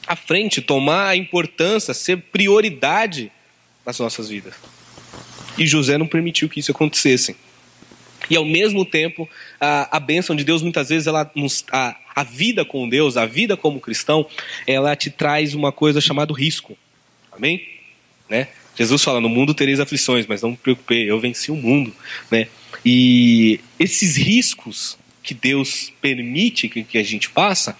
a 0.07 0.15
frente, 0.15 0.61
tomar 0.61 1.07
a 1.07 1.15
importância, 1.15 1.93
ser 1.93 2.17
prioridade 2.17 3.31
nas 3.85 3.99
nossas 3.99 4.29
vidas. 4.29 4.53
E 5.57 5.65
José 5.65 5.97
não 5.97 6.07
permitiu 6.07 6.47
que 6.47 6.59
isso 6.59 6.71
acontecesse. 6.71 7.35
E 8.29 8.35
ao 8.35 8.45
mesmo 8.45 8.85
tempo, 8.85 9.29
a, 9.59 9.97
a 9.97 9.99
bênção 9.99 10.35
de 10.35 10.43
Deus, 10.43 10.61
muitas 10.61 10.89
vezes, 10.89 11.07
ela 11.07 11.29
nos, 11.35 11.63
a, 11.71 11.95
a 12.15 12.23
vida 12.23 12.63
com 12.63 12.87
Deus, 12.87 13.17
a 13.17 13.25
vida 13.25 13.57
como 13.57 13.79
cristão, 13.79 14.25
ela 14.65 14.95
te 14.95 15.09
traz 15.09 15.53
uma 15.53 15.71
coisa 15.71 15.99
chamada 15.99 16.33
risco. 16.33 16.77
Amém? 17.31 17.67
Né? 18.29 18.47
Jesus 18.75 19.03
fala: 19.03 19.21
No 19.21 19.29
mundo 19.29 19.53
tereis 19.53 19.79
aflições, 19.79 20.25
mas 20.27 20.41
não 20.41 20.51
me 20.51 20.57
preocupei, 20.57 21.09
eu 21.09 21.19
venci 21.19 21.51
o 21.51 21.55
mundo. 21.55 21.93
Né? 22.31 22.47
E 22.85 23.59
esses 23.79 24.15
riscos 24.15 24.97
que 25.21 25.33
Deus 25.33 25.91
permite 26.01 26.69
que, 26.69 26.83
que 26.83 26.97
a 26.97 27.03
gente 27.03 27.29
passa, 27.29 27.75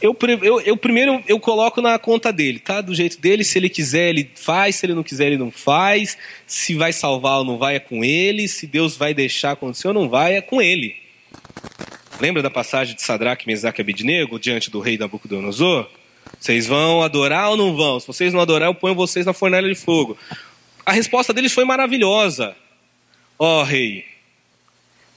eu, 0.00 0.16
eu, 0.42 0.60
eu, 0.60 0.76
primeiro 0.76 1.22
eu 1.28 1.38
coloco 1.38 1.80
na 1.82 1.98
conta 1.98 2.32
dele, 2.32 2.58
tá? 2.58 2.80
Do 2.80 2.94
jeito 2.94 3.20
dele, 3.20 3.44
se 3.44 3.58
ele 3.58 3.68
quiser, 3.68 4.08
ele 4.08 4.30
faz, 4.34 4.76
se 4.76 4.86
ele 4.86 4.94
não 4.94 5.02
quiser, 5.02 5.26
ele 5.26 5.36
não 5.36 5.50
faz. 5.50 6.16
Se 6.46 6.74
vai 6.74 6.92
salvar 6.92 7.38
ou 7.38 7.44
não 7.44 7.58
vai, 7.58 7.76
é 7.76 7.80
com 7.80 8.04
ele. 8.04 8.48
Se 8.48 8.66
Deus 8.66 8.96
vai 8.96 9.12
deixar 9.12 9.52
acontecer 9.52 9.88
ou 9.88 9.94
não 9.94 10.08
vai, 10.08 10.36
é 10.36 10.40
com 10.40 10.60
ele. 10.60 10.96
Lembra 12.20 12.42
da 12.42 12.50
passagem 12.50 12.94
de 12.94 13.02
Sadraque, 13.02 13.46
Mesaque 13.46 13.80
e 13.80 13.82
Abidnego 13.82 14.38
diante 14.38 14.70
do 14.70 14.80
rei 14.80 14.98
Nabucodonosor? 14.98 15.88
Vocês 16.38 16.66
vão 16.66 17.02
adorar 17.02 17.50
ou 17.50 17.56
não 17.56 17.76
vão? 17.76 18.00
Se 18.00 18.06
vocês 18.06 18.32
não 18.32 18.40
adorar, 18.40 18.68
eu 18.68 18.74
ponho 18.74 18.94
vocês 18.94 19.26
na 19.26 19.32
fornalha 19.32 19.68
de 19.68 19.74
fogo. 19.74 20.16
A 20.84 20.92
resposta 20.92 21.32
deles 21.32 21.52
foi 21.52 21.64
maravilhosa. 21.64 22.56
Ó 23.38 23.60
oh, 23.60 23.64
rei, 23.64 24.04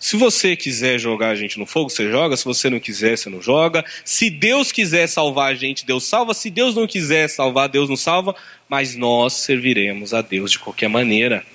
se 0.04 0.18
você 0.18 0.54
quiser 0.54 1.00
jogar 1.00 1.30
a 1.30 1.36
gente 1.36 1.58
no 1.58 1.66
fogo, 1.66 1.89
você 1.89 2.12
joga. 2.12 2.36
Se 2.36 2.44
você 2.44 2.70
não 2.70 2.78
quiser, 2.78 3.18
você 3.18 3.30
não 3.30 3.42
joga. 3.42 3.86
Se 4.04 4.30
Deus 4.30 4.70
quiser 4.70 5.08
salvar 5.08 5.54
a 5.54 5.56
gente, 5.56 5.86
Deus 5.86 6.04
salva. 6.04 6.34
Se 6.34 6.50
Deus 6.50 6.76
não 6.76 6.86
quiser 6.86 7.30
salvar, 7.30 7.70
Deus 7.70 7.88
não 7.88 7.96
salva. 7.96 8.36
Mas 8.68 8.98
nós 8.98 9.32
serviremos 9.32 10.13
a 10.13 10.22
Deus 10.22 10.52
de 10.52 10.60
qualquer 10.60 10.89
maneira. 10.89 11.46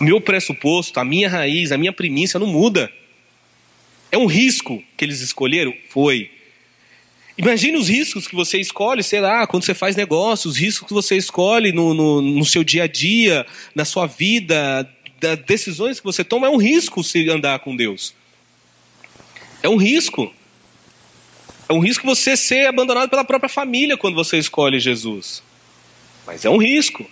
Meu 0.00 0.20
pressuposto, 0.20 0.98
a 0.98 1.04
minha 1.04 1.28
raiz, 1.28 1.70
a 1.70 1.78
minha 1.78 1.92
primícia 1.92 2.40
não 2.40 2.48
muda. 2.48 2.90
É 4.10 4.18
um 4.18 4.26
risco 4.26 4.82
que 4.96 5.04
eles 5.04 5.20
escolheram? 5.20 5.72
Foi. 5.88 6.32
Imagine 7.38 7.76
os 7.76 7.88
riscos 7.88 8.26
que 8.26 8.34
você 8.34 8.58
escolhe, 8.58 9.04
sei 9.04 9.20
lá, 9.20 9.46
quando 9.46 9.62
você 9.62 9.72
faz 9.72 9.94
negócios, 9.94 10.54
os 10.54 10.60
riscos 10.60 10.88
que 10.88 10.92
você 10.92 11.16
escolhe 11.16 11.70
no, 11.70 11.94
no, 11.94 12.20
no 12.20 12.44
seu 12.44 12.64
dia 12.64 12.82
a 12.82 12.86
dia, 12.88 13.46
na 13.72 13.84
sua 13.84 14.08
vida, 14.08 14.92
das 15.22 15.38
decisões 15.38 16.00
que 16.00 16.04
você 16.04 16.24
toma 16.24 16.48
é 16.48 16.50
um 16.50 16.56
risco 16.56 17.02
se 17.04 17.30
andar 17.30 17.60
com 17.60 17.76
Deus. 17.76 18.12
É 19.62 19.68
um 19.68 19.76
risco. 19.76 20.34
É 21.68 21.72
um 21.72 21.78
risco 21.78 22.04
você 22.04 22.36
ser 22.36 22.66
abandonado 22.66 23.08
pela 23.08 23.24
própria 23.24 23.48
família 23.48 23.96
quando 23.96 24.16
você 24.16 24.36
escolhe 24.36 24.80
Jesus. 24.80 25.42
Mas 26.26 26.44
é 26.44 26.50
um 26.50 26.58
risco. 26.58 27.08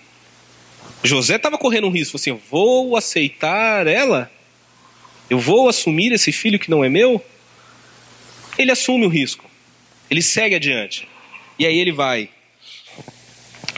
José 1.02 1.36
estava 1.36 1.56
correndo 1.56 1.86
um 1.86 1.90
risco, 1.90 2.16
assim, 2.16 2.38
vou 2.50 2.96
aceitar 2.96 3.86
ela? 3.86 4.30
Eu 5.30 5.38
vou 5.38 5.68
assumir 5.68 6.12
esse 6.12 6.32
filho 6.32 6.58
que 6.58 6.68
não 6.68 6.84
é 6.84 6.88
meu? 6.88 7.24
Ele 8.58 8.72
assume 8.72 9.06
o 9.06 9.08
risco. 9.08 9.48
Ele 10.10 10.20
segue 10.20 10.56
adiante. 10.56 11.08
E 11.58 11.64
aí 11.64 11.78
ele 11.78 11.92
vai. 11.92 12.28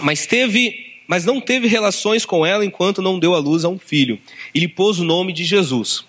Mas 0.01 0.27
teve 0.27 0.92
mas 1.13 1.27
não 1.27 1.43
teve 1.43 1.69
relações 1.69 2.25
com 2.25 2.47
ela 2.47 2.65
enquanto 2.65 3.03
não 3.03 3.19
deu 3.19 3.35
à 3.35 3.39
luz 3.39 3.67
a 3.67 3.69
um 3.69 3.79
filho. 3.79 4.19
E 4.55 4.59
lhe 4.59 4.67
pôs 4.67 4.99
o 4.99 5.05
nome 5.05 5.31
de 5.31 5.45
Jesus. 5.45 6.07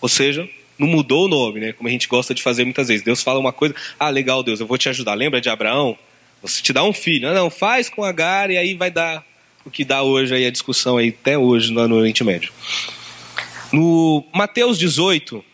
Ou 0.00 0.08
seja, 0.08 0.48
não 0.78 0.88
mudou 0.88 1.26
o 1.26 1.28
nome, 1.28 1.60
né? 1.60 1.74
Como 1.74 1.86
a 1.86 1.92
gente 1.92 2.08
gosta 2.08 2.34
de 2.34 2.42
fazer 2.42 2.64
muitas 2.64 2.88
vezes. 2.88 3.04
Deus 3.04 3.22
fala 3.22 3.38
uma 3.38 3.52
coisa, 3.52 3.74
ah, 4.00 4.08
legal, 4.08 4.42
Deus, 4.42 4.58
eu 4.58 4.66
vou 4.66 4.78
te 4.78 4.88
ajudar. 4.88 5.12
Lembra 5.12 5.38
de 5.38 5.50
Abraão? 5.50 5.98
Você 6.40 6.62
te 6.62 6.72
dá 6.72 6.82
um 6.82 6.94
filho. 6.94 7.28
Ah, 7.28 7.34
não, 7.34 7.50
faz 7.50 7.90
com 7.90 8.02
Agar 8.02 8.50
e 8.50 8.56
aí 8.56 8.72
vai 8.72 8.90
dar 8.90 9.22
o 9.66 9.70
que 9.70 9.84
dá 9.84 10.02
hoje 10.02 10.34
aí 10.34 10.46
a 10.46 10.50
discussão 10.50 10.96
aí 10.96 11.10
até 11.10 11.36
hoje 11.36 11.70
no 11.70 11.94
Oriente 11.94 12.24
Médio. 12.24 12.50
No 13.70 14.24
Mateus 14.32 14.78
18, 14.78 15.44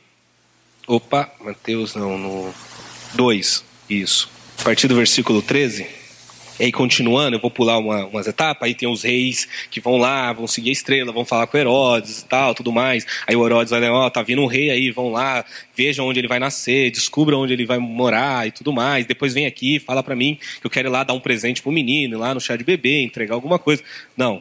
Opa, 0.86 1.32
Mateus 1.40 1.96
não, 1.96 2.16
no 2.16 2.54
2, 3.14 3.64
isso. 3.90 4.30
A 4.60 4.62
partir 4.62 4.86
do 4.86 4.94
versículo 4.94 5.42
13. 5.42 6.03
E 6.58 6.64
aí, 6.64 6.72
continuando, 6.72 7.36
eu 7.36 7.40
vou 7.40 7.50
pular 7.50 7.78
uma, 7.78 8.06
umas 8.06 8.28
etapas, 8.28 8.68
aí 8.68 8.74
tem 8.74 8.88
os 8.88 9.02
reis 9.02 9.48
que 9.70 9.80
vão 9.80 9.96
lá, 9.96 10.32
vão 10.32 10.46
seguir 10.46 10.68
a 10.68 10.72
estrela, 10.72 11.10
vão 11.10 11.24
falar 11.24 11.48
com 11.48 11.58
Herodes 11.58 12.20
e 12.20 12.26
tal, 12.26 12.54
tudo 12.54 12.70
mais. 12.70 13.04
Aí 13.26 13.34
o 13.34 13.44
Herodes 13.44 13.70
vai, 13.70 13.90
ó, 13.90 14.06
oh, 14.06 14.10
tá 14.10 14.22
vindo 14.22 14.40
um 14.40 14.46
rei 14.46 14.70
aí, 14.70 14.92
vão 14.92 15.10
lá, 15.10 15.44
vejam 15.76 16.06
onde 16.06 16.20
ele 16.20 16.28
vai 16.28 16.38
nascer, 16.38 16.92
descubram 16.92 17.40
onde 17.40 17.52
ele 17.52 17.66
vai 17.66 17.78
morar 17.78 18.46
e 18.46 18.52
tudo 18.52 18.72
mais. 18.72 19.04
Depois 19.04 19.34
vem 19.34 19.46
aqui, 19.46 19.80
fala 19.80 20.00
para 20.00 20.14
mim 20.14 20.38
que 20.60 20.66
eu 20.66 20.70
quero 20.70 20.86
ir 20.88 20.92
lá 20.92 21.02
dar 21.02 21.14
um 21.14 21.20
presente 21.20 21.60
pro 21.60 21.72
menino, 21.72 22.20
lá 22.20 22.32
no 22.32 22.40
chá 22.40 22.54
de 22.54 22.62
bebê, 22.62 23.02
entregar 23.02 23.34
alguma 23.34 23.58
coisa. 23.58 23.82
Não. 24.16 24.40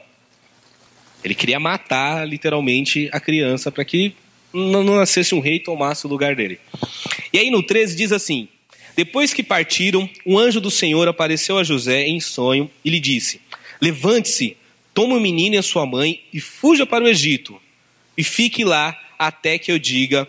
Ele 1.23 1.33
queria 1.33 1.59
matar, 1.59 2.27
literalmente, 2.27 3.09
a 3.11 3.19
criança 3.19 3.71
para 3.71 3.83
que 3.83 4.13
não 4.53 4.83
nascesse 4.83 5.33
um 5.33 5.39
rei 5.39 5.55
e 5.55 5.59
tomasse 5.59 6.05
o 6.05 6.09
lugar 6.09 6.35
dele. 6.35 6.59
E 7.31 7.39
aí 7.39 7.49
no 7.49 7.63
13 7.63 7.95
diz 7.95 8.11
assim: 8.11 8.47
depois 8.95 9.33
que 9.33 9.43
partiram, 9.43 10.09
um 10.25 10.37
anjo 10.37 10.61
do 10.61 10.69
Senhor 10.69 11.07
apareceu 11.07 11.57
a 11.57 11.63
José 11.63 12.05
em 12.07 12.19
sonho 12.19 12.69
e 12.83 12.89
lhe 12.89 12.99
disse: 12.99 13.41
Levante-se, 13.81 14.55
tome 14.93 15.13
o 15.13 15.19
menino 15.19 15.55
e 15.55 15.57
a 15.57 15.63
sua 15.63 15.85
mãe 15.85 16.23
e 16.33 16.39
fuja 16.39 16.85
para 16.85 17.03
o 17.03 17.07
Egito, 17.07 17.59
e 18.17 18.23
fique 18.23 18.63
lá 18.63 18.97
até 19.17 19.57
que 19.57 19.71
eu 19.71 19.79
diga 19.79 20.27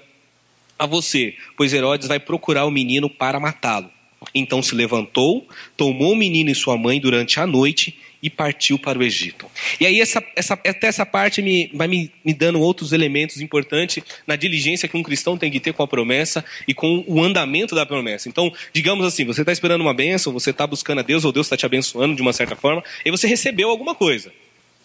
a 0.79 0.87
você, 0.87 1.37
pois 1.57 1.73
Herodes 1.73 2.09
vai 2.09 2.19
procurar 2.19 2.65
o 2.65 2.71
menino 2.71 3.09
para 3.09 3.39
matá-lo. 3.41 3.91
Então 4.35 4.63
se 4.63 4.75
levantou, 4.75 5.47
tomou 5.77 6.13
o 6.13 6.17
menino 6.17 6.51
e 6.51 6.55
sua 6.55 6.77
mãe 6.77 6.99
durante 6.99 7.39
a 7.39 7.47
noite 7.47 7.99
e 8.25 8.31
partiu 8.31 8.79
para 8.79 8.99
o 8.99 9.03
Egito. 9.03 9.51
E 9.79 9.85
aí 9.85 10.01
essa, 10.01 10.25
essa, 10.35 10.55
até 10.55 10.87
essa 10.87 11.05
parte 11.05 11.43
me, 11.43 11.71
vai 11.75 11.87
me, 11.87 12.11
me 12.25 12.33
dando 12.33 12.59
outros 12.59 12.91
elementos 12.95 13.39
importantes 13.43 14.03
na 14.27 14.35
diligência 14.35 14.89
que 14.89 14.97
um 14.97 15.03
cristão 15.03 15.37
tem 15.37 15.51
que 15.51 15.61
ter 15.61 15.75
com 15.75 15.83
a 15.83 15.87
promessa 15.87 16.43
e 16.67 16.73
com 16.73 17.05
o 17.07 17.23
andamento 17.23 17.75
da 17.75 17.85
promessa. 17.85 18.27
Então, 18.27 18.51
digamos 18.73 19.05
assim, 19.05 19.27
você 19.27 19.43
está 19.43 19.53
esperando 19.53 19.83
uma 19.83 19.93
bênção, 19.93 20.33
você 20.33 20.51
está 20.51 20.67
buscando 20.67 21.01
a 21.01 21.03
Deus, 21.03 21.23
ou 21.27 21.33
Deus 21.33 21.45
está 21.45 21.55
te 21.55 21.67
abençoando 21.67 22.17
de 22.17 22.23
uma 22.23 22.33
certa 22.33 22.57
forma, 22.57 22.83
e 23.05 23.11
você 23.11 23.27
recebeu 23.27 23.69
alguma 23.69 23.95
coisa. 23.95 24.33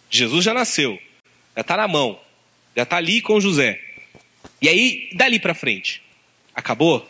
Jesus 0.10 0.44
já 0.44 0.54
nasceu, 0.54 1.00
já 1.56 1.62
está 1.62 1.78
na 1.78 1.88
mão, 1.88 2.20
já 2.76 2.84
está 2.84 2.98
ali 2.98 3.22
com 3.22 3.40
José. 3.40 3.80
E 4.62 4.68
aí, 4.68 5.10
dali 5.14 5.40
para 5.40 5.54
frente, 5.54 6.02
acabou? 6.54 7.08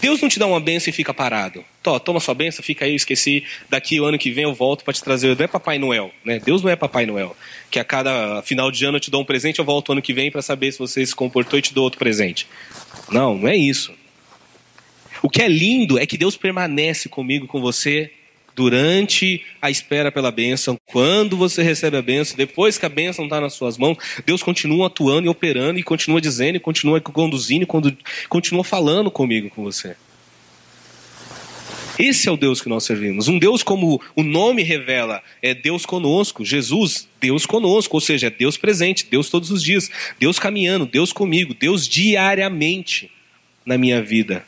Deus 0.00 0.20
não 0.20 0.28
te 0.28 0.38
dá 0.38 0.46
uma 0.46 0.60
benção 0.60 0.90
e 0.90 0.92
fica 0.92 1.12
parado. 1.12 1.64
Tó, 1.82 1.98
toma 1.98 2.20
sua 2.20 2.34
benção, 2.34 2.62
fica 2.62 2.84
aí, 2.84 2.92
eu 2.92 2.96
esqueci. 2.96 3.44
Daqui 3.68 4.00
o 4.00 4.04
ano 4.04 4.18
que 4.18 4.30
vem 4.30 4.44
eu 4.44 4.54
volto 4.54 4.84
para 4.84 4.94
te 4.94 5.02
trazer. 5.02 5.36
Não 5.36 5.44
é 5.44 5.48
Papai 5.48 5.78
Noel, 5.78 6.10
né? 6.24 6.38
Deus 6.38 6.62
não 6.62 6.70
é 6.70 6.76
Papai 6.76 7.06
Noel. 7.06 7.36
Que 7.70 7.78
a 7.78 7.84
cada 7.84 8.42
final 8.42 8.70
de 8.70 8.84
ano 8.84 8.96
eu 8.96 9.00
te 9.00 9.10
dou 9.10 9.22
um 9.22 9.24
presente, 9.24 9.58
eu 9.58 9.64
volto 9.64 9.92
ano 9.92 10.02
que 10.02 10.12
vem 10.12 10.30
para 10.30 10.42
saber 10.42 10.72
se 10.72 10.78
você 10.78 11.04
se 11.04 11.14
comportou 11.14 11.58
e 11.58 11.62
te 11.62 11.74
dou 11.74 11.84
outro 11.84 11.98
presente. 11.98 12.46
Não, 13.10 13.36
não 13.36 13.48
é 13.48 13.56
isso. 13.56 13.92
O 15.22 15.28
que 15.28 15.42
é 15.42 15.48
lindo 15.48 15.98
é 15.98 16.06
que 16.06 16.18
Deus 16.18 16.36
permanece 16.36 17.08
comigo, 17.08 17.46
com 17.46 17.60
você, 17.60 18.12
durante 18.56 19.44
a 19.60 19.70
espera 19.70 20.10
pela 20.10 20.32
bênção, 20.32 20.80
quando 20.86 21.36
você 21.36 21.62
recebe 21.62 21.98
a 21.98 22.02
bênção, 22.02 22.38
depois 22.38 22.78
que 22.78 22.86
a 22.86 22.88
bênção 22.88 23.24
está 23.26 23.38
nas 23.38 23.52
suas 23.52 23.76
mãos, 23.76 23.98
Deus 24.24 24.42
continua 24.42 24.86
atuando 24.86 25.26
e 25.26 25.28
operando, 25.28 25.78
e 25.78 25.82
continua 25.82 26.22
dizendo, 26.22 26.56
e 26.56 26.60
continua 26.60 26.98
conduzindo, 26.98 27.64
e 27.64 28.26
continua 28.28 28.64
falando 28.64 29.10
comigo, 29.10 29.50
com 29.50 29.62
você. 29.62 29.94
Esse 31.98 32.28
é 32.28 32.32
o 32.32 32.36
Deus 32.36 32.60
que 32.60 32.68
nós 32.68 32.84
servimos. 32.84 33.28
Um 33.28 33.38
Deus 33.38 33.62
como 33.62 34.00
o 34.14 34.22
nome 34.22 34.62
revela, 34.62 35.22
é 35.42 35.54
Deus 35.54 35.84
conosco, 35.84 36.44
Jesus, 36.44 37.06
Deus 37.20 37.44
conosco, 37.44 37.94
ou 37.94 38.00
seja, 38.00 38.28
é 38.28 38.30
Deus 38.30 38.56
presente, 38.56 39.06
Deus 39.10 39.28
todos 39.28 39.50
os 39.50 39.62
dias, 39.62 39.90
Deus 40.18 40.38
caminhando, 40.38 40.86
Deus 40.86 41.12
comigo, 41.12 41.54
Deus 41.54 41.86
diariamente 41.86 43.10
na 43.66 43.76
minha 43.76 44.02
vida. 44.02 44.46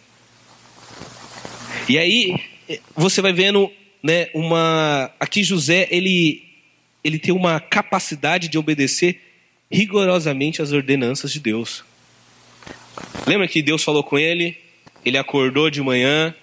E 1.88 1.98
aí 1.98 2.38
você 2.94 3.20
vai 3.20 3.32
vendo 3.32 3.70
né, 4.02 4.28
uma 4.34 5.10
aqui 5.18 5.42
José 5.42 5.88
ele 5.90 6.44
ele 7.02 7.18
tem 7.18 7.32
uma 7.32 7.60
capacidade 7.60 8.48
de 8.48 8.58
obedecer 8.58 9.20
rigorosamente 9.70 10.60
às 10.60 10.72
ordenanças 10.72 11.32
de 11.32 11.40
Deus. 11.40 11.84
Lembra 13.26 13.46
que 13.46 13.62
Deus 13.62 13.82
falou 13.82 14.02
com 14.02 14.18
ele? 14.18 14.56
Ele 15.04 15.16
acordou 15.16 15.70
de 15.70 15.80
manhã 15.80 16.34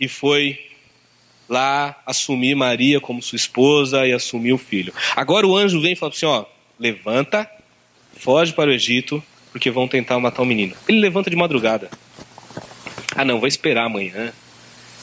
e 0.00 0.08
foi 0.08 0.58
lá 1.48 2.00
assumir 2.04 2.54
Maria 2.54 3.00
como 3.00 3.22
sua 3.22 3.36
esposa 3.36 4.06
e 4.06 4.12
assumir 4.12 4.52
o 4.52 4.58
filho. 4.58 4.92
Agora 5.14 5.46
o 5.46 5.56
anjo 5.56 5.80
vem 5.80 5.92
e 5.92 5.96
fala 5.96 6.12
assim: 6.12 6.26
ó, 6.26 6.44
levanta, 6.78 7.48
foge 8.16 8.52
para 8.52 8.70
o 8.70 8.72
Egito, 8.72 9.22
porque 9.52 9.70
vão 9.70 9.86
tentar 9.86 10.18
matar 10.18 10.42
o 10.42 10.46
menino. 10.46 10.74
Ele 10.88 10.98
levanta 10.98 11.30
de 11.30 11.36
madrugada. 11.36 11.90
Ah, 13.14 13.24
não, 13.24 13.38
vou 13.38 13.46
esperar 13.46 13.84
amanhã. 13.84 14.32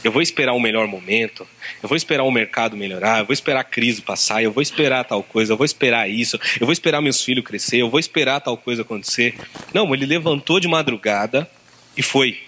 Eu 0.03 0.11
vou 0.11 0.21
esperar 0.21 0.53
um 0.53 0.59
melhor 0.59 0.87
momento, 0.87 1.45
eu 1.83 1.89
vou 1.89 1.97
esperar 1.97 2.23
o 2.23 2.31
mercado 2.31 2.77
melhorar, 2.77 3.19
eu 3.19 3.25
vou 3.25 3.33
esperar 3.33 3.59
a 3.59 3.63
crise 3.65 4.01
passar, 4.01 4.41
eu 4.41 4.51
vou 4.51 4.61
esperar 4.61 5.03
tal 5.03 5.21
coisa, 5.21 5.53
eu 5.53 5.57
vou 5.57 5.65
esperar 5.65 6.09
isso, 6.09 6.39
eu 6.59 6.65
vou 6.65 6.71
esperar 6.71 7.01
meus 7.01 7.21
filhos 7.21 7.43
crescer, 7.43 7.77
eu 7.77 7.89
vou 7.89 7.99
esperar 7.99 8.39
tal 8.39 8.55
coisa 8.55 8.83
acontecer. 8.83 9.35
Não, 9.73 9.93
ele 9.93 10.05
levantou 10.05 10.59
de 10.59 10.69
madrugada 10.69 11.49
e 11.97 12.01
foi. 12.01 12.39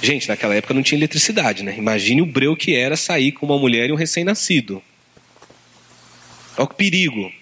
Gente, 0.00 0.28
naquela 0.28 0.54
época 0.54 0.74
não 0.74 0.82
tinha 0.82 0.98
eletricidade, 0.98 1.64
né? 1.64 1.74
Imagine 1.76 2.22
o 2.22 2.26
breu 2.26 2.54
que 2.54 2.76
era 2.76 2.96
sair 2.96 3.32
com 3.32 3.46
uma 3.46 3.58
mulher 3.58 3.88
e 3.88 3.92
um 3.92 3.96
recém-nascido. 3.96 4.82
Olha 6.56 6.64
o 6.64 6.68
perigo. 6.68 7.32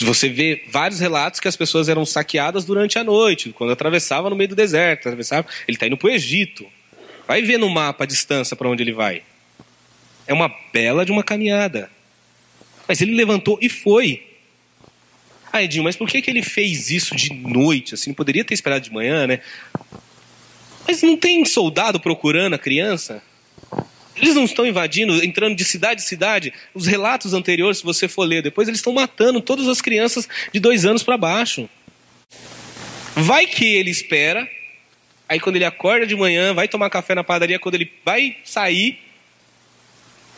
Você 0.00 0.28
vê 0.28 0.64
vários 0.70 1.00
relatos 1.00 1.40
que 1.40 1.48
as 1.48 1.56
pessoas 1.56 1.88
eram 1.88 2.06
saqueadas 2.06 2.64
durante 2.64 2.98
a 2.98 3.04
noite, 3.04 3.50
quando 3.50 3.72
atravessava 3.72 4.30
no 4.30 4.36
meio 4.36 4.48
do 4.48 4.54
deserto. 4.54 5.08
Atravessava, 5.08 5.46
ele 5.66 5.76
está 5.76 5.86
indo 5.86 5.96
para 5.96 6.06
o 6.06 6.10
Egito. 6.10 6.64
Vai 7.28 7.42
ver 7.42 7.58
no 7.58 7.68
mapa 7.68 8.04
a 8.04 8.06
distância 8.06 8.56
para 8.56 8.70
onde 8.70 8.82
ele 8.82 8.94
vai. 8.94 9.22
É 10.26 10.32
uma 10.32 10.50
bela 10.72 11.04
de 11.04 11.12
uma 11.12 11.22
caminhada. 11.22 11.90
Mas 12.88 13.02
ele 13.02 13.14
levantou 13.14 13.58
e 13.60 13.68
foi. 13.68 14.26
Ah, 15.52 15.62
Edinho, 15.62 15.84
mas 15.84 15.94
por 15.94 16.08
que, 16.08 16.22
que 16.22 16.30
ele 16.30 16.42
fez 16.42 16.90
isso 16.90 17.14
de 17.14 17.34
noite? 17.34 17.92
Assim, 17.92 18.14
poderia 18.14 18.42
ter 18.42 18.54
esperado 18.54 18.82
de 18.82 18.90
manhã, 18.90 19.26
né? 19.26 19.40
Mas 20.86 21.02
não 21.02 21.18
tem 21.18 21.44
soldado 21.44 22.00
procurando 22.00 22.54
a 22.54 22.58
criança? 22.58 23.22
Eles 24.16 24.34
não 24.34 24.44
estão 24.44 24.66
invadindo, 24.66 25.22
entrando 25.22 25.54
de 25.54 25.64
cidade 25.66 26.00
em 26.00 26.06
cidade. 26.06 26.52
Os 26.72 26.86
relatos 26.86 27.34
anteriores, 27.34 27.78
se 27.78 27.84
você 27.84 28.08
for 28.08 28.24
ler 28.24 28.42
depois, 28.42 28.68
eles 28.68 28.80
estão 28.80 28.94
matando 28.94 29.42
todas 29.42 29.68
as 29.68 29.82
crianças 29.82 30.26
de 30.50 30.58
dois 30.58 30.86
anos 30.86 31.02
para 31.02 31.18
baixo. 31.18 31.68
Vai 33.14 33.46
que 33.46 33.66
ele 33.66 33.90
espera 33.90 34.48
Aí 35.28 35.38
quando 35.38 35.56
ele 35.56 35.64
acorda 35.64 36.06
de 36.06 36.16
manhã, 36.16 36.54
vai 36.54 36.66
tomar 36.66 36.88
café 36.88 37.14
na 37.14 37.22
padaria, 37.22 37.58
quando 37.58 37.74
ele 37.74 37.92
vai 38.04 38.36
sair, 38.44 38.98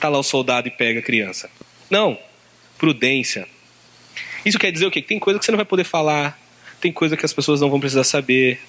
tá 0.00 0.08
lá 0.08 0.18
o 0.18 0.22
soldado 0.22 0.66
e 0.66 0.70
pega 0.70 0.98
a 0.98 1.02
criança. 1.02 1.48
Não, 1.88 2.18
prudência. 2.76 3.46
Isso 4.44 4.58
quer 4.58 4.72
dizer 4.72 4.86
o 4.86 4.90
quê? 4.90 5.00
Tem 5.00 5.18
coisa 5.18 5.38
que 5.38 5.44
você 5.44 5.52
não 5.52 5.58
vai 5.58 5.66
poder 5.66 5.84
falar, 5.84 6.40
tem 6.80 6.90
coisa 6.90 7.16
que 7.16 7.24
as 7.24 7.32
pessoas 7.32 7.60
não 7.60 7.70
vão 7.70 7.78
precisar 7.78 8.04
saber. 8.04 8.60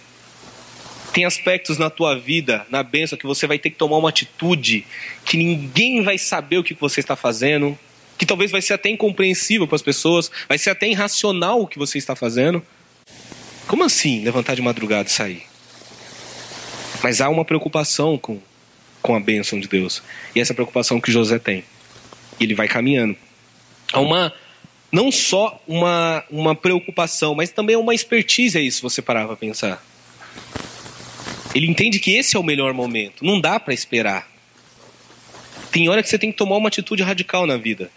Tem 1.13 1.25
aspectos 1.25 1.77
na 1.77 1.89
tua 1.89 2.17
vida, 2.17 2.65
na 2.69 2.83
bênção, 2.83 3.17
que 3.17 3.25
você 3.25 3.47
vai 3.47 3.57
ter 3.57 3.69
que 3.69 3.77
tomar 3.77 3.97
uma 3.97 4.09
atitude 4.09 4.85
que 5.25 5.37
ninguém 5.37 6.03
vai 6.03 6.17
saber 6.17 6.57
o 6.57 6.63
que 6.63 6.73
você 6.73 6.99
está 6.99 7.15
fazendo, 7.15 7.77
que 8.17 8.25
talvez 8.25 8.51
vai 8.51 8.61
ser 8.61 8.73
até 8.73 8.89
incompreensível 8.89 9.67
para 9.67 9.75
as 9.75 9.81
pessoas, 9.81 10.31
vai 10.47 10.57
ser 10.57 10.69
até 10.69 10.87
irracional 10.87 11.61
o 11.61 11.67
que 11.67 11.79
você 11.79 11.97
está 11.97 12.15
fazendo. 12.15 12.63
Como 13.67 13.83
assim 13.83 14.23
levantar 14.23 14.55
de 14.55 14.61
madrugada 14.61 15.09
e 15.09 15.11
sair? 15.11 15.50
Mas 17.03 17.21
há 17.21 17.29
uma 17.29 17.43
preocupação 17.43 18.17
com, 18.17 18.39
com 19.01 19.15
a 19.15 19.19
bênção 19.19 19.59
de 19.59 19.67
Deus. 19.67 20.01
E 20.35 20.39
essa 20.39 20.53
preocupação 20.53 21.01
que 21.01 21.11
José 21.11 21.39
tem. 21.39 21.63
E 22.39 22.43
ele 22.43 22.55
vai 22.55 22.67
caminhando. 22.67 23.15
Há 23.91 23.99
uma. 23.99 24.33
Não 24.91 25.11
só 25.11 25.61
uma, 25.67 26.23
uma 26.29 26.53
preocupação, 26.53 27.33
mas 27.33 27.49
também 27.49 27.77
uma 27.77 27.95
expertise 27.95 28.57
aí, 28.57 28.69
se 28.69 28.81
você 28.81 29.01
parar 29.01 29.25
para 29.25 29.37
pensar. 29.37 29.83
Ele 31.55 31.67
entende 31.67 31.99
que 31.99 32.11
esse 32.11 32.35
é 32.35 32.39
o 32.39 32.43
melhor 32.43 32.73
momento. 32.73 33.23
Não 33.23 33.39
dá 33.39 33.59
para 33.59 33.73
esperar. 33.73 34.29
Tem 35.71 35.87
hora 35.87 36.03
que 36.03 36.09
você 36.09 36.19
tem 36.19 36.31
que 36.31 36.37
tomar 36.37 36.57
uma 36.57 36.67
atitude 36.67 37.03
radical 37.03 37.45
na 37.45 37.55
vida. 37.55 37.89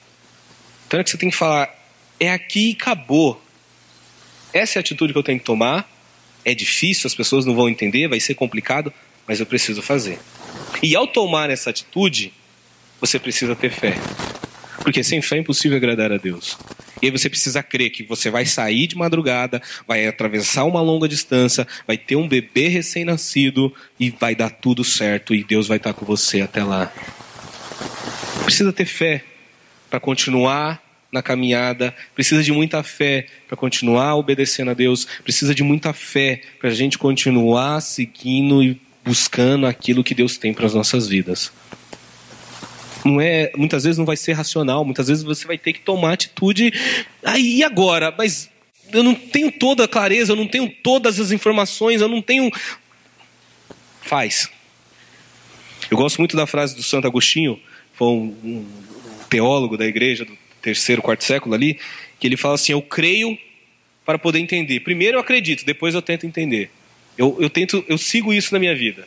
Tem 0.88 0.98
hora 0.98 1.04
que 1.04 1.10
você 1.10 1.18
tem 1.18 1.30
que 1.30 1.36
falar: 1.36 1.74
é 2.20 2.30
aqui 2.30 2.70
e 2.70 2.72
acabou. 2.72 3.42
Essa 4.52 4.78
é 4.78 4.80
a 4.80 4.80
atitude 4.80 5.12
que 5.12 5.18
eu 5.18 5.22
tenho 5.22 5.38
que 5.40 5.44
tomar 5.44 5.93
é 6.44 6.54
difícil, 6.54 7.06
as 7.06 7.14
pessoas 7.14 7.44
não 7.44 7.54
vão 7.54 7.68
entender, 7.68 8.08
vai 8.08 8.20
ser 8.20 8.34
complicado, 8.34 8.92
mas 9.26 9.40
eu 9.40 9.46
preciso 9.46 9.82
fazer. 9.82 10.18
E 10.82 10.94
ao 10.94 11.06
tomar 11.06 11.50
essa 11.50 11.70
atitude, 11.70 12.32
você 13.00 13.18
precisa 13.18 13.56
ter 13.56 13.70
fé. 13.70 13.94
Porque 14.82 15.02
sem 15.02 15.22
fé 15.22 15.36
é 15.36 15.40
impossível 15.40 15.76
agradar 15.76 16.12
a 16.12 16.18
Deus. 16.18 16.58
E 17.00 17.06
aí 17.06 17.10
você 17.10 17.28
precisa 17.28 17.62
crer 17.62 17.90
que 17.90 18.02
você 18.02 18.30
vai 18.30 18.44
sair 18.46 18.86
de 18.86 18.96
madrugada, 18.96 19.62
vai 19.86 20.06
atravessar 20.06 20.64
uma 20.64 20.80
longa 20.80 21.08
distância, 21.08 21.66
vai 21.86 21.96
ter 21.96 22.16
um 22.16 22.28
bebê 22.28 22.68
recém-nascido 22.68 23.74
e 23.98 24.10
vai 24.10 24.34
dar 24.34 24.50
tudo 24.50 24.84
certo 24.84 25.34
e 25.34 25.42
Deus 25.42 25.66
vai 25.66 25.78
estar 25.78 25.94
com 25.94 26.04
você 26.04 26.42
até 26.42 26.62
lá. 26.62 26.92
Precisa 28.44 28.72
ter 28.72 28.84
fé 28.84 29.24
para 29.88 29.98
continuar 29.98 30.83
na 31.14 31.22
caminhada, 31.22 31.94
precisa 32.12 32.42
de 32.42 32.50
muita 32.50 32.82
fé 32.82 33.26
para 33.46 33.56
continuar 33.56 34.16
obedecendo 34.16 34.72
a 34.72 34.74
Deus, 34.74 35.06
precisa 35.22 35.54
de 35.54 35.62
muita 35.62 35.92
fé 35.92 36.42
para 36.58 36.70
a 36.70 36.74
gente 36.74 36.98
continuar 36.98 37.80
seguindo 37.80 38.60
e 38.60 38.80
buscando 39.04 39.64
aquilo 39.64 40.02
que 40.02 40.12
Deus 40.12 40.36
tem 40.36 40.52
para 40.52 40.66
as 40.66 40.74
nossas 40.74 41.06
vidas. 41.06 41.52
Não 43.04 43.20
é, 43.20 43.52
muitas 43.56 43.84
vezes 43.84 43.96
não 43.96 44.04
vai 44.04 44.16
ser 44.16 44.32
racional, 44.32 44.84
muitas 44.84 45.06
vezes 45.06 45.22
você 45.22 45.46
vai 45.46 45.56
ter 45.56 45.72
que 45.74 45.80
tomar 45.80 46.14
atitude. 46.14 46.72
Aí 47.22 47.62
ah, 47.62 47.66
agora, 47.66 48.12
mas 48.18 48.50
eu 48.92 49.04
não 49.04 49.14
tenho 49.14 49.52
toda 49.52 49.84
a 49.84 49.88
clareza, 49.88 50.32
eu 50.32 50.36
não 50.36 50.48
tenho 50.48 50.68
todas 50.82 51.20
as 51.20 51.30
informações, 51.30 52.00
eu 52.00 52.08
não 52.08 52.20
tenho. 52.20 52.50
Faz. 54.02 54.50
Eu 55.88 55.96
gosto 55.96 56.18
muito 56.18 56.36
da 56.36 56.46
frase 56.46 56.74
do 56.74 56.82
Santo 56.82 57.06
Agostinho, 57.06 57.60
foi 57.92 58.08
um, 58.08 58.36
um 58.42 58.66
teólogo 59.30 59.76
da 59.76 59.86
igreja 59.86 60.24
do 60.24 60.43
terceiro, 60.64 61.02
quarto 61.02 61.22
século 61.22 61.54
ali, 61.54 61.78
que 62.18 62.26
ele 62.26 62.36
fala 62.36 62.54
assim: 62.54 62.72
Eu 62.72 62.80
creio 62.80 63.38
para 64.04 64.18
poder 64.18 64.38
entender. 64.38 64.80
Primeiro 64.80 65.16
eu 65.16 65.20
acredito, 65.20 65.64
depois 65.64 65.94
eu 65.94 66.02
tento 66.02 66.26
entender. 66.26 66.70
Eu, 67.16 67.36
eu 67.38 67.48
tento, 67.48 67.84
eu 67.86 67.96
sigo 67.96 68.32
isso 68.32 68.52
na 68.52 68.58
minha 68.58 68.74
vida. 68.74 69.06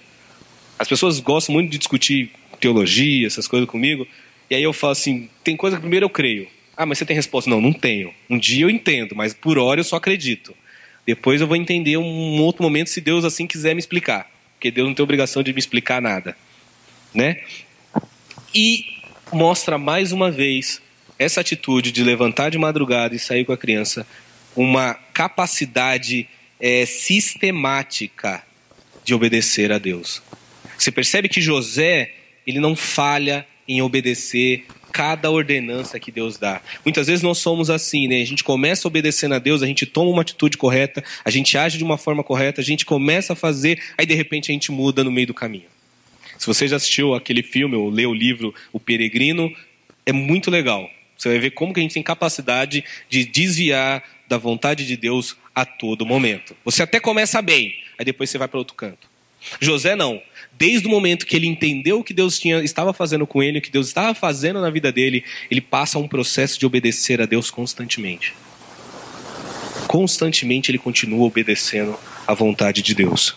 As 0.80 0.88
pessoas 0.88 1.20
gostam 1.20 1.54
muito 1.54 1.72
de 1.72 1.78
discutir 1.78 2.32
teologia, 2.60 3.28
essas 3.28 3.48
coisas 3.48 3.68
comigo, 3.68 4.08
e 4.50 4.56
aí 4.56 4.64
eu 4.64 4.72
falo 4.72 4.92
assim: 4.92 5.30
tem 5.44 5.58
coisa 5.58 5.76
que 5.76 5.82
primeiro 5.82 6.06
eu 6.06 6.10
creio. 6.10 6.48
Ah, 6.76 6.86
mas 6.86 7.00
você 7.00 7.06
tem 7.06 7.16
resposta? 7.16 7.50
Não, 7.50 7.60
não 7.60 7.74
tenho. 7.74 8.14
Um 8.30 8.38
dia 8.38 8.66
eu 8.66 8.70
entendo, 8.70 9.16
mas 9.16 9.34
por 9.34 9.58
hora 9.58 9.80
eu 9.80 9.84
só 9.84 9.96
acredito. 9.96 10.56
Depois 11.08 11.42
eu 11.42 11.48
vou 11.48 11.56
entender 11.56 11.98
um 11.98 12.42
outro 12.42 12.62
momento 12.62 12.90
se 12.90 13.02
Deus 13.02 13.26
assim 13.26 13.48
quiser 13.48 13.74
me 13.74 13.80
explicar, 13.80 14.30
porque 14.54 14.70
Deus 14.70 14.88
não 14.88 14.94
tem 14.94 15.04
obrigação 15.04 15.42
de 15.42 15.54
me 15.54 15.60
explicar 15.60 16.02
nada, 16.02 16.38
né? 17.14 17.42
E 18.54 18.86
mostra 19.32 19.78
mais 19.78 20.12
uma 20.12 20.30
vez 20.30 20.82
essa 21.20 21.42
atitude 21.42 21.92
de 21.92 22.04
levantar 22.04 22.50
de 22.50 22.58
madrugada 22.58 23.16
e 23.16 23.20
sair 23.20 23.46
com 23.46 23.52
a 23.52 23.58
criança, 23.58 24.06
uma 24.56 24.94
capacidade 25.14 26.28
é, 26.60 26.86
sistemática 26.86 28.44
de 29.04 29.14
obedecer 29.14 29.72
a 29.72 29.78
Deus. 29.78 30.22
Você 30.78 30.92
percebe 30.92 31.30
que 31.30 31.42
José 31.42 32.12
ele 32.46 32.60
não 32.60 32.76
falha 32.76 33.46
em 33.68 33.82
obedecer 33.82 34.66
cada 34.92 35.30
ordenança 35.30 36.00
que 36.00 36.12
Deus 36.12 36.38
dá. 36.38 36.62
Muitas 36.84 37.08
vezes 37.08 37.22
nós 37.22 37.38
somos 37.38 37.70
assim, 37.70 38.08
né? 38.08 38.22
A 38.22 38.26
gente 38.26 38.44
começa 38.44 38.88
obedecendo 38.88 39.36
a 39.36 39.40
Deus, 39.40 39.62
a 39.62 39.68
gente 39.68 39.86
toma 39.86 40.10
uma 40.10 40.22
atitude 40.22 40.58
correta, 40.58 41.04
a 41.24 41.30
gente 41.30 41.58
age 41.58 41.78
de 41.78 41.84
uma 41.84 41.98
forma 41.98 42.24
correta, 42.24 42.62
a 42.62 42.64
gente 42.64 42.86
começa 42.86 43.34
a 43.34 43.36
fazer, 43.36 43.80
aí 43.98 44.06
de 44.06 44.16
repente 44.16 44.50
a 44.50 44.54
gente 44.54 44.72
muda 44.72 45.04
no 45.04 45.12
meio 45.12 45.28
do 45.28 45.34
caminho. 45.34 45.68
Se 46.38 46.48
você 46.48 46.68
já 46.68 46.78
assistiu 46.78 47.14
aquele 47.14 47.44
filme 47.44 47.76
ou 47.76 47.90
leu 47.90 48.12
o 48.12 48.14
livro 48.14 48.54
O 48.72 48.80
Peregrino, 48.80 49.54
é 50.06 50.12
muito 50.12 50.50
legal. 50.50 50.90
Você 51.18 51.30
vai 51.30 51.40
ver 51.40 51.52
como 51.52 51.74
que 51.74 51.80
a 51.80 51.84
gente 51.84 51.94
tem 51.94 52.04
capacidade 52.04 52.84
de 53.10 53.26
desviar 53.26 54.04
da 54.28 54.38
vontade 54.38 54.86
de 54.86 54.96
Deus 54.96 55.36
a 55.56 55.66
todo 55.66 56.06
momento. 56.06 56.56
Você 56.64 56.84
até 56.84 57.00
começa 57.00 57.42
bem, 57.42 57.74
aí 57.98 58.06
depois 58.06 58.30
você 58.30 58.38
vai 58.38 58.48
para 58.48 58.60
outro 58.60 58.76
canto. 58.76 59.10
José 59.60 59.96
não. 59.96 60.22
Desde 60.58 60.88
o 60.88 60.90
momento 60.90 61.26
que 61.26 61.36
ele 61.36 61.48
entendeu 61.48 62.00
o 62.00 62.04
que 62.04 62.14
Deus 62.14 62.40
tinha, 62.40 62.60
estava 62.64 62.92
fazendo 62.92 63.28
com 63.28 63.42
ele, 63.44 63.60
o 63.60 63.62
que 63.62 63.72
Deus 63.72 63.88
estava 63.88 64.14
fazendo 64.14 64.60
na 64.60 64.70
vida 64.70 64.92
dele, 64.92 65.24
ele 65.50 65.62
passa 65.62 66.00
um 66.00 66.08
processo 66.08 66.60
de 66.60 66.66
obedecer 66.66 67.22
a 67.22 67.26
Deus 67.26 67.52
constantemente. 67.52 68.34
Constantemente 69.88 70.72
ele 70.72 70.78
continua 70.78 71.26
obedecendo 71.26 71.98
à 72.26 72.34
vontade 72.34 72.82
de 72.82 72.94
Deus. 72.94 73.36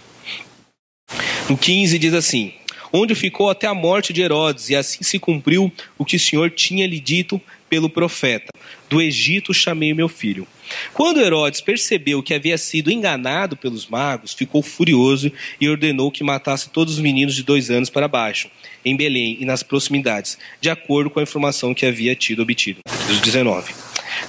No 1.48 1.56
15 1.56 1.98
diz 1.98 2.14
assim: 2.14 2.54
onde 2.92 3.14
ficou 3.14 3.50
até 3.50 3.66
a 3.66 3.74
morte 3.74 4.12
de 4.12 4.22
Herodes, 4.22 4.70
e 4.70 4.76
assim 4.76 5.02
se 5.02 5.18
cumpriu 5.18 5.72
o 5.96 6.04
que 6.04 6.16
o 6.16 6.20
Senhor 6.20 6.50
tinha 6.50 6.86
lhe 6.86 7.00
dito 7.00 7.40
pelo 7.70 7.88
profeta: 7.88 8.52
Do 8.90 9.00
Egito 9.00 9.54
chamei 9.54 9.92
o 9.92 9.96
meu 9.96 10.08
filho. 10.08 10.46
Quando 10.92 11.20
Herodes 11.20 11.60
percebeu 11.60 12.22
que 12.22 12.34
havia 12.34 12.58
sido 12.58 12.90
enganado 12.90 13.56
pelos 13.56 13.86
magos, 13.86 14.34
ficou 14.34 14.62
furioso 14.62 15.32
e 15.60 15.68
ordenou 15.68 16.10
que 16.10 16.22
matasse 16.22 16.68
todos 16.68 16.94
os 16.94 17.00
meninos 17.00 17.34
de 17.34 17.42
dois 17.42 17.70
anos 17.70 17.88
para 17.88 18.06
baixo, 18.06 18.50
em 18.84 18.96
Belém 18.96 19.38
e 19.40 19.44
nas 19.44 19.62
proximidades, 19.62 20.36
de 20.60 20.68
acordo 20.68 21.08
com 21.08 21.20
a 21.20 21.22
informação 21.22 21.72
que 21.72 21.86
havia 21.86 22.14
tido 22.14 22.42
obtido. 22.42 22.80
19. 23.22 23.72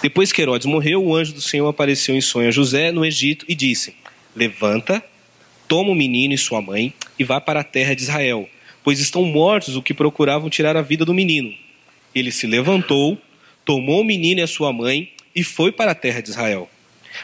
Depois 0.01 0.31
que 0.31 0.41
Herodes 0.41 0.65
morreu, 0.65 1.03
o 1.03 1.15
anjo 1.15 1.33
do 1.33 1.41
Senhor 1.41 1.67
apareceu 1.67 2.15
em 2.15 2.21
sonho 2.21 2.47
a 2.47 2.51
José 2.51 2.91
no 2.91 3.05
Egito 3.05 3.45
e 3.47 3.55
disse: 3.55 3.95
Levanta, 4.35 5.03
toma 5.67 5.91
o 5.91 5.95
menino 5.95 6.33
e 6.33 6.37
sua 6.37 6.61
mãe 6.61 6.93
e 7.17 7.23
vá 7.23 7.39
para 7.39 7.61
a 7.61 7.63
terra 7.63 7.95
de 7.95 8.01
Israel, 8.01 8.49
pois 8.83 8.99
estão 8.99 9.23
mortos 9.23 9.75
os 9.75 9.83
que 9.83 9.93
procuravam 9.93 10.49
tirar 10.49 10.75
a 10.75 10.81
vida 10.81 11.05
do 11.05 11.13
menino. 11.13 11.53
Ele 12.13 12.31
se 12.31 12.45
levantou, 12.45 13.17
tomou 13.65 14.01
o 14.01 14.05
menino 14.05 14.39
e 14.39 14.43
a 14.43 14.47
sua 14.47 14.71
mãe 14.73 15.11
e 15.35 15.43
foi 15.43 15.71
para 15.71 15.91
a 15.91 15.95
terra 15.95 16.21
de 16.21 16.29
Israel. 16.29 16.69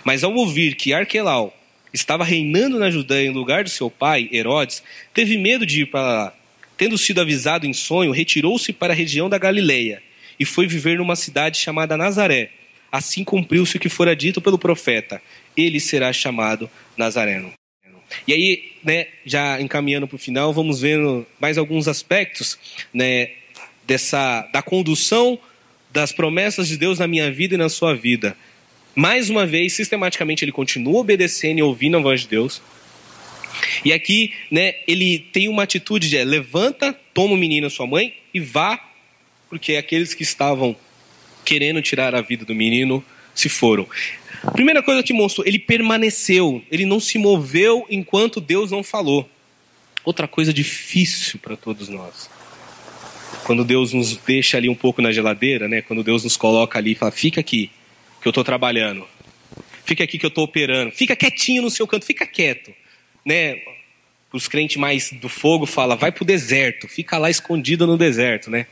Mas 0.04 0.24
ao 0.24 0.34
ouvir 0.34 0.76
que 0.76 0.94
Arquelau 0.94 1.54
estava 1.94 2.24
reinando 2.24 2.80
na 2.80 2.92
Judéia 2.92 3.28
em 3.28 3.34
lugar 3.34 3.64
de 3.64 3.70
seu 3.70 3.90
pai, 3.90 4.30
Herodes, 4.32 4.84
teve 5.14 5.38
medo 5.38 5.66
de 5.66 5.82
ir 5.82 5.86
para 5.88 6.02
lá. 6.02 6.34
Tendo 6.78 6.98
sido 6.98 7.22
avisado 7.22 7.66
em 7.66 7.74
sonho, 7.74 8.12
retirou-se 8.12 8.72
para 8.72 8.94
a 8.94 8.96
região 8.96 9.28
da 9.30 9.38
Galileia 9.38 10.02
e 10.40 10.46
foi 10.46 10.68
viver 10.68 10.98
numa 10.98 11.16
cidade 11.16 11.58
chamada 11.58 11.98
Nazaré. 11.98 12.52
Assim 12.92 13.24
cumpriu-se 13.24 13.78
o 13.78 13.80
que 13.80 13.90
fora 13.90 14.16
dito 14.16 14.40
pelo 14.40 14.58
profeta: 14.58 15.22
ele 15.56 15.80
será 15.80 16.14
chamado 16.14 16.70
Nazareno. 16.96 17.52
E 18.28 18.34
aí, 18.34 18.72
né, 18.84 19.08
já 19.26 19.60
encaminhando 19.60 20.08
para 20.08 20.16
o 20.16 20.20
final, 20.20 20.54
vamos 20.54 20.80
vendo 20.80 21.26
mais 21.40 21.58
alguns 21.58 21.88
aspectos 21.88 22.58
né, 22.94 23.32
dessa 23.86 24.48
da 24.54 24.62
condução 24.62 25.38
das 25.98 26.12
promessas 26.12 26.68
de 26.68 26.78
Deus 26.78 27.00
na 27.00 27.08
minha 27.08 27.32
vida 27.32 27.56
e 27.56 27.58
na 27.58 27.70
sua 27.70 27.95
vida. 27.95 28.38
Mais 28.93 29.32
uma 29.32 29.48
vez, 29.48 29.74
sistematicamente, 29.74 30.45
ele 30.45 30.52
continua 30.52 31.00
obedecendo 31.00 31.58
e 31.58 31.64
ouvindo 31.64 31.98
a 31.98 32.00
voz 32.00 32.22
de 32.22 32.28
Deus. 32.28 32.62
E 33.84 33.91
aqui, 33.91 34.32
né, 34.52 34.76
ele 34.88 35.18
tem 35.18 35.50
uma 35.50 35.64
atitude 35.64 36.08
de 36.08 36.16
é, 36.16 36.24
levanta, 36.24 36.93
toma 37.16 37.34
o 37.34 37.38
menino 37.38 37.68
sua 37.68 37.88
mãe 37.88 38.14
e 38.32 38.39
vá, 38.39 38.80
porque 39.50 39.76
aqueles 39.76 40.14
que 40.14 40.22
estavam 40.22 40.76
querendo 41.43 41.82
tirar 41.82 42.14
a 42.14 42.22
vida 42.22 42.45
do 42.45 42.54
menino 42.54 43.04
se 43.34 43.50
foram. 43.50 43.88
Primeira 44.54 44.84
coisa 44.84 45.02
que 45.02 45.14
mostrou, 45.14 45.48
ele 45.48 45.58
permaneceu, 45.58 46.64
ele 46.70 46.86
não 46.86 47.00
se 47.00 47.18
moveu 47.18 47.88
enquanto 47.89 48.39
Deus 48.39 48.70
não 48.70 48.84
falou. 48.84 49.28
Outra 50.06 50.28
coisa 50.28 50.54
difícil 50.54 51.39
para 51.39 51.58
todos 51.58 51.89
nós. 51.89 52.30
Quando 53.48 53.64
Deus 53.64 53.93
nos 53.93 54.18
deixa 54.18 54.58
ali 54.58 54.68
um 54.68 54.76
pouco 54.76 55.02
na 55.02 55.10
geladeira, 55.10 55.70
né? 55.70 55.82
Quando 55.82 56.04
Deus 56.04 56.26
nos 56.26 56.36
coloca 56.36 56.78
ali 56.78 56.91
e 56.91 56.95
fala: 56.95 57.14
"Fica 57.14 57.39
aqui, 57.39 57.72
que 58.22 58.28
eu 58.28 58.32
estou 58.32 58.43
trabalhando. 58.43 59.08
Fica 59.86 60.04
aqui 60.04 60.20
que 60.20 60.26
eu 60.26 60.28
estou 60.28 60.43
operando. 60.43 60.91
Fica 60.91 61.16
quietinho 61.16 61.62
no 61.62 61.70
seu 61.70 61.88
canto, 61.88 62.06
fica 62.06 62.28
quieto", 62.28 62.74
né? 63.26 63.62
Os 64.34 64.50
crentes 64.50 64.76
mais 64.76 65.14
do 65.14 65.30
fogo 65.30 65.66
fala: 65.66 65.95
"Vai 65.95 66.12
para 66.12 66.24
o 66.24 66.26
deserto, 66.26 66.89
fica 66.89 67.18
lá 67.18 67.30
escondido 67.30 67.88
no 67.88 67.98
deserto", 67.98 68.52
né? 68.52 68.68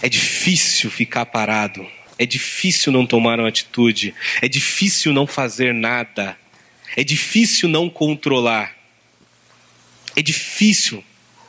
É 0.00 0.08
difícil 0.08 0.88
ficar 0.88 1.26
parado. 1.26 1.84
É 2.20 2.24
difícil 2.24 2.92
não 2.92 3.04
tomar 3.04 3.40
uma 3.40 3.48
atitude. 3.48 4.14
É 4.40 4.46
difícil 4.46 5.12
não 5.12 5.26
fazer 5.26 5.74
nada. 5.74 6.38
É 6.96 7.02
difícil 7.02 7.68
não 7.68 7.90
controlar. 7.90 8.76
É 10.14 10.22
difícil. 10.22 11.02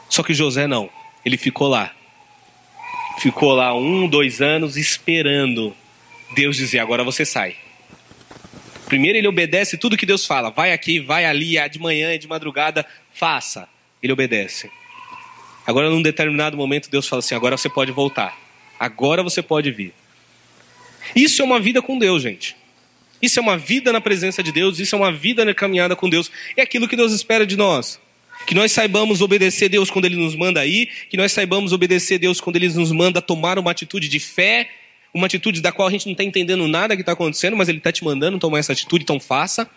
Só 0.10 0.24
que 0.24 0.34
José 0.34 0.66
não. 0.66 0.90
Ele 1.24 1.38
ficou 1.38 1.68
lá. 1.68 1.94
Ficou 3.20 3.54
lá 3.54 3.76
um, 3.76 4.08
dois 4.08 4.42
anos 4.42 4.78
esperando 4.78 5.76
Deus 6.36 6.56
dizer: 6.56 6.80
agora 6.80 7.04
você 7.04 7.26
sai. 7.26 7.56
Primeiro 8.86 9.18
ele 9.18 9.28
obedece 9.28 9.78
tudo 9.78 9.98
que 9.98 10.06
Deus 10.06 10.26
fala. 10.26 10.50
Vai 10.50 10.72
aqui, 10.72 11.00
vai 11.00 11.26
ali, 11.26 11.58
é 11.58 11.68
de 11.68 11.80
manhã, 11.80 12.14
é 12.14 12.18
de 12.18 12.28
madrugada, 12.28 12.86
faça. 13.14 13.68
Ele 14.02 14.14
obedece. 14.14 14.70
Agora, 15.66 15.90
num 15.90 16.02
determinado 16.02 16.56
momento, 16.56 16.90
Deus 16.90 17.08
fala 17.08 17.20
assim: 17.20 17.36
agora 17.36 17.58
você 17.58 17.70
pode 17.70 17.92
voltar. 17.92 18.38
Agora 18.80 19.24
você 19.24 19.42
pode 19.42 19.72
vir. 19.72 19.94
Isso 21.16 21.42
é 21.42 21.46
uma 21.46 21.60
vida 21.60 21.82
com 21.82 21.98
Deus, 21.98 22.22
gente. 22.22 22.56
Isso 23.22 23.40
é 23.40 23.42
uma 23.42 23.58
vida 23.58 23.92
na 23.92 24.00
presença 24.00 24.44
de 24.44 24.52
Deus, 24.52 24.80
isso 24.80 24.96
é 24.96 24.98
uma 24.98 25.12
vida 25.12 25.44
na 25.44 25.54
caminhada 25.54 25.96
com 25.96 26.08
Deus. 26.08 26.32
É 26.56 26.62
aquilo 26.62 26.88
que 26.88 26.96
Deus 26.96 27.12
espera 27.12 27.48
de 27.48 27.58
nós. 27.58 28.00
Que 28.46 28.54
nós 28.54 28.72
saibamos 28.72 29.22
obedecer 29.22 29.70
Deus 29.70 29.90
quando 29.90 30.06
Ele 30.06 30.16
nos 30.16 30.36
manda 30.36 30.66
ir, 30.66 30.90
que 31.10 31.18
nós 31.18 31.32
saibamos 31.32 31.74
obedecer 31.74 32.18
Deus 32.18 32.40
quando 32.40 32.56
Ele 32.56 32.70
nos 32.70 32.92
manda 32.92 33.22
tomar 33.22 33.60
uma 33.60 33.72
atitude 33.72 34.08
de 34.08 34.20
fé, 34.20 34.70
uma 35.14 35.26
atitude 35.26 35.62
da 35.62 35.72
qual 35.72 35.88
a 35.88 35.92
gente 35.92 36.06
não 36.06 36.14
está 36.14 36.24
entendendo 36.24 36.68
nada 36.68 36.96
que 36.96 37.02
está 37.02 37.14
acontecendo, 37.14 37.58
mas 37.58 37.68
Ele 37.68 37.80
está 37.80 37.92
te 37.92 38.04
mandando 38.04 38.40
tomar 38.40 38.60
essa 38.60 38.72
atitude, 38.74 39.04
então 39.04 39.20
faça. 39.20 39.70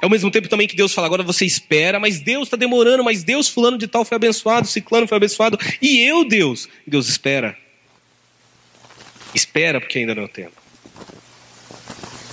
Ao 0.00 0.10
mesmo 0.10 0.30
tempo 0.30 0.48
também 0.48 0.66
que 0.66 0.76
Deus 0.76 0.92
fala, 0.92 1.06
agora 1.06 1.22
você 1.22 1.44
espera, 1.44 2.00
mas 2.00 2.20
Deus 2.20 2.48
está 2.48 2.56
demorando, 2.56 3.04
mas 3.04 3.22
Deus, 3.22 3.48
fulano 3.48 3.78
de 3.78 3.86
tal, 3.86 4.04
foi 4.04 4.16
abençoado, 4.16 4.66
ciclano 4.66 5.06
foi 5.06 5.16
abençoado, 5.16 5.58
e 5.80 6.00
eu, 6.00 6.24
Deus, 6.24 6.68
Deus 6.86 7.08
espera. 7.08 7.56
Espera, 9.34 9.80
porque 9.80 9.98
ainda 9.98 10.14
não 10.14 10.22
é 10.22 10.26
o 10.26 10.28
tempo. 10.28 10.60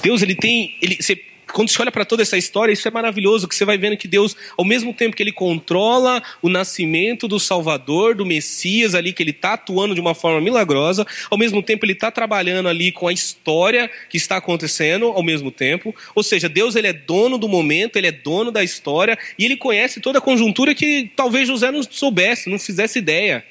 Deus, 0.02 0.22
ele 0.22 0.36
tem. 0.36 0.76
Ele, 0.82 0.96
você 0.96 1.16
quando 1.54 1.70
você 1.70 1.82
olha 1.82 1.92
para 1.92 2.06
toda 2.06 2.22
essa 2.22 2.38
história, 2.38 2.72
isso 2.72 2.88
é 2.88 2.92
maravilhoso, 2.92 3.48
que 3.48 3.56
você 3.56 3.66
vai 3.66 3.78
vendo 3.78 3.98
que 3.98 4.08
Deus, 4.08 4.36
ao 4.58 4.66
mesmo 4.66 4.94
tempo 4.94 5.16
que 5.16 5.24
ele 5.24 5.32
controla 5.32 6.22
o 6.42 6.50
nascimento 6.50 7.28
do 7.28 7.40
Salvador, 7.40 8.16
do 8.16 8.26
Messias 8.26 8.96
ali, 8.96 9.14
que 9.14 9.24
ele 9.24 9.32
está 9.32 9.54
atuando 9.54 9.96
de 9.96 10.02
uma 10.02 10.14
forma 10.14 10.40
milagrosa, 10.42 11.06
ao 11.30 11.38
mesmo 11.38 11.62
tempo 11.62 11.86
ele 11.86 11.94
está 11.94 12.12
trabalhando 12.12 12.70
ali 12.70 12.92
com 12.92 13.08
a 13.08 13.14
história 13.14 13.90
que 14.10 14.18
está 14.18 14.38
acontecendo 14.38 15.08
ao 15.08 15.24
mesmo 15.24 15.52
tempo. 15.52 15.96
Ou 16.16 16.24
seja, 16.24 16.48
Deus 16.48 16.76
ele 16.76 16.88
é 16.88 16.94
dono 16.94 17.38
do 17.38 17.48
momento, 17.48 17.98
ele 17.98 18.08
é 18.08 18.12
dono 18.12 18.52
da 18.52 18.64
história 18.64 19.18
e 19.38 19.46
ele 19.46 19.58
conhece 19.58 20.00
toda 20.00 20.20
a 20.20 20.22
conjuntura 20.22 20.76
que 20.76 21.12
talvez 21.16 21.48
José 21.48 21.72
não 21.72 21.82
soubesse, 21.84 22.50
não 22.50 22.60
fizesse 22.60 23.00
ideia. 23.00 23.44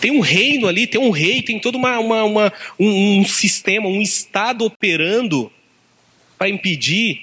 Tem 0.00 0.10
um 0.10 0.20
reino 0.20 0.66
ali, 0.66 0.86
tem 0.86 1.00
um 1.00 1.10
rei, 1.10 1.42
tem 1.42 1.58
todo 1.58 1.76
uma, 1.76 1.98
uma, 1.98 2.24
uma 2.24 2.52
um, 2.78 3.20
um 3.20 3.24
sistema, 3.24 3.86
um 3.86 4.00
Estado 4.00 4.64
operando 4.64 5.52
para 6.40 6.48
impedir 6.48 7.20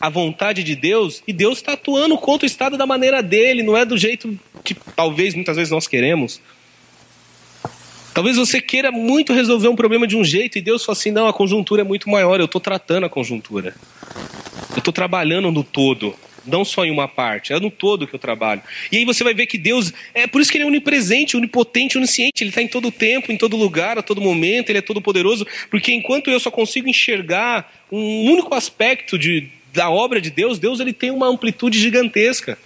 a 0.00 0.08
vontade 0.08 0.64
de 0.64 0.74
Deus, 0.74 1.22
e 1.28 1.32
Deus 1.32 1.58
está 1.58 1.74
atuando 1.74 2.16
contra 2.16 2.46
o 2.46 2.48
Estado 2.48 2.78
da 2.78 2.86
maneira 2.86 3.22
dele, 3.22 3.62
não 3.62 3.76
é 3.76 3.84
do 3.84 3.98
jeito 3.98 4.34
que 4.64 4.74
talvez 4.74 5.34
muitas 5.34 5.56
vezes 5.56 5.70
nós 5.70 5.86
queremos. 5.86 6.40
Talvez 8.14 8.38
você 8.38 8.58
queira 8.58 8.90
muito 8.90 9.34
resolver 9.34 9.68
um 9.68 9.76
problema 9.76 10.06
de 10.06 10.16
um 10.16 10.24
jeito 10.24 10.56
e 10.56 10.62
Deus 10.62 10.82
fala 10.82 10.96
assim: 10.96 11.10
não, 11.10 11.26
a 11.26 11.34
conjuntura 11.34 11.82
é 11.82 11.84
muito 11.84 12.08
maior, 12.08 12.40
eu 12.40 12.46
estou 12.46 12.62
tratando 12.62 13.04
a 13.04 13.10
conjuntura. 13.10 13.74
Eu 14.70 14.78
estou 14.78 14.92
trabalhando 14.92 15.52
no 15.52 15.62
todo 15.62 16.16
não 16.46 16.64
só 16.64 16.84
em 16.84 16.90
uma 16.90 17.06
parte, 17.06 17.52
é 17.52 17.60
no 17.60 17.70
todo 17.70 18.06
que 18.06 18.14
eu 18.14 18.18
trabalho. 18.18 18.62
E 18.90 18.98
aí 18.98 19.04
você 19.04 19.22
vai 19.22 19.34
ver 19.34 19.46
que 19.46 19.58
Deus, 19.58 19.92
é 20.14 20.26
por 20.26 20.40
isso 20.40 20.50
que 20.50 20.58
ele 20.58 20.64
é 20.64 20.66
onipresente, 20.66 21.36
onipotente, 21.36 21.98
onisciente, 21.98 22.42
ele 22.42 22.50
está 22.50 22.62
em 22.62 22.68
todo 22.68 22.90
tempo, 22.90 23.30
em 23.30 23.36
todo 23.36 23.56
lugar, 23.56 23.98
a 23.98 24.02
todo 24.02 24.20
momento, 24.20 24.70
ele 24.70 24.78
é 24.78 24.82
todo 24.82 25.00
poderoso, 25.00 25.46
porque 25.70 25.92
enquanto 25.92 26.30
eu 26.30 26.40
só 26.40 26.50
consigo 26.50 26.88
enxergar 26.88 27.72
um 27.90 28.24
único 28.30 28.54
aspecto 28.54 29.18
de, 29.18 29.48
da 29.72 29.90
obra 29.90 30.20
de 30.20 30.30
Deus, 30.30 30.58
Deus 30.58 30.80
ele 30.80 30.92
tem 30.92 31.10
uma 31.10 31.26
amplitude 31.26 31.78
gigantesca. 31.78 32.58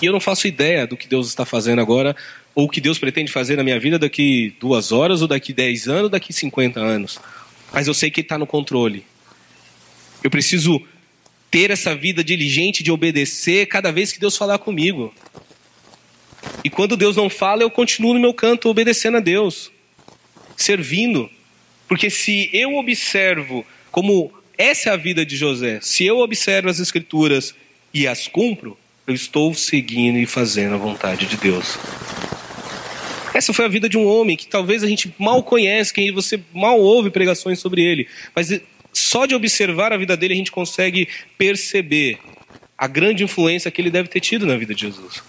E 0.00 0.06
eu 0.06 0.12
não 0.12 0.20
faço 0.20 0.46
ideia 0.46 0.86
do 0.86 0.96
que 0.96 1.08
Deus 1.08 1.28
está 1.28 1.44
fazendo 1.44 1.80
agora, 1.80 2.14
ou 2.54 2.64
o 2.64 2.68
que 2.68 2.80
Deus 2.80 2.98
pretende 2.98 3.30
fazer 3.30 3.56
na 3.56 3.62
minha 3.62 3.78
vida 3.78 3.98
daqui 3.98 4.54
duas 4.60 4.92
horas, 4.92 5.22
ou 5.22 5.28
daqui 5.28 5.52
dez 5.52 5.88
anos, 5.88 6.04
ou 6.04 6.08
daqui 6.08 6.32
cinquenta 6.32 6.80
anos. 6.80 7.18
Mas 7.72 7.86
eu 7.86 7.94
sei 7.94 8.10
que 8.10 8.20
Ele 8.20 8.24
está 8.24 8.38
no 8.38 8.46
controle. 8.46 9.04
Eu 10.22 10.30
preciso 10.30 10.82
ter 11.50 11.70
essa 11.70 11.94
vida 11.94 12.22
diligente 12.22 12.82
de 12.82 12.90
obedecer 12.90 13.66
cada 13.66 13.90
vez 13.92 14.12
que 14.12 14.20
Deus 14.20 14.36
falar 14.36 14.58
comigo. 14.58 15.14
E 16.64 16.70
quando 16.70 16.96
Deus 16.96 17.16
não 17.16 17.30
fala, 17.30 17.62
eu 17.62 17.70
continuo 17.70 18.14
no 18.14 18.20
meu 18.20 18.34
canto 18.34 18.68
obedecendo 18.68 19.16
a 19.16 19.20
Deus, 19.20 19.70
servindo. 20.56 21.30
Porque 21.88 22.10
se 22.10 22.50
eu 22.52 22.74
observo 22.74 23.64
como 23.90 24.32
essa 24.58 24.90
é 24.90 24.92
a 24.92 24.96
vida 24.96 25.24
de 25.24 25.36
José, 25.36 25.78
se 25.82 26.04
eu 26.04 26.18
observo 26.18 26.68
as 26.68 26.78
escrituras 26.78 27.54
e 27.92 28.06
as 28.06 28.26
cumpro, 28.26 28.76
eu 29.06 29.14
estou 29.14 29.54
seguindo 29.54 30.18
e 30.18 30.26
fazendo 30.26 30.74
a 30.74 30.78
vontade 30.78 31.26
de 31.26 31.36
Deus. 31.36 31.78
Essa 33.32 33.52
foi 33.52 33.66
a 33.66 33.68
vida 33.68 33.88
de 33.88 33.98
um 33.98 34.06
homem 34.06 34.36
que 34.36 34.46
talvez 34.46 34.82
a 34.82 34.86
gente 34.86 35.14
mal 35.18 35.42
conhece, 35.42 35.92
que 35.92 36.10
você 36.10 36.40
mal 36.54 36.80
ouve 36.80 37.10
pregações 37.10 37.58
sobre 37.58 37.82
ele, 37.82 38.08
mas 38.34 38.50
só 39.16 39.24
de 39.24 39.34
observar 39.34 39.94
a 39.94 39.96
vida 39.96 40.14
dele 40.14 40.34
a 40.34 40.36
gente 40.36 40.52
consegue 40.52 41.08
perceber 41.38 42.18
a 42.76 42.86
grande 42.86 43.24
influência 43.24 43.70
que 43.70 43.80
ele 43.80 43.88
deve 43.88 44.10
ter 44.10 44.20
tido 44.20 44.44
na 44.44 44.58
vida 44.58 44.74
de 44.74 44.82
Jesus. 44.82 45.22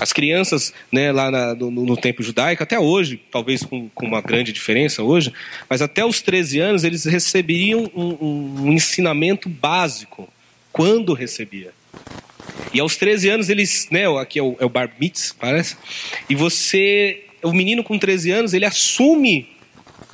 As 0.00 0.12
crianças, 0.12 0.74
né, 0.90 1.12
lá 1.12 1.30
na, 1.30 1.54
no, 1.54 1.70
no, 1.70 1.96
tempo 1.96 2.20
judaico, 2.20 2.64
até 2.64 2.80
hoje, 2.80 3.20
talvez 3.30 3.62
com, 3.62 3.88
com, 3.90 4.06
uma 4.06 4.20
grande 4.20 4.52
diferença 4.52 5.04
hoje, 5.04 5.32
mas 5.70 5.80
até 5.80 6.04
os 6.04 6.20
13 6.20 6.58
anos 6.58 6.82
eles 6.82 7.04
receberiam 7.04 7.88
um, 7.94 8.08
um, 8.20 8.62
um 8.64 8.72
ensinamento 8.72 9.48
básico, 9.48 10.28
quando 10.72 11.14
recebia. 11.14 11.70
E 12.74 12.80
aos 12.80 12.96
13 12.96 13.28
anos 13.28 13.48
eles, 13.48 13.86
né, 13.88 14.06
aqui 14.20 14.40
é 14.40 14.42
o, 14.42 14.56
é 14.58 14.64
o 14.64 14.68
bar 14.68 14.90
mitzvah, 14.98 15.36
parece, 15.38 15.76
e 16.28 16.34
você, 16.34 17.22
o 17.40 17.52
menino 17.52 17.84
com 17.84 17.96
13 17.96 18.32
anos, 18.32 18.52
ele 18.52 18.64
assume 18.64 19.48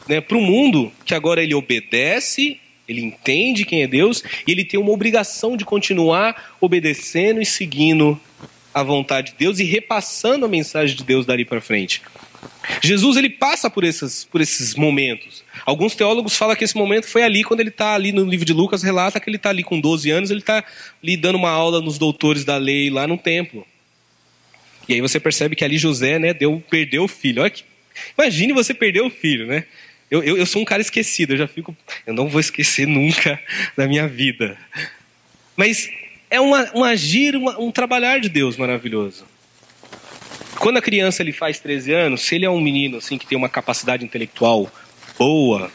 né, 0.06 0.20
para 0.20 0.36
o 0.36 0.42
mundo 0.42 0.92
que 1.06 1.14
agora 1.14 1.42
ele 1.42 1.54
obedece 1.54 2.60
ele 2.88 3.00
entende 3.00 3.64
quem 3.64 3.82
é 3.82 3.86
Deus 3.86 4.22
e 4.46 4.50
ele 4.50 4.64
tem 4.64 4.78
uma 4.78 4.90
obrigação 4.90 5.56
de 5.56 5.64
continuar 5.64 6.56
obedecendo 6.60 7.40
e 7.40 7.46
seguindo 7.46 8.20
a 8.74 8.82
vontade 8.82 9.32
de 9.32 9.38
Deus 9.38 9.58
e 9.58 9.64
repassando 9.64 10.46
a 10.46 10.48
mensagem 10.48 10.96
de 10.96 11.04
Deus 11.04 11.26
dali 11.26 11.44
para 11.44 11.60
frente. 11.60 12.02
Jesus 12.80 13.16
ele 13.16 13.30
passa 13.30 13.68
por 13.68 13.84
esses, 13.84 14.24
por 14.24 14.40
esses 14.40 14.74
momentos. 14.74 15.44
Alguns 15.64 15.94
teólogos 15.94 16.36
falam 16.36 16.56
que 16.56 16.64
esse 16.64 16.76
momento 16.76 17.06
foi 17.06 17.22
ali, 17.22 17.44
quando 17.44 17.60
ele 17.60 17.68
está 17.68 17.94
ali 17.94 18.12
no 18.12 18.24
livro 18.24 18.44
de 18.44 18.52
Lucas, 18.52 18.82
relata 18.82 19.20
que 19.20 19.28
ele 19.28 19.36
está 19.36 19.50
ali 19.50 19.62
com 19.62 19.80
12 19.80 20.10
anos, 20.10 20.30
ele 20.30 20.40
está 20.40 20.64
ali 21.02 21.16
dando 21.16 21.36
uma 21.36 21.50
aula 21.50 21.80
nos 21.80 21.98
doutores 21.98 22.44
da 22.44 22.56
lei 22.56 22.90
lá 22.90 23.06
no 23.06 23.18
templo. 23.18 23.66
E 24.88 24.94
aí 24.94 25.00
você 25.00 25.20
percebe 25.20 25.54
que 25.54 25.64
ali 25.64 25.78
José 25.78 26.18
né, 26.18 26.34
deu, 26.34 26.62
perdeu 26.68 27.04
o 27.04 27.08
filho. 27.08 27.42
Olha 27.42 27.50
que, 27.50 27.64
imagine 28.18 28.52
você 28.52 28.74
perder 28.74 29.02
o 29.02 29.10
filho, 29.10 29.46
né? 29.46 29.64
Eu, 30.12 30.22
eu, 30.22 30.36
eu 30.36 30.44
sou 30.44 30.60
um 30.60 30.64
cara 30.66 30.82
esquecido, 30.82 31.32
eu 31.32 31.38
já 31.38 31.48
fico. 31.48 31.74
Eu 32.06 32.12
não 32.12 32.28
vou 32.28 32.38
esquecer 32.38 32.86
nunca 32.86 33.40
da 33.74 33.88
minha 33.88 34.06
vida. 34.06 34.58
Mas 35.56 35.88
é 36.28 36.38
uma, 36.38 36.70
um 36.74 36.84
agir, 36.84 37.34
uma, 37.34 37.58
um 37.58 37.70
trabalhar 37.70 38.20
de 38.20 38.28
Deus 38.28 38.58
maravilhoso. 38.58 39.24
Quando 40.56 40.76
a 40.76 40.82
criança 40.82 41.22
ele 41.22 41.32
faz 41.32 41.58
13 41.60 41.92
anos, 41.94 42.20
se 42.20 42.34
ele 42.34 42.44
é 42.44 42.50
um 42.50 42.60
menino 42.60 42.98
assim 42.98 43.16
que 43.16 43.26
tem 43.26 43.38
uma 43.38 43.48
capacidade 43.48 44.04
intelectual 44.04 44.70
boa 45.18 45.72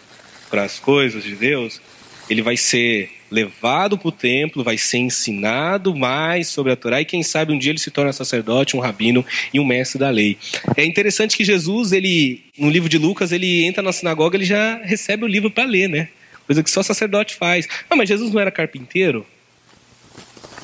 para 0.52 0.66
as 0.66 0.78
coisas 0.78 1.24
de 1.24 1.36
Deus, 1.36 1.82
ele 2.30 2.44
vai 2.44 2.56
ser 2.56 3.10
levado 3.30 3.98
para 3.98 4.08
o 4.08 4.12
templo, 4.12 4.64
vai 4.64 4.78
ser 4.78 5.00
ensinado 5.00 5.96
mais 5.96 6.48
sobre 6.48 6.72
a 6.72 6.76
Torá 6.76 7.02
e 7.02 7.06
quem 7.06 7.24
sabe 7.24 7.54
um 7.54 7.58
dia 7.58 7.72
ele 7.72 7.80
se 7.80 7.92
torna 7.92 8.14
sacerdote, 8.14 8.76
um 8.76 8.80
rabino 8.80 9.26
e 9.54 9.60
um 9.60 9.66
mestre 9.66 10.00
da 10.00 10.10
lei. 10.10 10.38
É 10.76 10.86
interessante 10.86 11.36
que 11.36 11.44
Jesus, 11.44 11.92
ele 11.92 12.44
no 12.58 12.70
livro 12.70 12.90
de 12.90 12.98
Lucas, 12.98 13.32
ele 13.32 13.66
entra 13.66 13.84
na 13.84 13.92
sinagoga, 13.92 14.38
ele 14.38 14.46
já 14.46 14.78
recebe 14.84 15.24
o 15.24 15.28
livro 15.28 15.52
para 15.52 15.66
ler, 15.66 15.88
né? 15.88 16.10
Coisa 16.46 16.64
que 16.64 16.72
só 16.72 16.82
sacerdote 16.82 17.36
faz. 17.36 17.68
Ah, 17.90 17.96
mas 17.96 18.08
Jesus 18.08 18.32
não 18.32 18.40
era 18.40 18.50
carpinteiro? 18.50 19.26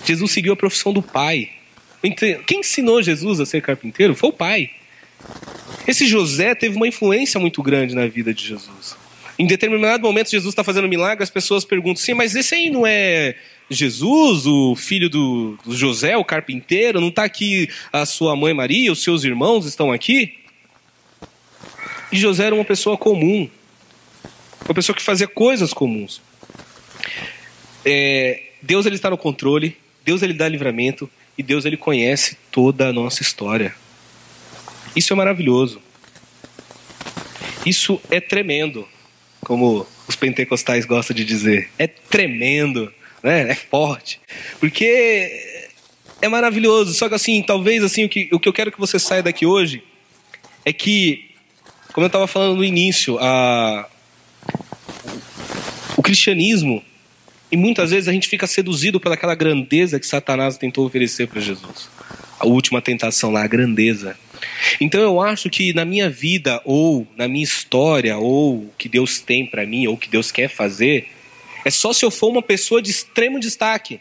Jesus 0.05 0.32
seguiu 0.32 0.53
a 0.53 0.55
profissão 0.55 0.93
do 0.93 1.01
pai. 1.01 1.49
Quem 2.45 2.59
ensinou 2.59 3.01
Jesus 3.01 3.39
a 3.39 3.45
ser 3.45 3.61
carpinteiro 3.61 4.16
foi 4.16 4.30
o 4.30 4.34
pai. 4.34 4.72
Esse 5.88 6.05
José 6.07 6.55
teve 6.55 6.76
uma 6.76 6.88
influência 6.88 7.39
muito 7.39 7.61
grande 7.61 7.95
na 7.95 8.07
vida 8.07 8.34
de 8.34 8.45
Jesus. 8.45 9.03
Em 9.38 9.47
determinado 9.47 10.03
momento, 10.03 10.29
Jesus 10.29 10.51
está 10.51 10.63
fazendo 10.63 10.88
milagre, 10.88 11.23
as 11.23 11.29
pessoas 11.29 11.65
perguntam: 11.65 11.95
sim, 12.03 12.13
mas 12.13 12.36
esse 12.36 12.53
aí 12.53 12.69
não 12.69 12.86
é 12.86 13.36
Jesus, 13.69 14.45
o 14.45 14.75
filho 14.75 15.09
do, 15.09 15.57
José, 15.69 16.15
o 16.15 16.23
carpinteiro? 16.23 17.01
Não 17.01 17.07
está 17.07 17.23
aqui 17.23 17.69
a 17.91 18.05
sua 18.05 18.36
mãe 18.36 18.53
Maria, 18.53 18.91
os 18.91 19.01
seus 19.01 19.23
irmãos 19.23 19.65
estão 19.65 19.91
aqui? 19.91 20.36
E 22.11 22.17
José 22.17 22.45
era 22.45 22.55
uma 22.55 22.65
pessoa 22.65 22.95
comum, 22.95 23.49
uma 24.65 24.73
pessoa 24.73 24.95
que 24.95 25.01
fazia 25.01 25.27
coisas 25.27 25.73
comuns. 25.73 26.21
É, 27.84 28.43
Deus 28.61 28.86
ele 28.86 28.95
está 28.95 29.09
no 29.09 29.17
controle, 29.17 29.75
Deus 30.05 30.21
ele 30.21 30.34
dá 30.34 30.47
livramento 30.47 31.09
e 31.36 31.41
Deus 31.41 31.65
ele 31.65 31.75
conhece 31.75 32.38
toda 32.51 32.89
a 32.89 32.93
nossa 32.93 33.23
história. 33.23 33.73
Isso 34.95 35.11
é 35.11 35.15
maravilhoso. 35.15 35.81
Isso 37.65 37.99
é 38.11 38.19
tremendo 38.19 38.88
como 39.43 39.85
os 40.07 40.15
pentecostais 40.15 40.85
gostam 40.85 41.15
de 41.15 41.25
dizer. 41.25 41.69
É 41.77 41.87
tremendo, 41.87 42.91
né? 43.21 43.49
é 43.49 43.55
forte. 43.55 44.19
Porque 44.59 45.31
é 46.21 46.27
maravilhoso. 46.27 46.93
Só 46.93 47.09
que 47.09 47.15
assim, 47.15 47.41
talvez 47.41 47.83
assim, 47.83 48.05
o 48.05 48.09
que, 48.09 48.29
o 48.31 48.39
que 48.39 48.47
eu 48.47 48.53
quero 48.53 48.71
que 48.71 48.79
você 48.79 48.97
saia 48.97 49.23
daqui 49.23 49.45
hoje 49.45 49.83
é 50.65 50.71
que, 50.71 51.31
como 51.93 52.05
eu 52.05 52.07
estava 52.07 52.27
falando 52.27 52.57
no 52.57 52.63
início, 52.63 53.17
a, 53.19 53.87
o 55.97 56.01
cristianismo, 56.01 56.83
e 57.51 57.57
muitas 57.57 57.91
vezes 57.91 58.07
a 58.07 58.11
gente 58.11 58.27
fica 58.27 58.47
seduzido 58.47 58.99
pelaquela 58.99 59.35
grandeza 59.35 59.99
que 59.99 60.07
Satanás 60.07 60.57
tentou 60.57 60.85
oferecer 60.85 61.27
para 61.27 61.39
Jesus. 61.39 61.89
A 62.39 62.47
última 62.47 62.81
tentação 62.81 63.31
lá, 63.31 63.43
a 63.43 63.47
grandeza. 63.47 64.17
Então 64.79 65.01
eu 65.01 65.21
acho 65.21 65.49
que 65.49 65.73
na 65.73 65.85
minha 65.85 66.09
vida, 66.09 66.61
ou 66.65 67.07
na 67.15 67.27
minha 67.27 67.43
história, 67.43 68.17
ou 68.17 68.55
o 68.55 68.73
que 68.77 68.89
Deus 68.89 69.19
tem 69.19 69.45
para 69.45 69.65
mim, 69.65 69.87
ou 69.87 69.95
o 69.95 69.97
que 69.97 70.09
Deus 70.09 70.31
quer 70.31 70.49
fazer, 70.49 71.09
é 71.65 71.71
só 71.71 71.93
se 71.93 72.03
eu 72.03 72.11
for 72.11 72.29
uma 72.29 72.41
pessoa 72.41 72.81
de 72.81 72.91
extremo 72.91 73.39
destaque. 73.39 73.99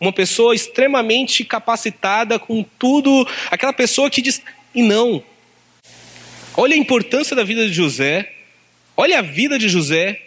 Uma 0.00 0.12
pessoa 0.12 0.54
extremamente 0.54 1.44
capacitada 1.44 2.38
com 2.38 2.64
tudo, 2.78 3.26
aquela 3.50 3.72
pessoa 3.72 4.10
que 4.10 4.22
diz. 4.22 4.40
E 4.74 4.82
não. 4.82 5.22
Olha 6.56 6.74
a 6.74 6.78
importância 6.78 7.34
da 7.34 7.44
vida 7.44 7.66
de 7.66 7.72
José, 7.72 8.32
olha 8.96 9.18
a 9.18 9.22
vida 9.22 9.58
de 9.58 9.68
José, 9.68 10.20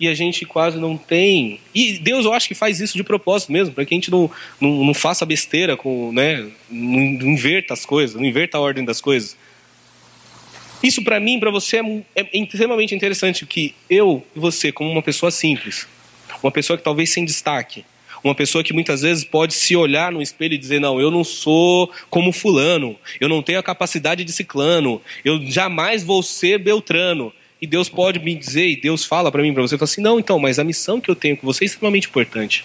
e 0.00 0.06
a 0.08 0.14
gente 0.14 0.44
quase 0.44 0.78
não 0.78 0.96
tem. 0.96 1.60
E 1.74 1.98
Deus, 1.98 2.24
eu 2.24 2.32
acho 2.32 2.48
que 2.48 2.54
faz 2.54 2.80
isso 2.80 2.96
de 2.96 3.02
propósito 3.02 3.52
mesmo, 3.52 3.74
para 3.74 3.84
que 3.84 3.94
a 3.94 3.96
gente 3.96 4.10
não, 4.10 4.30
não, 4.60 4.84
não, 4.84 4.94
faça 4.94 5.26
besteira, 5.26 5.76
com, 5.76 6.12
né, 6.12 6.48
não, 6.70 7.00
não 7.00 7.28
inverta 7.28 7.74
as 7.74 7.84
coisas, 7.84 8.14
não 8.14 8.24
inverta 8.24 8.58
a 8.58 8.60
ordem 8.60 8.84
das 8.84 9.00
coisas. 9.00 9.36
Isso 10.82 11.02
para 11.02 11.18
mim, 11.18 11.40
para 11.40 11.50
você, 11.50 11.78
é, 11.78 12.20
é 12.20 12.38
extremamente 12.38 12.94
interessante 12.94 13.44
que 13.44 13.74
eu 13.90 14.24
e 14.34 14.38
você, 14.38 14.70
como 14.70 14.90
uma 14.90 15.02
pessoa 15.02 15.30
simples, 15.30 15.88
uma 16.42 16.52
pessoa 16.52 16.76
que 16.76 16.84
talvez 16.84 17.10
sem 17.10 17.24
destaque, 17.24 17.84
uma 18.22 18.34
pessoa 18.34 18.62
que 18.62 18.72
muitas 18.72 19.02
vezes 19.02 19.24
pode 19.24 19.54
se 19.54 19.74
olhar 19.76 20.12
no 20.12 20.22
espelho 20.22 20.54
e 20.54 20.58
dizer: 20.58 20.80
Não, 20.80 21.00
eu 21.00 21.10
não 21.10 21.24
sou 21.24 21.90
como 22.08 22.32
Fulano, 22.32 22.96
eu 23.20 23.28
não 23.28 23.42
tenho 23.42 23.58
a 23.58 23.62
capacidade 23.62 24.24
de 24.24 24.32
Ciclano, 24.32 25.00
eu 25.24 25.44
jamais 25.46 26.04
vou 26.04 26.22
ser 26.22 26.58
Beltrano. 26.58 27.32
E 27.60 27.66
Deus 27.66 27.88
pode 27.88 28.20
me 28.20 28.34
dizer, 28.34 28.68
e 28.68 28.76
Deus 28.76 29.04
fala 29.04 29.32
para 29.32 29.42
mim, 29.42 29.52
para 29.52 29.62
você, 29.62 29.76
fala 29.76 29.84
assim: 29.84 30.00
Não, 30.00 30.18
então, 30.18 30.38
mas 30.38 30.58
a 30.58 30.64
missão 30.64 31.00
que 31.00 31.10
eu 31.10 31.16
tenho 31.16 31.36
com 31.36 31.46
você 31.46 31.64
é 31.64 31.66
extremamente 31.66 32.08
importante. 32.08 32.64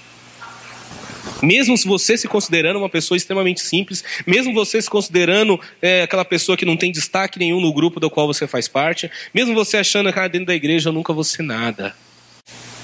Mesmo 1.42 1.76
você 1.78 2.18
se 2.18 2.28
considerando 2.28 2.78
uma 2.78 2.90
pessoa 2.90 3.18
extremamente 3.18 3.62
simples, 3.62 4.04
mesmo 4.26 4.54
você 4.54 4.82
se 4.82 4.90
considerando 4.90 5.60
é, 5.82 6.04
aquela 6.04 6.24
pessoa 6.24 6.58
que 6.58 6.66
não 6.66 6.78
tem 6.78 6.92
destaque 6.92 7.40
nenhum 7.40 7.60
no 7.60 7.74
grupo 7.74 8.00
do 8.00 8.10
qual 8.10 8.28
você 8.28 8.48
faz 8.48 8.68
parte, 8.68 9.12
mesmo 9.34 9.54
você 9.54 9.78
achando 9.78 10.12
que 10.12 10.20
ah, 10.20 10.28
dentro 10.28 10.48
da 10.48 10.56
igreja 10.56 10.90
eu 10.90 10.94
nunca 10.94 11.12
vou 11.12 11.24
ser 11.24 11.44
nada. 11.44 11.96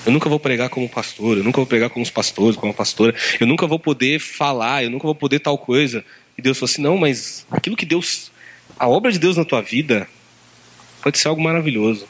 Eu 0.06 0.12
nunca 0.12 0.30
vou 0.30 0.40
pregar 0.40 0.70
como 0.70 0.90
pastor, 0.90 1.38
eu 1.38 1.44
nunca 1.44 1.58
vou 1.58 1.66
pregar 1.66 1.90
como 1.90 2.04
os 2.04 2.10
pastores, 2.10 2.56
como 2.56 2.72
a 2.72 2.76
pastora, 2.76 3.14
eu 3.40 3.46
nunca 3.46 3.68
vou 3.68 3.80
poder 3.80 4.20
falar, 4.20 4.84
eu 4.84 4.90
nunca 4.90 5.06
vou 5.06 5.16
poder 5.16 5.40
tal 5.40 5.58
coisa. 5.58 6.04
E 6.38 6.42
Deus 6.42 6.58
falou 6.58 6.72
assim: 6.72 6.82
não, 6.82 6.98
mas 6.98 7.46
aquilo 7.52 7.76
que 7.76 7.86
Deus, 7.86 8.32
a 8.78 8.88
obra 8.88 9.12
de 9.12 9.20
Deus 9.20 9.38
na 9.38 9.46
tua 9.46 9.62
vida, 9.62 10.08
pode 11.02 11.18
ser 11.18 11.28
algo 11.28 11.42
maravilhoso. 11.42 12.08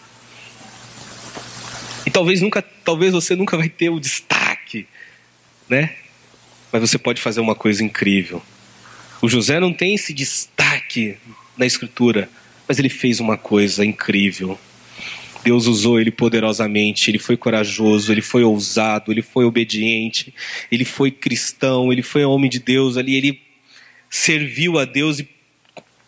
E 2.05 2.11
talvez 2.11 2.41
nunca, 2.41 2.61
talvez 2.61 3.13
você 3.13 3.35
nunca 3.35 3.57
vai 3.57 3.69
ter 3.69 3.89
o 3.89 3.99
destaque, 3.99 4.87
né? 5.67 5.95
Mas 6.71 6.81
você 6.81 6.97
pode 6.97 7.21
fazer 7.21 7.39
uma 7.39 7.55
coisa 7.55 7.83
incrível. 7.83 8.41
O 9.21 9.27
José 9.27 9.59
não 9.59 9.73
tem 9.73 9.95
esse 9.95 10.13
destaque 10.13 11.17
na 11.57 11.65
escritura, 11.65 12.29
mas 12.67 12.79
ele 12.79 12.89
fez 12.89 13.19
uma 13.19 13.37
coisa 13.37 13.85
incrível. 13.85 14.57
Deus 15.43 15.67
usou 15.67 15.99
ele 15.99 16.11
poderosamente, 16.11 17.09
ele 17.09 17.19
foi 17.19 17.37
corajoso, 17.37 18.11
ele 18.11 18.21
foi 18.21 18.43
ousado, 18.43 19.11
ele 19.11 19.21
foi 19.21 19.45
obediente, 19.45 20.33
ele 20.71 20.85
foi 20.85 21.11
cristão, 21.11 21.91
ele 21.91 22.03
foi 22.03 22.25
homem 22.25 22.49
de 22.49 22.59
Deus 22.59 22.97
ali, 22.97 23.15
ele 23.15 23.41
serviu 24.09 24.77
a 24.77 24.85
Deus 24.85 25.19
e 25.19 25.27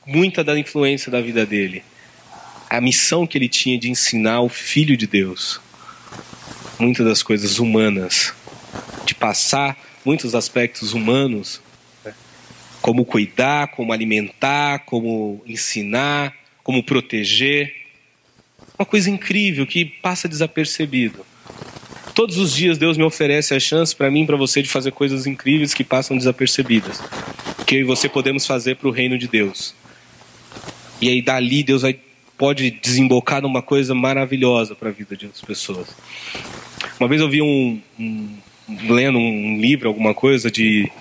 muita 0.05 0.43
da 0.43 0.57
influência 0.57 1.11
da 1.11 1.21
vida 1.21 1.45
dele. 1.45 1.83
A 2.71 2.79
missão 2.79 3.27
que 3.27 3.37
ele 3.37 3.49
tinha 3.49 3.77
de 3.77 3.89
ensinar 3.89 4.39
o 4.39 4.47
Filho 4.47 4.95
de 4.95 5.05
Deus, 5.05 5.59
muitas 6.79 7.05
das 7.05 7.21
coisas 7.21 7.59
humanas, 7.59 8.33
de 9.05 9.13
passar 9.13 9.77
muitos 10.05 10.33
aspectos 10.33 10.93
humanos, 10.93 11.61
né? 12.05 12.13
como 12.81 13.03
cuidar, 13.03 13.67
como 13.71 13.91
alimentar, 13.91 14.85
como 14.85 15.43
ensinar, 15.45 16.33
como 16.63 16.81
proteger 16.81 17.75
uma 18.79 18.85
coisa 18.85 19.09
incrível 19.09 19.67
que 19.67 19.83
passa 19.83 20.29
desapercebido. 20.29 21.25
Todos 22.15 22.37
os 22.37 22.53
dias 22.55 22.77
Deus 22.77 22.95
me 22.95 23.03
oferece 23.03 23.53
a 23.53 23.59
chance 23.59 23.93
para 23.93 24.09
mim 24.09 24.25
para 24.25 24.37
você 24.37 24.61
de 24.61 24.69
fazer 24.69 24.93
coisas 24.93 25.27
incríveis 25.27 25.73
que 25.73 25.83
passam 25.83 26.17
desapercebidas. 26.17 27.01
Que 27.67 27.75
eu 27.75 27.79
e 27.81 27.83
você 27.83 28.07
podemos 28.07 28.47
fazer 28.47 28.77
para 28.77 28.87
o 28.87 28.91
reino 28.91 29.17
de 29.17 29.27
Deus. 29.27 29.75
E 31.01 31.09
aí 31.09 31.21
dali 31.21 31.63
Deus 31.63 31.81
vai, 31.81 31.99
pode 32.41 32.71
desembocar 32.71 33.43
numa 33.43 33.61
coisa 33.61 33.93
maravilhosa 33.93 34.73
para 34.73 34.89
a 34.89 34.91
vida 34.91 35.15
de 35.15 35.27
outras 35.27 35.45
pessoas. 35.45 35.95
Uma 36.99 37.07
vez 37.07 37.21
eu 37.21 37.29
vi 37.29 37.39
um, 37.39 37.79
um 37.99 38.35
lendo 38.89 39.19
um 39.19 39.61
livro, 39.61 39.87
alguma 39.87 40.15
coisa 40.15 40.49
de 40.49 40.91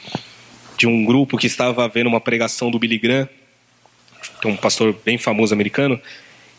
de 0.76 0.86
um 0.86 1.02
grupo 1.02 1.38
que 1.38 1.46
estava 1.46 1.88
vendo 1.88 2.08
uma 2.08 2.20
pregação 2.20 2.70
do 2.70 2.78
Billy 2.78 2.98
Graham, 2.98 3.26
que 4.40 4.48
é 4.48 4.50
um 4.50 4.56
pastor 4.56 4.94
bem 5.02 5.16
famoso 5.16 5.54
americano, 5.54 5.98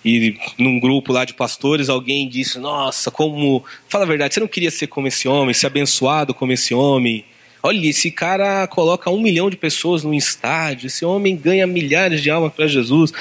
e 0.03 0.35
num 0.57 0.79
grupo 0.79 1.13
lá 1.13 1.25
de 1.25 1.35
pastores 1.35 1.87
alguém 1.87 2.27
disse: 2.27 2.57
Nossa, 2.57 3.11
como. 3.11 3.63
Fala 3.87 4.03
a 4.03 4.07
verdade, 4.07 4.33
você 4.33 4.39
não 4.39 4.47
queria 4.47 4.71
ser 4.71 4.87
como 4.87 5.07
esse 5.07 5.27
homem, 5.27 5.53
ser 5.53 5.67
abençoado 5.67 6.33
como 6.33 6.51
esse 6.53 6.73
homem. 6.73 7.23
Olha, 7.63 7.87
esse 7.87 8.09
cara 8.09 8.65
coloca 8.67 9.09
um 9.09 9.21
milhão 9.21 9.49
de 9.49 9.55
pessoas 9.55 10.03
no 10.03 10.13
estádio, 10.13 10.87
esse 10.87 11.05
homem 11.05 11.35
ganha 11.35 11.67
milhares 11.67 12.21
de 12.21 12.29
almas 12.29 12.51
para 12.53 12.67
Jesus. 12.67 13.13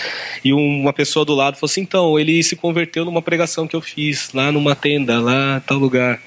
E 0.44 0.52
uma 0.52 0.92
pessoa 0.92 1.24
do 1.24 1.34
lado 1.34 1.56
falou 1.56 1.70
assim: 1.70 1.82
Então, 1.82 2.18
ele 2.18 2.42
se 2.42 2.56
converteu 2.56 3.04
numa 3.04 3.20
pregação 3.20 3.66
que 3.66 3.76
eu 3.76 3.80
fiz, 3.80 4.32
lá 4.32 4.50
numa 4.50 4.74
tenda, 4.74 5.20
lá 5.20 5.62
tal 5.66 5.78
lugar. 5.78 6.20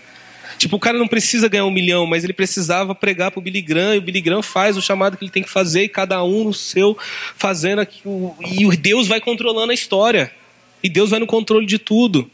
Tipo, 0.58 0.76
o 0.76 0.80
cara 0.80 0.98
não 0.98 1.08
precisa 1.08 1.50
ganhar 1.50 1.66
um 1.66 1.72
milhão, 1.72 2.06
mas 2.06 2.24
ele 2.24 2.34
precisava 2.34 2.94
pregar 2.94 3.32
para 3.32 3.40
o 3.40 3.42
Billy 3.42 3.62
Graham, 3.62 3.96
e 3.96 3.98
o 3.98 4.02
Billy 4.02 4.22
Graham 4.22 4.44
faz 4.44 4.78
o 4.78 4.82
chamado 4.82 5.18
que 5.18 5.24
ele 5.24 5.32
tem 5.32 5.44
que 5.44 5.50
fazer, 5.50 5.84
e 5.84 5.90
cada 5.90 6.24
um 6.24 6.46
no 6.46 6.54
seu 6.54 6.98
fazendo 7.36 7.80
aquilo. 7.80 8.36
E 8.40 8.66
Deus 8.78 9.08
vai 9.08 9.20
controlando 9.20 9.72
a 9.72 9.74
história. 9.74 10.32
E 10.84 10.90
Deus 10.90 11.10
vai 11.10 11.20
no 11.20 11.28
controle 11.28 11.66
de 11.66 11.80
tudo. 11.80 12.30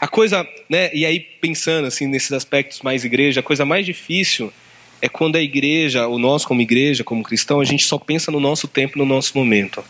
A 0.00 0.08
coisa, 0.08 0.46
né, 0.68 0.90
e 0.94 1.06
aí 1.06 1.20
pensando 1.20 1.86
assim 1.86 2.06
nesses 2.06 2.32
aspectos 2.32 2.82
mais 2.82 3.04
igreja, 3.04 3.40
a 3.40 3.42
coisa 3.42 3.64
mais 3.64 3.86
difícil 3.86 4.52
é 5.00 5.08
quando 5.08 5.36
a 5.36 5.42
igreja, 5.42 6.06
o 6.08 6.18
nós 6.18 6.44
como 6.44 6.60
igreja, 6.60 7.04
como 7.04 7.22
cristão, 7.22 7.60
a 7.60 7.64
gente 7.64 7.84
só 7.84 7.98
pensa 7.98 8.30
no 8.30 8.40
nosso 8.40 8.66
tempo, 8.66 8.98
no 8.98 9.04
nosso 9.04 9.36
momento. 9.36 9.84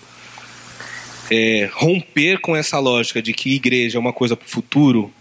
É, 1.31 1.71
romper 1.73 2.41
com 2.41 2.55
essa 2.55 2.79
lógica 2.79 3.23
de 3.23 3.33
que 3.33 3.55
igreja 3.55 3.97
é 3.97 4.01
uma 4.01 4.13
coisa 4.13 4.37
para 4.37 4.47
o 4.47 4.51
futuro, 4.51 5.13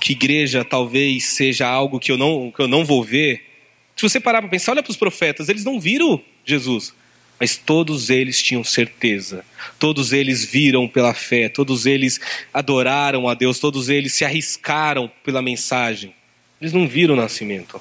que 0.00 0.12
igreja 0.12 0.64
talvez 0.64 1.24
seja 1.26 1.68
algo 1.68 2.00
que 2.00 2.10
eu 2.10 2.18
não, 2.18 2.50
que 2.50 2.60
eu 2.60 2.68
não 2.68 2.84
vou 2.84 3.04
ver. 3.04 3.44
Se 3.94 4.02
você 4.02 4.18
parar 4.18 4.40
para 4.40 4.50
pensar, 4.50 4.72
olha 4.72 4.82
para 4.82 4.90
os 4.90 4.96
profetas, 4.96 5.48
eles 5.48 5.64
não 5.64 5.78
viram 5.78 6.20
Jesus. 6.44 6.94
Mas 7.40 7.56
todos 7.56 8.10
eles 8.10 8.42
tinham 8.42 8.62
certeza, 8.62 9.42
todos 9.78 10.12
eles 10.12 10.44
viram 10.44 10.86
pela 10.86 11.14
fé, 11.14 11.48
todos 11.48 11.86
eles 11.86 12.20
adoraram 12.52 13.26
a 13.26 13.32
Deus, 13.32 13.58
todos 13.58 13.88
eles 13.88 14.12
se 14.12 14.26
arriscaram 14.26 15.10
pela 15.24 15.40
mensagem. 15.40 16.12
Eles 16.60 16.74
não 16.74 16.86
viram 16.86 17.14
o 17.14 17.16
nascimento, 17.16 17.80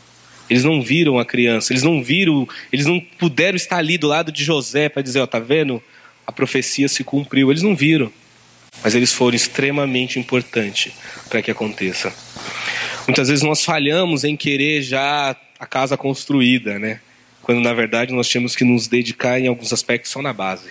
eles 0.50 0.64
não 0.64 0.82
viram 0.82 1.20
a 1.20 1.26
criança, 1.26 1.74
eles 1.74 1.84
não 1.84 2.02
viram, 2.02 2.48
eles 2.72 2.86
não 2.86 3.02
puderam 3.02 3.58
estar 3.58 3.76
ali 3.76 3.98
do 3.98 4.08
lado 4.08 4.32
de 4.32 4.46
José 4.46 4.88
para 4.88 5.02
dizer: 5.02 5.20
Ó, 5.20 5.28
tá 5.28 5.40
vendo? 5.40 5.84
A 6.26 6.32
profecia 6.32 6.88
se 6.88 7.04
cumpriu. 7.04 7.52
Eles 7.52 7.62
não 7.62 7.76
viram, 7.76 8.14
mas 8.82 8.96
eles 8.96 9.12
foram 9.12 9.36
extremamente 9.36 10.18
importantes 10.18 10.94
para 11.28 11.42
que 11.42 11.52
aconteça. 11.52 12.14
Muitas 13.06 13.28
vezes 13.28 13.44
nós 13.44 13.66
falhamos 13.66 14.24
em 14.24 14.38
querer 14.38 14.84
já 14.84 15.36
a 15.60 15.66
casa 15.66 15.98
construída, 15.98 16.80
né? 16.80 17.02
Quando 17.50 17.64
na 17.64 17.74
verdade 17.74 18.14
nós 18.14 18.30
temos 18.30 18.56
que 18.56 18.64
nos 18.64 18.88
dedicar 18.88 19.40
em 19.40 19.48
alguns 19.48 19.74
aspectos 19.74 20.12
só 20.12 20.22
na 20.22 20.32
base. 20.32 20.70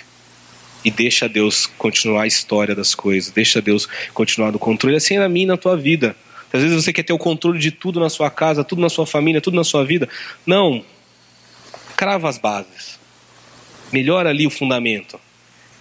E 0.84 0.92
deixa 0.92 1.28
Deus 1.28 1.66
continuar 1.66 2.22
a 2.22 2.26
história 2.28 2.72
das 2.72 2.94
coisas, 2.94 3.32
deixa 3.32 3.60
Deus 3.60 3.88
continuar 4.14 4.52
no 4.52 4.60
controle, 4.60 4.94
assim 4.94 5.16
é 5.16 5.18
na 5.18 5.28
minha 5.28 5.42
e 5.42 5.48
na 5.48 5.56
tua 5.56 5.76
vida. 5.76 6.14
Às 6.52 6.62
vezes 6.62 6.80
você 6.80 6.92
quer 6.92 7.02
ter 7.02 7.12
o 7.12 7.18
controle 7.18 7.58
de 7.58 7.72
tudo 7.72 7.98
na 7.98 8.08
sua 8.08 8.30
casa, 8.30 8.62
tudo 8.62 8.80
na 8.80 8.88
sua 8.88 9.04
família, 9.04 9.40
tudo 9.40 9.56
na 9.56 9.64
sua 9.64 9.84
vida. 9.84 10.08
Não. 10.46 10.84
Crava 11.96 12.28
as 12.28 12.38
bases. 12.38 12.96
Melhora 13.92 14.30
ali 14.30 14.46
o 14.46 14.50
fundamento. 14.50 15.18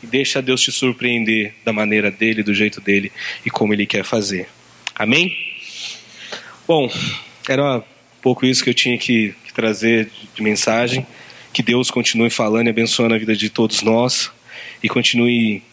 E 0.01 0.07
deixa 0.07 0.41
Deus 0.41 0.61
te 0.61 0.71
surpreender 0.71 1.53
da 1.63 1.71
maneira 1.71 2.09
dele, 2.09 2.41
do 2.41 2.55
jeito 2.55 2.81
dele 2.81 3.11
e 3.45 3.51
como 3.51 3.71
ele 3.71 3.85
quer 3.85 4.03
fazer. 4.03 4.49
Amém? 4.95 5.37
Bom, 6.67 6.91
era 7.47 7.77
um 7.77 7.83
pouco 8.19 8.47
isso 8.47 8.63
que 8.63 8.71
eu 8.71 8.73
tinha 8.73 8.97
que 8.97 9.35
trazer 9.57 10.11
de 10.35 10.41
mensagem. 10.43 11.05
Que 11.51 11.63
Deus 11.63 11.89
continue 11.89 12.29
falando 12.29 12.67
e 12.67 12.69
abençoando 12.69 13.15
a 13.15 13.17
vida 13.17 13.35
de 13.35 13.49
todos 13.49 13.81
nós 13.81 14.29
e 14.83 14.87
continue 14.87 15.63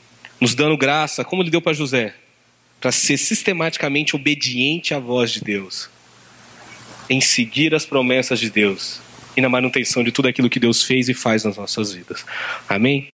nos 0.41 0.55
dando 0.55 0.77
graça, 0.77 1.23
como 1.23 1.43
ele 1.43 1.51
deu 1.51 1.61
para 1.61 1.75
José, 1.75 2.15
para 2.81 2.91
ser 2.91 3.19
sistematicamente 3.19 4.17
obediente 4.17 4.95
à 4.95 4.99
voz 4.99 5.31
de 5.31 5.41
Deus, 5.41 5.91
em 7.11 7.21
seguir 7.21 7.75
as 7.75 7.85
promessas 7.85 8.41
de 8.41 8.49
Deus 8.49 9.01
e 9.37 9.43
na 9.43 9.49
manutenção 9.51 10.03
de 10.03 10.11
tudo 10.11 10.29
aquilo 10.29 10.49
que 10.49 10.59
Deus 10.59 10.83
fez 10.83 11.09
e 11.11 11.15
faz 11.15 11.45
nas 11.45 11.57
nossas 11.59 11.93
vidas. 11.93 12.25
Amém? 12.67 13.09